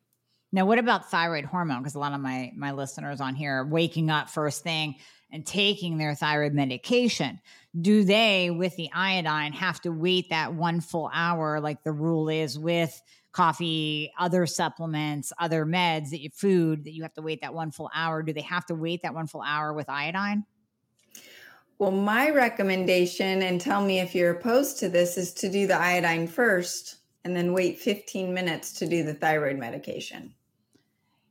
Now, 0.50 0.64
what 0.64 0.78
about 0.78 1.10
thyroid 1.10 1.44
hormone? 1.44 1.80
Because 1.80 1.94
a 1.94 1.98
lot 1.98 2.12
of 2.12 2.20
my 2.20 2.52
my 2.56 2.72
listeners 2.72 3.20
on 3.20 3.34
here 3.34 3.58
are 3.58 3.66
waking 3.66 4.10
up 4.10 4.30
first 4.30 4.62
thing 4.62 4.96
and 5.30 5.46
taking 5.46 5.98
their 5.98 6.14
thyroid 6.14 6.54
medication. 6.54 7.38
Do 7.78 8.02
they, 8.02 8.50
with 8.50 8.74
the 8.76 8.88
iodine, 8.94 9.52
have 9.52 9.80
to 9.82 9.92
wait 9.92 10.30
that 10.30 10.54
one 10.54 10.80
full 10.80 11.10
hour, 11.12 11.60
like 11.60 11.82
the 11.82 11.92
rule 11.92 12.30
is 12.30 12.58
with 12.58 13.00
coffee, 13.32 14.10
other 14.18 14.46
supplements, 14.46 15.32
other 15.38 15.66
meds 15.66 16.10
that 16.10 16.20
you 16.20 16.30
food 16.30 16.84
that 16.84 16.94
you 16.94 17.02
have 17.02 17.12
to 17.14 17.22
wait 17.22 17.42
that 17.42 17.52
one 17.52 17.70
full 17.70 17.90
hour? 17.94 18.22
Do 18.22 18.32
they 18.32 18.40
have 18.40 18.64
to 18.66 18.74
wait 18.74 19.02
that 19.02 19.14
one 19.14 19.26
full 19.26 19.42
hour 19.42 19.74
with 19.74 19.90
iodine? 19.90 20.44
Well, 21.78 21.92
my 21.92 22.30
recommendation, 22.30 23.42
and 23.42 23.60
tell 23.60 23.84
me 23.84 24.00
if 24.00 24.14
you're 24.14 24.32
opposed 24.32 24.80
to 24.80 24.88
this, 24.88 25.16
is 25.16 25.32
to 25.34 25.50
do 25.50 25.66
the 25.66 25.78
iodine 25.78 26.26
first 26.26 26.96
and 27.24 27.36
then 27.36 27.52
wait 27.52 27.78
15 27.78 28.32
minutes 28.32 28.72
to 28.72 28.88
do 28.88 29.04
the 29.04 29.14
thyroid 29.14 29.58
medication. 29.58 30.34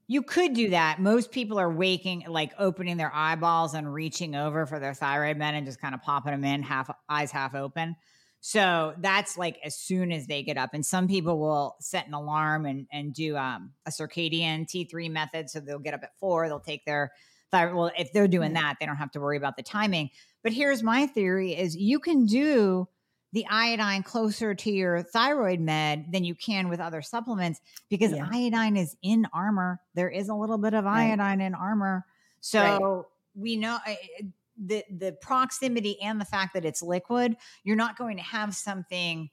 You 0.07 0.23
could 0.23 0.53
do 0.53 0.69
that. 0.69 1.01
Most 1.01 1.31
people 1.31 1.59
are 1.59 1.71
waking, 1.71 2.23
like 2.27 2.53
opening 2.57 2.95
their 2.95 3.13
eyeballs 3.13 3.73
and 3.73 3.93
reaching 3.93 4.35
over 4.35 4.65
for 4.65 4.79
their 4.79 4.93
thyroid 4.93 5.37
med 5.37 5.53
and 5.53 5.65
just 5.65 5.81
kind 5.81 5.93
of 5.93 6.01
popping 6.01 6.31
them 6.31 6.45
in, 6.45 6.63
half 6.63 6.89
eyes 7.09 7.29
half 7.29 7.55
open. 7.55 7.95
So 8.39 8.93
that's 8.99 9.37
like 9.37 9.59
as 9.65 9.75
soon 9.77 10.11
as 10.11 10.27
they 10.27 10.43
get 10.43 10.57
up. 10.57 10.69
And 10.73 10.85
some 10.85 11.07
people 11.07 11.39
will 11.39 11.75
set 11.81 12.07
an 12.07 12.13
alarm 12.13 12.65
and 12.65 12.87
and 12.91 13.13
do 13.13 13.35
um, 13.35 13.73
a 13.85 13.91
circadian 13.91 14.65
T3 14.65 15.11
method. 15.11 15.49
So 15.49 15.59
they'll 15.59 15.79
get 15.79 15.93
up 15.93 16.03
at 16.03 16.17
four, 16.19 16.47
they'll 16.47 16.59
take 16.59 16.85
their 16.85 17.11
thyroid. 17.51 17.75
Well, 17.75 17.91
if 17.97 18.13
they're 18.13 18.27
doing 18.27 18.53
that, 18.53 18.75
they 18.79 18.85
don't 18.85 18.95
have 18.95 19.11
to 19.11 19.19
worry 19.19 19.37
about 19.37 19.57
the 19.57 19.63
timing. 19.63 20.09
But 20.43 20.53
here's 20.53 20.83
my 20.83 21.07
theory 21.07 21.53
is 21.57 21.75
you 21.75 21.99
can 21.99 22.25
do 22.25 22.87
the 23.33 23.45
iodine 23.49 24.03
closer 24.03 24.55
to 24.55 24.71
your 24.71 25.01
thyroid 25.01 25.59
med 25.59 26.05
than 26.11 26.23
you 26.23 26.33
can 26.33 26.69
with 26.69 26.79
other 26.79 27.01
supplements 27.01 27.59
because 27.89 28.11
yeah. 28.11 28.27
iodine 28.31 28.77
is 28.77 28.95
in 29.01 29.27
Armour. 29.33 29.81
There 29.95 30.09
is 30.09 30.29
a 30.29 30.35
little 30.35 30.57
bit 30.57 30.73
of 30.73 30.85
iodine 30.85 31.19
right. 31.39 31.45
in 31.45 31.53
Armour. 31.53 32.05
So 32.39 32.59
right. 32.59 33.03
we 33.35 33.57
know 33.57 33.77
eh, 33.85 33.95
eh, 34.19 34.23
the 34.57 34.83
the 34.89 35.11
proximity 35.21 36.01
and 36.01 36.19
the 36.19 36.25
fact 36.25 36.53
that 36.53 36.65
it's 36.65 36.81
liquid, 36.81 37.35
you're 37.63 37.75
not 37.75 37.97
going 37.97 38.17
to 38.17 38.23
have 38.23 38.55
something 38.55 39.29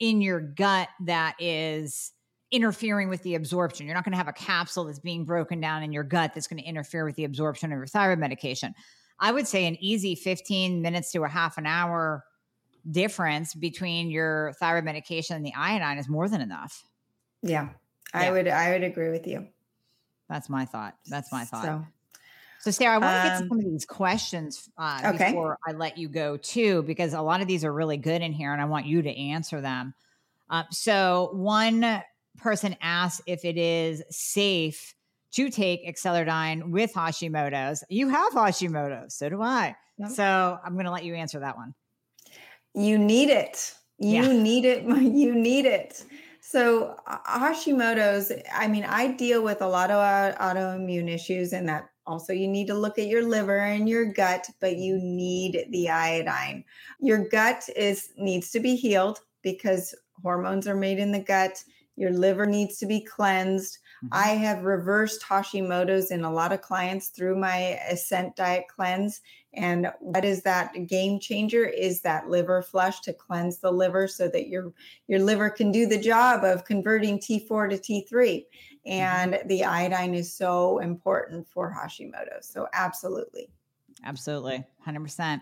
in 0.00 0.20
your 0.20 0.40
gut 0.40 0.88
that 1.06 1.36
is 1.38 2.12
interfering 2.50 3.08
with 3.08 3.22
the 3.22 3.36
absorption. 3.36 3.86
You're 3.86 3.94
not 3.94 4.04
going 4.04 4.12
to 4.12 4.18
have 4.18 4.28
a 4.28 4.32
capsule 4.32 4.84
that's 4.84 4.98
being 4.98 5.24
broken 5.24 5.60
down 5.60 5.82
in 5.82 5.92
your 5.92 6.02
gut 6.02 6.32
that's 6.34 6.48
going 6.48 6.60
to 6.60 6.68
interfere 6.68 7.04
with 7.04 7.14
the 7.14 7.24
absorption 7.24 7.72
of 7.72 7.76
your 7.76 7.86
thyroid 7.86 8.18
medication. 8.18 8.74
I 9.20 9.30
would 9.32 9.46
say 9.46 9.66
an 9.66 9.76
easy 9.80 10.14
15 10.14 10.82
minutes 10.82 11.12
to 11.12 11.22
a 11.22 11.28
half 11.28 11.58
an 11.58 11.66
hour 11.66 12.24
difference 12.90 13.54
between 13.54 14.10
your 14.10 14.52
thyroid 14.60 14.84
medication 14.84 15.36
and 15.36 15.44
the 15.44 15.52
iodine 15.56 15.98
is 15.98 16.08
more 16.08 16.28
than 16.28 16.40
enough. 16.40 16.84
Yeah. 17.42 17.68
I 18.12 18.24
yeah. 18.24 18.30
would 18.32 18.48
I 18.48 18.70
would 18.72 18.82
agree 18.82 19.10
with 19.10 19.26
you. 19.26 19.46
That's 20.28 20.48
my 20.48 20.64
thought. 20.64 20.96
That's 21.06 21.32
my 21.32 21.44
thought. 21.44 21.64
So, 21.64 21.86
so 22.60 22.70
Sara, 22.70 22.96
I 22.96 22.98
want 22.98 23.16
to 23.16 23.28
get 23.28 23.36
to 23.36 23.42
um, 23.42 23.48
some 23.48 23.58
of 23.58 23.64
these 23.64 23.84
questions 23.84 24.68
uh, 24.76 25.12
okay. 25.14 25.30
before 25.30 25.58
I 25.66 25.72
let 25.72 25.98
you 25.98 26.08
go 26.08 26.36
too, 26.36 26.82
because 26.82 27.14
a 27.14 27.22
lot 27.22 27.40
of 27.40 27.48
these 27.48 27.64
are 27.64 27.72
really 27.72 27.96
good 27.96 28.22
in 28.22 28.32
here, 28.32 28.52
and 28.52 28.60
I 28.60 28.66
want 28.66 28.86
you 28.86 29.02
to 29.02 29.10
answer 29.10 29.60
them. 29.60 29.94
Uh, 30.48 30.64
so 30.70 31.30
one 31.32 32.02
person 32.36 32.76
asked 32.80 33.22
if 33.26 33.44
it 33.44 33.56
is 33.56 34.02
safe 34.10 34.94
to 35.32 35.48
take 35.48 35.86
Acceleradine 35.86 36.70
with 36.70 36.92
Hashimoto's. 36.92 37.84
You 37.88 38.08
have 38.08 38.32
Hashimoto's, 38.32 39.14
so 39.14 39.28
do 39.28 39.40
I. 39.40 39.76
Yep. 39.98 40.10
So 40.10 40.58
I'm 40.64 40.74
going 40.74 40.86
to 40.86 40.90
let 40.90 41.04
you 41.04 41.14
answer 41.14 41.40
that 41.40 41.56
one 41.56 41.74
you 42.74 42.98
need 42.98 43.30
it. 43.30 43.74
You 43.98 44.22
yeah. 44.22 44.32
need 44.32 44.64
it. 44.64 44.84
You 45.00 45.34
need 45.34 45.66
it. 45.66 46.04
So 46.40 46.96
Hashimoto's, 47.06 48.32
I 48.52 48.66
mean, 48.66 48.84
I 48.84 49.08
deal 49.12 49.42
with 49.42 49.62
a 49.62 49.68
lot 49.68 49.90
of 49.90 50.34
autoimmune 50.36 51.08
issues 51.08 51.52
and 51.52 51.68
that 51.68 51.90
also 52.06 52.32
you 52.32 52.48
need 52.48 52.66
to 52.66 52.74
look 52.74 52.98
at 52.98 53.06
your 53.06 53.22
liver 53.22 53.58
and 53.58 53.88
your 53.88 54.06
gut, 54.12 54.48
but 54.60 54.76
you 54.76 54.98
need 54.98 55.66
the 55.70 55.88
iodine. 55.88 56.64
Your 56.98 57.28
gut 57.28 57.68
is 57.76 58.10
needs 58.16 58.50
to 58.50 58.60
be 58.60 58.74
healed 58.74 59.20
because 59.42 59.94
hormones 60.22 60.66
are 60.66 60.74
made 60.74 60.98
in 60.98 61.12
the 61.12 61.20
gut. 61.20 61.62
Your 61.96 62.10
liver 62.10 62.46
needs 62.46 62.78
to 62.78 62.86
be 62.86 63.00
cleansed. 63.00 63.78
Mm-hmm. 64.04 64.08
I 64.12 64.28
have 64.28 64.64
reversed 64.64 65.22
Hashimoto's 65.22 66.10
in 66.10 66.24
a 66.24 66.32
lot 66.32 66.52
of 66.52 66.62
clients 66.62 67.08
through 67.08 67.36
my 67.38 67.78
Ascent 67.88 68.36
Diet 68.36 68.64
Cleanse. 68.68 69.20
And 69.52 69.92
what 70.00 70.24
is 70.24 70.42
that 70.42 70.86
game 70.86 71.20
changer? 71.20 71.64
Is 71.66 72.00
that 72.02 72.28
liver 72.28 72.62
flush 72.62 73.00
to 73.00 73.12
cleanse 73.12 73.58
the 73.58 73.70
liver 73.70 74.08
so 74.08 74.28
that 74.28 74.48
your 74.48 74.72
your 75.08 75.20
liver 75.20 75.50
can 75.50 75.70
do 75.72 75.86
the 75.86 76.00
job 76.00 76.44
of 76.44 76.64
converting 76.64 77.18
T4 77.18 77.70
to 77.70 77.76
T3. 77.76 78.10
Mm-hmm. 78.10 78.90
And 78.90 79.34
mm-hmm. 79.34 79.48
the 79.48 79.64
iodine 79.64 80.14
is 80.14 80.34
so 80.34 80.78
important 80.78 81.46
for 81.46 81.72
Hashimoto's. 81.72 82.48
So 82.48 82.68
absolutely. 82.72 83.50
Absolutely. 84.04 84.64
100%. 84.86 85.40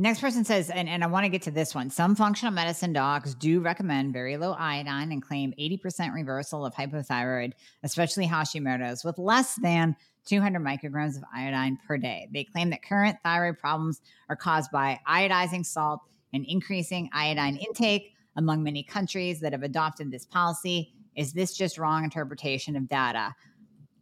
Next 0.00 0.22
person 0.22 0.46
says, 0.46 0.70
and, 0.70 0.88
and 0.88 1.04
I 1.04 1.08
want 1.08 1.24
to 1.24 1.28
get 1.28 1.42
to 1.42 1.50
this 1.50 1.74
one. 1.74 1.90
Some 1.90 2.16
functional 2.16 2.54
medicine 2.54 2.94
docs 2.94 3.34
do 3.34 3.60
recommend 3.60 4.14
very 4.14 4.38
low 4.38 4.54
iodine 4.54 5.12
and 5.12 5.20
claim 5.20 5.52
80% 5.60 6.14
reversal 6.14 6.64
of 6.64 6.72
hypothyroid, 6.72 7.52
especially 7.82 8.26
Hashimoto's, 8.26 9.04
with 9.04 9.18
less 9.18 9.56
than 9.56 9.94
200 10.24 10.58
micrograms 10.64 11.18
of 11.18 11.24
iodine 11.36 11.78
per 11.86 11.98
day. 11.98 12.30
They 12.32 12.44
claim 12.44 12.70
that 12.70 12.82
current 12.82 13.18
thyroid 13.22 13.58
problems 13.58 14.00
are 14.30 14.36
caused 14.36 14.70
by 14.70 14.98
iodizing 15.06 15.66
salt 15.66 16.00
and 16.32 16.46
increasing 16.48 17.10
iodine 17.12 17.56
intake 17.58 18.14
among 18.36 18.62
many 18.62 18.82
countries 18.82 19.40
that 19.40 19.52
have 19.52 19.64
adopted 19.64 20.10
this 20.10 20.24
policy. 20.24 20.94
Is 21.14 21.34
this 21.34 21.54
just 21.54 21.76
wrong 21.76 22.04
interpretation 22.04 22.74
of 22.74 22.88
data? 22.88 23.34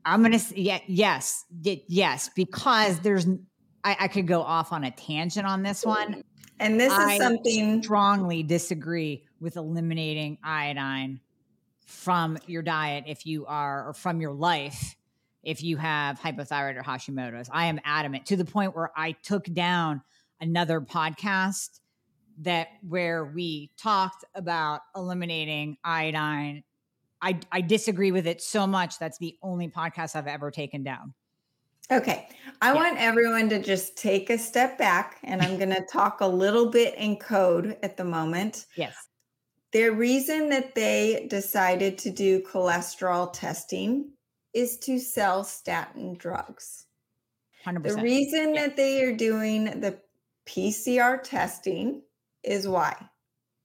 I'm 0.04 0.20
going 0.20 0.30
to 0.30 0.38
say 0.38 0.58
yeah, 0.58 0.78
yes, 0.86 1.44
yes, 1.60 2.30
because 2.36 3.00
there's 3.00 3.26
I, 3.84 3.96
I 4.00 4.08
could 4.08 4.26
go 4.26 4.42
off 4.42 4.72
on 4.72 4.84
a 4.84 4.90
tangent 4.90 5.46
on 5.46 5.62
this 5.62 5.84
one. 5.84 6.22
And 6.60 6.78
this 6.78 6.92
is 6.92 6.98
I 6.98 7.18
something 7.18 7.82
strongly 7.82 8.42
disagree 8.42 9.24
with 9.40 9.56
eliminating 9.56 10.38
iodine 10.42 11.20
from 11.86 12.36
your 12.46 12.62
diet 12.62 13.04
if 13.06 13.24
you 13.24 13.46
are 13.46 13.88
or 13.88 13.92
from 13.94 14.20
your 14.20 14.32
life 14.32 14.96
if 15.42 15.62
you 15.62 15.76
have 15.76 16.20
hypothyroid 16.20 16.76
or 16.76 16.82
Hashimoto's. 16.82 17.48
I 17.52 17.66
am 17.66 17.80
adamant 17.84 18.26
to 18.26 18.36
the 18.36 18.44
point 18.44 18.76
where 18.76 18.90
I 18.96 19.12
took 19.12 19.44
down 19.44 20.02
another 20.40 20.80
podcast 20.80 21.80
that 22.40 22.68
where 22.86 23.24
we 23.24 23.70
talked 23.78 24.24
about 24.34 24.80
eliminating 24.94 25.76
iodine. 25.82 26.64
I, 27.20 27.40
I 27.50 27.62
disagree 27.62 28.12
with 28.12 28.26
it 28.26 28.42
so 28.42 28.66
much. 28.66 28.98
That's 28.98 29.18
the 29.18 29.36
only 29.42 29.68
podcast 29.68 30.14
I've 30.14 30.26
ever 30.26 30.50
taken 30.50 30.82
down. 30.82 31.14
Okay. 31.90 32.28
I 32.60 32.72
yeah. 32.72 32.74
want 32.74 32.98
everyone 32.98 33.48
to 33.50 33.62
just 33.62 33.96
take 33.96 34.30
a 34.30 34.38
step 34.38 34.78
back 34.78 35.18
and 35.22 35.40
I'm 35.40 35.58
going 35.58 35.70
to 35.70 35.86
talk 35.90 36.20
a 36.20 36.26
little 36.26 36.70
bit 36.70 36.94
in 36.96 37.16
code 37.16 37.76
at 37.82 37.96
the 37.96 38.04
moment. 38.04 38.66
Yes. 38.76 38.94
The 39.72 39.90
reason 39.90 40.48
that 40.50 40.74
they 40.74 41.26
decided 41.28 41.98
to 41.98 42.10
do 42.10 42.42
cholesterol 42.42 43.32
testing 43.32 44.12
is 44.54 44.78
to 44.78 44.98
sell 44.98 45.44
statin 45.44 46.14
drugs. 46.14 46.86
100%. 47.66 47.82
The 47.82 48.02
reason 48.02 48.54
yeah. 48.54 48.66
that 48.66 48.76
they 48.76 49.02
are 49.04 49.14
doing 49.14 49.64
the 49.80 49.98
PCR 50.46 51.22
testing 51.22 52.02
is 52.42 52.66
why. 52.66 52.96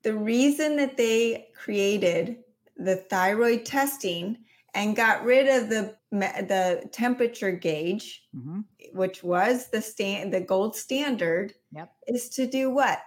The 0.04 0.16
reason 0.16 0.76
that 0.78 0.98
they 0.98 1.48
created 1.56 2.38
the 2.76 2.98
thyroid 2.98 3.66
testing 3.66 4.38
and 4.74 4.96
got 4.96 5.24
rid 5.24 5.48
of 5.48 5.70
the 5.70 5.96
the 6.20 6.88
temperature 6.92 7.52
gauge, 7.52 8.24
mm-hmm. 8.36 8.62
which 8.94 9.24
was 9.24 9.70
the 9.70 9.82
stand 9.82 10.34
the 10.34 10.42
gold 10.42 10.76
standard, 10.76 11.54
yep. 11.72 11.92
is 12.08 12.30
to 12.30 12.48
do 12.48 12.70
what? 12.70 13.00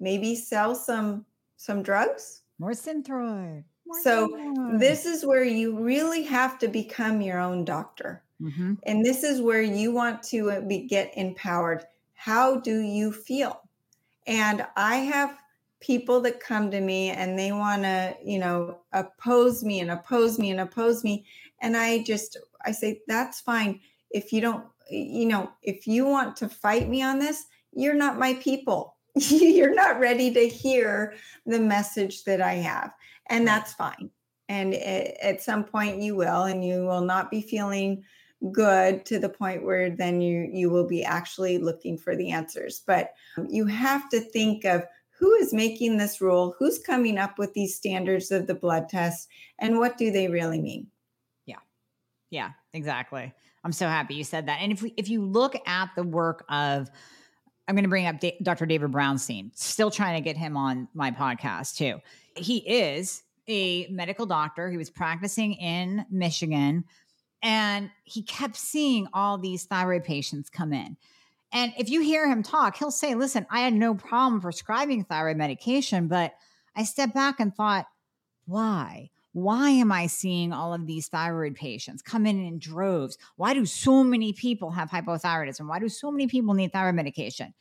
Maybe 0.00 0.34
sell 0.34 0.74
some 0.74 1.24
some 1.56 1.82
drugs. 1.82 2.42
More 2.58 2.70
Synthroid. 2.70 3.64
More 3.86 4.00
so 4.02 4.28
synthroid. 4.28 4.78
this 4.78 5.04
is 5.04 5.26
where 5.26 5.44
you 5.44 5.78
really 5.78 6.22
have 6.22 6.58
to 6.60 6.68
become 6.68 7.20
your 7.20 7.38
own 7.38 7.64
doctor, 7.64 8.22
mm-hmm. 8.40 8.74
and 8.84 9.04
this 9.04 9.22
is 9.22 9.42
where 9.42 9.62
you 9.62 9.92
want 9.92 10.22
to 10.24 10.50
uh, 10.50 10.60
be, 10.60 10.86
get 10.86 11.12
empowered. 11.16 11.84
How 12.14 12.60
do 12.60 12.80
you 12.80 13.12
feel? 13.12 13.60
And 14.26 14.66
I 14.76 14.96
have 14.96 15.36
people 15.80 16.20
that 16.22 16.40
come 16.40 16.70
to 16.70 16.80
me 16.80 17.10
and 17.10 17.38
they 17.38 17.52
want 17.52 17.82
to, 17.82 18.16
you 18.24 18.38
know, 18.38 18.78
oppose 18.92 19.62
me 19.62 19.80
and 19.80 19.90
oppose 19.90 20.38
me 20.38 20.50
and 20.50 20.60
oppose 20.60 21.04
me. 21.04 21.26
And 21.60 21.76
I 21.76 22.02
just, 22.02 22.38
I 22.64 22.72
say, 22.72 23.00
that's 23.06 23.40
fine. 23.40 23.80
If 24.10 24.32
you 24.32 24.40
don't, 24.40 24.64
you 24.90 25.26
know, 25.26 25.50
if 25.62 25.86
you 25.86 26.06
want 26.06 26.36
to 26.36 26.48
fight 26.48 26.88
me 26.88 27.02
on 27.02 27.18
this, 27.18 27.44
you're 27.72 27.94
not 27.94 28.18
my 28.18 28.34
people. 28.34 28.96
you're 29.14 29.74
not 29.74 30.00
ready 30.00 30.32
to 30.34 30.48
hear 30.48 31.14
the 31.46 31.60
message 31.60 32.24
that 32.24 32.40
I 32.40 32.54
have. 32.54 32.92
And 33.28 33.46
that's 33.46 33.72
fine. 33.72 34.10
And 34.48 34.74
at 34.74 35.42
some 35.42 35.64
point 35.64 36.02
you 36.02 36.14
will, 36.16 36.44
and 36.44 36.64
you 36.64 36.84
will 36.84 37.00
not 37.00 37.30
be 37.30 37.40
feeling 37.40 38.04
good 38.52 39.06
to 39.06 39.18
the 39.18 39.28
point 39.28 39.64
where 39.64 39.88
then 39.88 40.20
you 40.20 40.50
you 40.52 40.68
will 40.68 40.86
be 40.86 41.02
actually 41.02 41.56
looking 41.56 41.96
for 41.96 42.14
the 42.14 42.30
answers 42.30 42.82
but 42.86 43.14
you 43.48 43.64
have 43.64 44.06
to 44.10 44.20
think 44.20 44.66
of 44.66 44.84
who 45.18 45.32
is 45.34 45.52
making 45.54 45.96
this 45.96 46.20
rule? 46.20 46.54
Who's 46.58 46.78
coming 46.78 47.18
up 47.18 47.38
with 47.38 47.54
these 47.54 47.76
standards 47.76 48.30
of 48.30 48.46
the 48.46 48.54
blood 48.54 48.88
test? 48.88 49.28
And 49.58 49.78
what 49.78 49.96
do 49.96 50.10
they 50.10 50.28
really 50.28 50.60
mean? 50.60 50.88
Yeah. 52.34 52.50
Exactly. 52.72 53.32
I'm 53.62 53.70
so 53.70 53.86
happy 53.86 54.14
you 54.14 54.24
said 54.24 54.46
that. 54.48 54.58
And 54.60 54.72
if 54.72 54.82
we, 54.82 54.92
if 54.96 55.08
you 55.08 55.24
look 55.24 55.54
at 55.68 55.90
the 55.94 56.02
work 56.02 56.44
of, 56.48 56.90
I'm 57.68 57.76
going 57.76 57.84
to 57.84 57.88
bring 57.88 58.06
up 58.06 58.18
D- 58.18 58.36
Dr. 58.42 58.66
David 58.66 58.90
Brownstein, 58.90 59.56
still 59.56 59.88
trying 59.88 60.20
to 60.20 60.20
get 60.20 60.36
him 60.36 60.56
on 60.56 60.88
my 60.94 61.12
podcast 61.12 61.76
too. 61.76 62.00
He 62.36 62.56
is 62.58 63.22
a 63.46 63.86
medical 63.86 64.26
doctor. 64.26 64.68
He 64.68 64.76
was 64.76 64.90
practicing 64.90 65.52
in 65.54 66.04
Michigan 66.10 66.84
and 67.40 67.88
he 68.02 68.24
kept 68.24 68.56
seeing 68.56 69.06
all 69.14 69.38
these 69.38 69.62
thyroid 69.66 70.02
patients 70.02 70.50
come 70.50 70.72
in. 70.72 70.96
And 71.52 71.72
if 71.78 71.88
you 71.88 72.00
hear 72.00 72.28
him 72.28 72.42
talk, 72.42 72.76
he'll 72.76 72.90
say, 72.90 73.14
Listen, 73.14 73.46
I 73.48 73.60
had 73.60 73.74
no 73.74 73.94
problem 73.94 74.40
prescribing 74.40 75.04
thyroid 75.04 75.36
medication, 75.36 76.08
but 76.08 76.34
I 76.74 76.82
stepped 76.82 77.14
back 77.14 77.38
and 77.38 77.54
thought, 77.54 77.86
why? 78.46 79.10
Why 79.34 79.70
am 79.70 79.92
I 79.92 80.06
seeing 80.06 80.52
all 80.52 80.72
of 80.72 80.86
these 80.86 81.08
thyroid 81.08 81.54
patients 81.54 82.00
come 82.00 82.24
in 82.24 82.42
in 82.42 82.58
droves? 82.58 83.18
Why 83.36 83.52
do 83.52 83.66
so 83.66 84.02
many 84.02 84.32
people 84.32 84.70
have 84.70 84.90
hypothyroidism? 84.90 85.68
Why 85.68 85.78
do 85.78 85.88
so 85.88 86.10
many 86.10 86.26
people 86.26 86.54
need 86.54 86.72
thyroid 86.72 86.94
medication? 86.94 87.52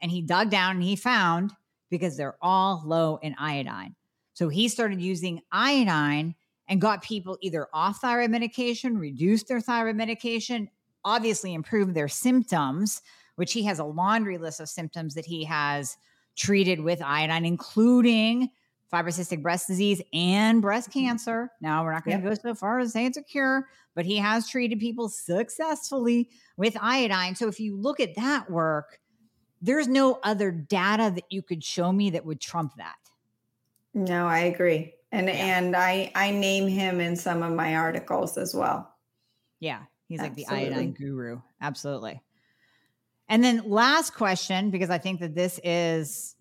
And 0.00 0.10
he 0.10 0.22
dug 0.22 0.50
down 0.50 0.76
and 0.76 0.84
he 0.84 0.96
found 0.96 1.52
because 1.90 2.16
they're 2.16 2.36
all 2.40 2.82
low 2.86 3.18
in 3.22 3.34
iodine. 3.38 3.96
So 4.34 4.48
he 4.48 4.68
started 4.68 5.00
using 5.00 5.40
iodine 5.50 6.36
and 6.68 6.80
got 6.80 7.02
people 7.02 7.36
either 7.40 7.66
off 7.72 8.00
thyroid 8.00 8.30
medication, 8.30 8.96
reduced 8.96 9.48
their 9.48 9.60
thyroid 9.60 9.96
medication, 9.96 10.68
obviously 11.04 11.54
improved 11.54 11.94
their 11.94 12.08
symptoms 12.08 13.02
which 13.36 13.52
he 13.52 13.62
has 13.64 13.78
a 13.78 13.84
laundry 13.84 14.38
list 14.38 14.60
of 14.60 14.68
symptoms 14.68 15.14
that 15.14 15.26
he 15.26 15.44
has 15.44 15.96
treated 16.36 16.80
with 16.80 17.02
iodine, 17.02 17.44
including 17.44 18.50
fibrocystic 18.92 19.42
breast 19.42 19.66
disease 19.66 20.00
and 20.12 20.62
breast 20.62 20.90
mm-hmm. 20.90 21.00
cancer. 21.00 21.50
Now, 21.60 21.84
we're 21.84 21.92
not 21.92 22.04
going 22.04 22.20
to 22.20 22.28
yep. 22.28 22.42
go 22.42 22.50
so 22.50 22.54
far 22.54 22.78
as 22.78 22.92
say 22.92 23.06
it's 23.06 23.16
a 23.16 23.22
cure, 23.22 23.68
but 23.94 24.04
he 24.04 24.16
has 24.16 24.48
treated 24.48 24.78
people 24.78 25.08
successfully 25.08 26.28
with 26.56 26.76
iodine. 26.80 27.34
So 27.34 27.48
if 27.48 27.60
you 27.60 27.76
look 27.76 28.00
at 28.00 28.14
that 28.16 28.50
work, 28.50 29.00
there's 29.60 29.88
no 29.88 30.20
other 30.22 30.50
data 30.50 31.10
that 31.14 31.24
you 31.30 31.42
could 31.42 31.64
show 31.64 31.92
me 31.92 32.10
that 32.10 32.24
would 32.24 32.40
trump 32.40 32.74
that. 32.76 32.96
No, 33.94 34.26
I 34.26 34.40
agree. 34.40 34.94
And 35.10 35.28
yeah. 35.28 35.34
and 35.34 35.76
I 35.76 36.10
I 36.14 36.32
name 36.32 36.66
him 36.66 37.00
in 37.00 37.16
some 37.16 37.42
of 37.42 37.52
my 37.52 37.76
articles 37.76 38.36
as 38.36 38.54
well. 38.54 38.92
Yeah, 39.60 39.82
he's 40.08 40.20
Absolutely. 40.20 40.44
like 40.44 40.64
the 40.64 40.74
iodine 40.74 40.92
guru. 40.92 41.40
Absolutely. 41.60 42.20
And 43.28 43.42
then 43.42 43.62
last 43.64 44.14
question, 44.14 44.70
because 44.70 44.90
I 44.90 44.98
think 44.98 45.20
that 45.20 45.34
this 45.34 45.58
is 45.64 46.36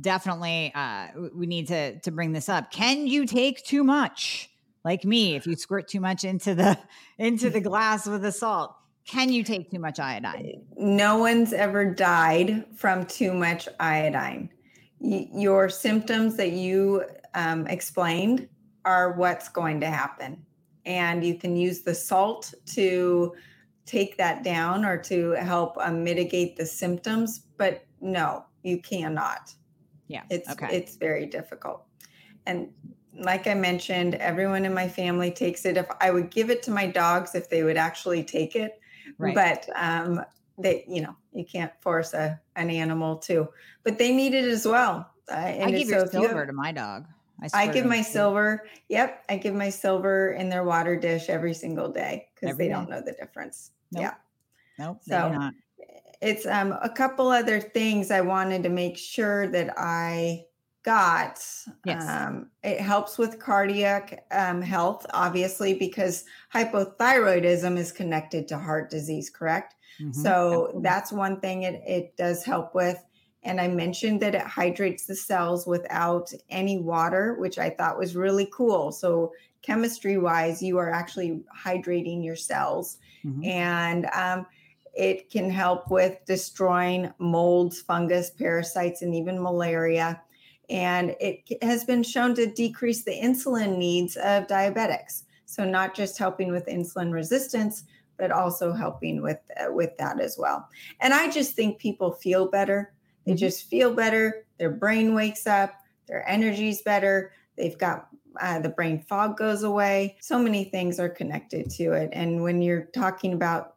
definitely 0.00 0.72
uh, 0.74 1.08
we 1.34 1.46
need 1.46 1.68
to 1.68 1.98
to 2.00 2.10
bring 2.10 2.32
this 2.32 2.48
up. 2.48 2.70
Can 2.70 3.06
you 3.06 3.26
take 3.26 3.64
too 3.64 3.84
much? 3.84 4.50
Like 4.84 5.04
me, 5.04 5.34
if 5.34 5.46
you 5.46 5.56
squirt 5.56 5.88
too 5.88 6.00
much 6.00 6.24
into 6.24 6.54
the 6.54 6.78
into 7.18 7.50
the 7.50 7.60
glass 7.60 8.06
with 8.06 8.22
the 8.22 8.32
salt, 8.32 8.74
can 9.06 9.32
you 9.32 9.42
take 9.42 9.70
too 9.70 9.78
much 9.78 9.98
iodine? 9.98 10.62
No 10.76 11.18
one's 11.18 11.52
ever 11.52 11.84
died 11.84 12.64
from 12.76 13.06
too 13.06 13.32
much 13.32 13.68
iodine. 13.80 14.50
Y- 14.98 15.28
your 15.32 15.68
symptoms 15.68 16.36
that 16.36 16.52
you 16.52 17.04
um, 17.34 17.66
explained 17.66 18.48
are 18.84 19.12
what's 19.12 19.48
going 19.48 19.80
to 19.80 19.86
happen, 19.86 20.44
and 20.84 21.24
you 21.24 21.38
can 21.38 21.56
use 21.56 21.82
the 21.82 21.94
salt 21.94 22.52
to 22.66 23.32
take 23.86 24.16
that 24.16 24.42
down 24.42 24.84
or 24.84 24.96
to 24.96 25.32
help 25.32 25.76
um, 25.78 26.02
mitigate 26.02 26.56
the 26.56 26.66
symptoms 26.66 27.40
but 27.58 27.84
no 28.00 28.44
you 28.62 28.80
cannot 28.80 29.52
yeah 30.08 30.22
it's 30.30 30.50
okay. 30.50 30.68
it's 30.70 30.96
very 30.96 31.26
difficult 31.26 31.84
and 32.46 32.68
like 33.18 33.46
I 33.46 33.54
mentioned, 33.54 34.16
everyone 34.16 34.64
in 34.64 34.74
my 34.74 34.88
family 34.88 35.30
takes 35.30 35.64
it. 35.64 35.76
If 35.76 35.86
I 36.00 36.10
would 36.10 36.30
give 36.30 36.50
it 36.50 36.62
to 36.64 36.70
my 36.70 36.86
dogs, 36.86 37.34
if 37.34 37.48
they 37.48 37.62
would 37.62 37.76
actually 37.76 38.24
take 38.24 38.56
it, 38.56 38.80
right. 39.18 39.34
but 39.34 39.68
um, 39.76 40.24
they, 40.58 40.84
you 40.88 41.02
know, 41.02 41.16
you 41.32 41.44
can't 41.44 41.72
force 41.80 42.14
a 42.14 42.40
an 42.56 42.70
animal 42.70 43.16
to, 43.18 43.48
but 43.82 43.98
they 43.98 44.14
need 44.14 44.34
it 44.34 44.44
as 44.44 44.66
well. 44.66 45.10
Uh, 45.30 45.34
I 45.36 45.70
give 45.70 45.88
so 45.88 45.98
your 45.98 46.06
silver 46.06 46.28
you 46.28 46.36
have, 46.36 46.46
to 46.48 46.52
my 46.52 46.72
dog. 46.72 47.06
I, 47.42 47.64
I 47.64 47.66
give 47.68 47.86
my 47.86 48.02
silver. 48.02 48.66
Yep, 48.88 49.24
I 49.28 49.36
give 49.36 49.54
my 49.54 49.70
silver 49.70 50.32
in 50.32 50.48
their 50.48 50.64
water 50.64 50.96
dish 50.96 51.28
every 51.28 51.54
single 51.54 51.90
day 51.90 52.28
because 52.34 52.56
they 52.56 52.68
day. 52.68 52.74
don't 52.74 52.88
know 52.88 53.00
the 53.00 53.12
difference. 53.12 53.70
Nope. 53.92 54.02
Yeah. 54.02 54.14
Nope. 54.78 54.98
So 55.02 55.50
it's 56.24 56.46
um, 56.46 56.74
a 56.82 56.88
couple 56.88 57.28
other 57.28 57.60
things 57.60 58.10
I 58.10 58.22
wanted 58.22 58.62
to 58.62 58.70
make 58.70 58.96
sure 58.96 59.46
that 59.48 59.74
I 59.76 60.46
got. 60.82 61.44
Yes. 61.84 62.06
Um, 62.08 62.50
it 62.62 62.80
helps 62.80 63.18
with 63.18 63.38
cardiac 63.38 64.24
um, 64.30 64.62
health, 64.62 65.04
obviously, 65.12 65.74
because 65.74 66.24
hypothyroidism 66.52 67.76
is 67.76 67.92
connected 67.92 68.48
to 68.48 68.58
heart 68.58 68.90
disease, 68.90 69.28
correct? 69.28 69.74
Mm-hmm. 70.00 70.12
So 70.12 70.30
Absolutely. 70.30 70.82
that's 70.82 71.12
one 71.12 71.40
thing 71.40 71.62
it, 71.62 71.82
it 71.86 72.16
does 72.16 72.42
help 72.42 72.74
with. 72.74 73.02
And 73.42 73.60
I 73.60 73.68
mentioned 73.68 74.22
that 74.22 74.34
it 74.34 74.42
hydrates 74.42 75.04
the 75.04 75.14
cells 75.14 75.66
without 75.66 76.32
any 76.48 76.78
water, 76.78 77.34
which 77.34 77.58
I 77.58 77.68
thought 77.68 77.98
was 77.98 78.16
really 78.16 78.48
cool. 78.52 78.90
So, 78.92 79.32
chemistry 79.60 80.16
wise, 80.18 80.62
you 80.62 80.78
are 80.78 80.90
actually 80.90 81.42
hydrating 81.54 82.24
your 82.24 82.36
cells. 82.36 82.98
Mm-hmm. 83.24 83.44
And 83.44 84.06
um, 84.14 84.46
it 84.96 85.30
can 85.30 85.50
help 85.50 85.90
with 85.90 86.18
destroying 86.26 87.12
molds, 87.18 87.80
fungus, 87.80 88.30
parasites, 88.30 89.02
and 89.02 89.14
even 89.14 89.42
malaria. 89.42 90.20
And 90.70 91.14
it 91.20 91.40
has 91.62 91.84
been 91.84 92.02
shown 92.02 92.34
to 92.36 92.46
decrease 92.46 93.04
the 93.04 93.18
insulin 93.20 93.76
needs 93.76 94.16
of 94.16 94.46
diabetics. 94.46 95.24
So, 95.46 95.64
not 95.64 95.94
just 95.94 96.18
helping 96.18 96.50
with 96.50 96.66
insulin 96.66 97.12
resistance, 97.12 97.84
but 98.16 98.30
also 98.30 98.72
helping 98.72 99.20
with 99.22 99.40
uh, 99.60 99.72
with 99.72 99.96
that 99.98 100.20
as 100.20 100.36
well. 100.38 100.68
And 101.00 101.12
I 101.12 101.30
just 101.30 101.54
think 101.54 101.78
people 101.78 102.12
feel 102.12 102.48
better 102.48 102.94
they 103.24 103.32
mm-hmm. 103.32 103.38
just 103.38 103.68
feel 103.68 103.94
better. 103.94 104.44
Their 104.58 104.70
brain 104.70 105.14
wakes 105.14 105.46
up. 105.46 105.74
Their 106.06 106.28
energy's 106.28 106.82
better. 106.82 107.32
They've 107.56 107.78
got 107.78 108.08
uh, 108.40 108.58
the 108.58 108.68
brain 108.68 109.00
fog 109.00 109.36
goes 109.36 109.62
away. 109.62 110.16
So 110.20 110.38
many 110.38 110.64
things 110.64 110.98
are 110.98 111.08
connected 111.08 111.70
to 111.70 111.92
it. 111.92 112.10
And 112.12 112.42
when 112.42 112.60
you're 112.60 112.88
talking 112.92 113.32
about 113.32 113.73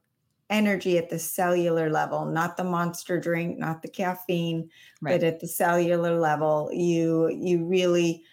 energy 0.50 0.98
at 0.98 1.10
the 1.10 1.20
cellular 1.20 1.89
level, 1.89 2.26
not 2.26 2.58
the 2.58 2.64
monster 2.64 3.20
drink, 3.20 3.58
not 3.58 3.82
the 3.82 3.88
caffeine, 3.88 4.70
right. 5.02 5.14
but 5.20 5.24
at 5.24 5.39
the 5.39 5.48
cellular 5.48 6.18
level, 6.18 6.70
you 6.72 7.30
you 7.30 7.66
really 7.66 8.24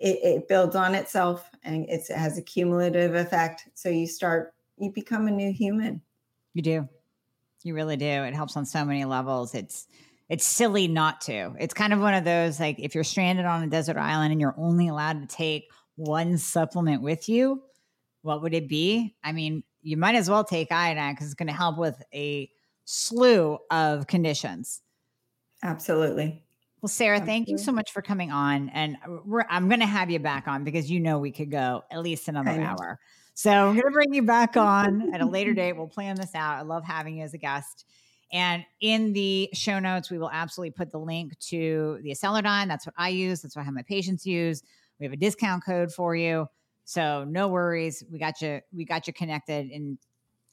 it, 0.00 0.18
it 0.22 0.48
builds 0.48 0.74
on 0.74 0.94
itself 0.94 1.48
and 1.62 1.88
it 1.88 2.06
has 2.08 2.36
a 2.36 2.42
cumulative 2.42 3.14
effect. 3.14 3.68
So 3.74 3.88
you 3.88 4.06
start 4.06 4.54
you 4.78 4.90
become 4.90 5.28
a 5.28 5.30
new 5.30 5.52
human. 5.52 6.02
You 6.54 6.62
do. 6.62 6.88
You 7.62 7.74
really 7.74 7.96
do. 7.96 8.06
It 8.06 8.34
helps 8.34 8.56
on 8.56 8.66
so 8.66 8.84
many 8.84 9.04
levels. 9.04 9.54
It's 9.54 9.86
it's 10.28 10.46
silly 10.46 10.88
not 10.88 11.20
to. 11.22 11.54
It's 11.60 11.74
kind 11.74 11.92
of 11.92 12.00
one 12.00 12.14
of 12.14 12.24
those 12.24 12.58
like 12.58 12.80
if 12.80 12.94
you're 12.94 13.04
stranded 13.04 13.44
on 13.44 13.62
a 13.62 13.68
desert 13.68 13.96
island 13.96 14.32
and 14.32 14.40
you're 14.40 14.54
only 14.56 14.88
allowed 14.88 15.20
to 15.20 15.36
take 15.36 15.70
one 15.96 16.38
supplement 16.38 17.02
with 17.02 17.28
you, 17.28 17.62
what 18.22 18.42
would 18.42 18.54
it 18.54 18.68
be? 18.68 19.14
I 19.22 19.32
mean, 19.32 19.62
you 19.82 19.96
might 19.96 20.14
as 20.14 20.30
well 20.30 20.44
take 20.44 20.70
iodine 20.70 21.14
because 21.14 21.26
it's 21.26 21.34
going 21.34 21.48
to 21.48 21.52
help 21.52 21.78
with 21.78 22.02
a 22.14 22.50
slew 22.84 23.58
of 23.70 24.06
conditions. 24.06 24.80
Absolutely. 25.62 26.42
Well, 26.80 26.88
Sara, 26.88 27.16
Absolutely. 27.16 27.32
thank 27.32 27.48
you 27.48 27.58
so 27.58 27.70
much 27.70 27.92
for 27.92 28.02
coming 28.02 28.32
on. 28.32 28.68
And 28.70 28.96
I'm 29.48 29.68
going 29.68 29.80
to 29.80 29.86
have 29.86 30.10
you 30.10 30.18
back 30.18 30.48
on 30.48 30.64
because 30.64 30.90
you 30.90 30.98
know 30.98 31.18
we 31.18 31.30
could 31.30 31.50
go 31.50 31.84
at 31.90 32.02
least 32.02 32.28
another 32.28 32.50
hour. 32.50 32.98
So 33.34 33.50
I'm 33.50 33.74
going 33.74 33.86
to 33.86 33.90
bring 33.92 34.12
you 34.12 34.22
back 34.22 34.56
on 34.56 35.14
at 35.14 35.20
a 35.20 35.26
later 35.26 35.54
date. 35.54 35.74
We'll 35.74 35.86
plan 35.86 36.16
this 36.16 36.34
out. 36.34 36.58
I 36.58 36.62
love 36.62 36.84
having 36.84 37.18
you 37.18 37.24
as 37.24 37.34
a 37.34 37.38
guest. 37.38 37.86
And 38.32 38.64
in 38.80 39.12
the 39.12 39.50
show 39.52 39.78
notes, 39.78 40.10
we 40.10 40.18
will 40.18 40.30
absolutely 40.32 40.72
put 40.72 40.90
the 40.90 40.98
link 40.98 41.38
to 41.50 42.00
the 42.02 42.10
Acceleradine. 42.10 42.66
That's 42.66 42.86
what 42.86 42.94
I 42.96 43.10
use. 43.10 43.42
That's 43.42 43.54
what 43.54 43.62
I 43.62 43.64
have 43.66 43.74
my 43.74 43.82
patients 43.82 44.26
use. 44.26 44.62
We 44.98 45.06
have 45.06 45.12
a 45.12 45.16
discount 45.16 45.64
code 45.64 45.92
for 45.92 46.16
you. 46.16 46.46
So 46.84 47.24
no 47.24 47.48
worries. 47.48 48.02
We 48.10 48.18
got 48.18 48.40
you, 48.40 48.60
we 48.72 48.84
got 48.84 49.06
you 49.06 49.12
connected 49.12 49.70
in 49.70 49.98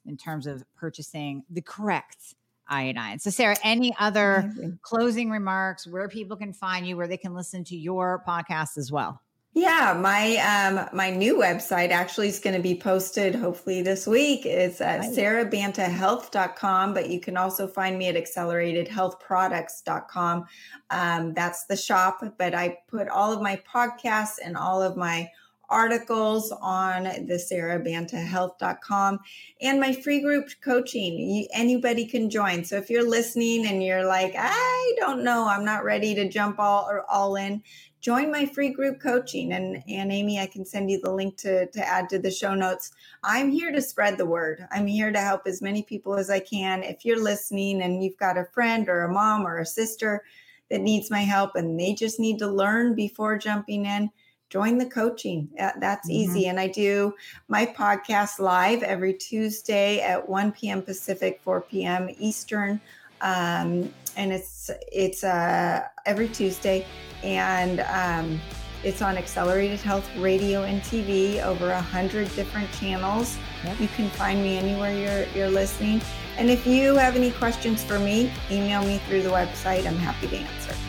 in 0.06 0.18
terms 0.18 0.48
of 0.48 0.64
purchasing 0.76 1.44
the 1.50 1.62
correct 1.62 2.36
iodine. 2.68 3.20
So 3.20 3.30
Sara, 3.30 3.56
any 3.64 3.96
other 4.00 4.52
closing 4.82 5.30
remarks 5.30 5.88
where 5.88 6.08
people 6.08 6.38
can 6.38 6.54
find 6.54 6.88
you, 6.88 6.98
where 6.98 7.08
they 7.08 7.18
can 7.18 7.34
listen 7.34 7.64
to 7.66 7.76
your 7.76 8.24
podcast 8.28 8.78
as 8.78 8.92
well? 8.92 9.22
Yeah, 9.54 9.98
my 10.00 10.36
um 10.38 10.88
my 10.94 11.10
new 11.10 11.38
website 11.38 11.90
actually 11.90 12.28
is 12.28 12.40
going 12.40 12.56
to 12.56 12.62
be 12.62 12.76
posted 12.76 13.34
hopefully 13.34 13.82
this 13.82 14.06
week. 14.06 14.46
It's 14.46 14.80
at 14.80 15.02
nice. 15.02 15.18
sarabantahealth.com, 15.18 16.94
but 16.94 17.10
you 17.10 17.20
can 17.20 17.36
also 17.36 17.68
find 17.68 17.98
me 17.98 18.10
at 18.10 18.16
acceleratedhealthproducts.com. 18.16 20.46
Um, 20.92 21.34
that's 21.34 21.66
the 21.66 21.76
shop, 21.76 22.24
but 22.38 22.54
I 22.54 22.78
put 22.88 23.10
all 23.10 23.34
of 23.34 23.42
my 23.42 23.60
podcasts 23.74 24.36
and 24.44 24.56
all 24.56 24.84
of 24.84 24.96
my 24.96 25.28
articles 25.70 26.52
on 26.62 27.04
the 27.04 27.40
sarabantahealth.com 27.52 29.20
and 29.62 29.80
my 29.80 29.94
free 29.94 30.22
group 30.22 30.50
coaching. 30.64 31.48
Anybody 31.54 32.06
can 32.06 32.30
join. 32.30 32.64
So 32.64 32.78
if 32.78 32.90
you're 32.90 33.08
listening 33.08 33.68
and 33.68 33.84
you're 33.84 34.06
like, 34.06 34.34
I 34.38 34.94
don't 34.98 35.24
know, 35.24 35.48
I'm 35.48 35.66
not 35.66 35.84
ready 35.84 36.16
to 36.16 36.28
jump 36.28 36.60
all 36.60 36.86
or 36.90 37.10
all 37.10 37.36
in, 37.36 37.62
join 38.02 38.32
my 38.32 38.46
free 38.46 38.70
group 38.70 39.00
coaching 39.02 39.52
and 39.52 39.84
and 39.90 40.12
amie 40.12 40.40
i 40.40 40.46
can 40.46 40.66
send 40.66 40.90
you 40.90 41.02
the 41.02 41.12
link 41.12 41.36
to 41.36 41.66
to 41.68 41.86
add 41.86 42.08
to 42.08 42.18
the 42.18 42.32
show 42.32 42.56
notes 42.56 42.94
i'm 43.24 43.52
here 43.52 43.72
to 43.72 43.82
spread 43.82 44.18
the 44.18 44.26
word 44.26 44.66
i'm 44.72 44.88
here 44.88 45.12
to 45.12 45.20
help 45.20 45.42
as 45.46 45.62
many 45.62 45.84
people 45.84 46.16
as 46.16 46.30
i 46.30 46.40
can 46.40 46.82
if 46.82 47.04
you're 47.04 47.22
listening 47.22 47.82
and 47.82 48.02
you've 48.02 48.18
got 48.18 48.38
a 48.38 48.48
friend 48.54 48.88
or 48.88 49.02
a 49.02 49.12
mom 49.12 49.46
or 49.46 49.60
a 49.60 49.66
sister 49.66 50.24
that 50.70 50.82
needs 50.82 51.12
my 51.12 51.22
help 51.22 51.56
and 51.56 51.80
they 51.80 51.94
just 51.94 52.20
need 52.20 52.40
to 52.40 52.48
learn 52.48 52.96
before 52.96 53.38
jumping 53.38 53.86
in 53.86 54.10
join 54.50 54.78
the 54.78 54.86
coaching 54.86 55.50
that's 55.58 56.08
mm-hmm. 56.08 56.22
easy 56.22 56.48
and 56.48 56.60
i 56.60 56.68
do 56.68 57.14
my 57.48 57.66
podcast 57.66 58.40
live 58.40 58.84
every 58.84 59.14
tuesday 59.14 60.02
at 60.02 60.28
1 60.28 60.52
p.m 60.52 60.82
pacific 60.82 61.40
4 61.44 61.62
p.m 61.62 62.10
eastern 62.20 62.82
um, 63.22 63.94
and 64.16 64.32
it's 64.32 64.70
it's 64.92 65.24
uh, 65.24 65.88
every 66.06 66.28
Tuesday, 66.28 66.86
and 67.24 67.82
um, 67.82 68.40
it's 68.84 69.02
on 69.02 69.18
Accelerated 69.18 69.80
Health 69.80 70.10
Radio 70.18 70.64
and 70.64 70.82
TV, 70.82 71.44
over 71.44 71.72
a 71.72 71.82
hundred 71.82 72.34
different 72.36 72.72
channels. 72.74 73.38
Yep. 73.64 73.80
You 73.80 73.88
can 73.90 74.10
find 74.12 74.42
me 74.42 74.58
anywhere 74.58 74.94
you're 74.94 75.34
you're 75.36 75.52
listening. 75.52 76.02
And 76.38 76.50
if 76.50 76.66
you 76.66 76.96
have 76.96 77.16
any 77.16 77.32
questions 77.32 77.84
for 77.84 78.00
me, 78.00 78.32
email 78.50 78.84
me 78.84 79.00
through 79.00 79.24
the 79.24 79.30
website. 79.30 79.86
I'm 79.86 79.98
happy 79.98 80.28
to 80.28 80.38
answer. 80.38 80.89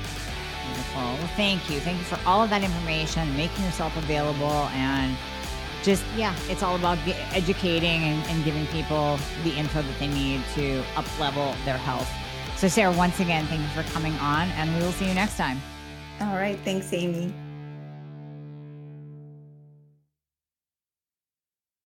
Well, 1.01 1.31
thank 1.37 1.71
you. 1.71 1.81
Thank 1.81 1.99
you 1.99 2.05
for 2.05 2.19
all 2.27 2.43
of 2.43 2.51
that 2.51 2.63
information, 2.63 3.37
making 3.37 3.65
yourself 3.65 3.97
available, 3.97 4.69
and 4.73 5.17
just 5.83 6.05
yeah, 6.17 6.35
it's 6.49 6.63
all 6.63 6.77
about 6.77 6.99
educating 7.33 8.03
and, 8.05 8.23
and 8.29 8.45
giving 8.45 8.67
people 8.67 9.19
the 9.43 9.51
info 9.51 9.83
that 9.83 9.99
they 9.99 10.09
need 10.09 10.43
to 10.55 10.83
up 10.97 11.07
level 11.19 11.55
their 11.65 11.79
health. 11.79 12.11
So, 12.57 12.69
Sara, 12.69 12.93
once 12.93 13.21
again, 13.21 13.47
thank 13.47 13.63
you 13.63 13.83
for 13.83 13.89
coming 13.93 14.13
on, 14.15 14.49
and 14.51 14.75
we 14.77 14.83
will 14.83 14.93
see 14.93 15.09
you 15.09 15.15
next 15.15 15.37
time. 15.37 15.61
All 16.21 16.35
right. 16.35 16.59
Thanks, 16.65 16.93
Amie. 16.93 17.33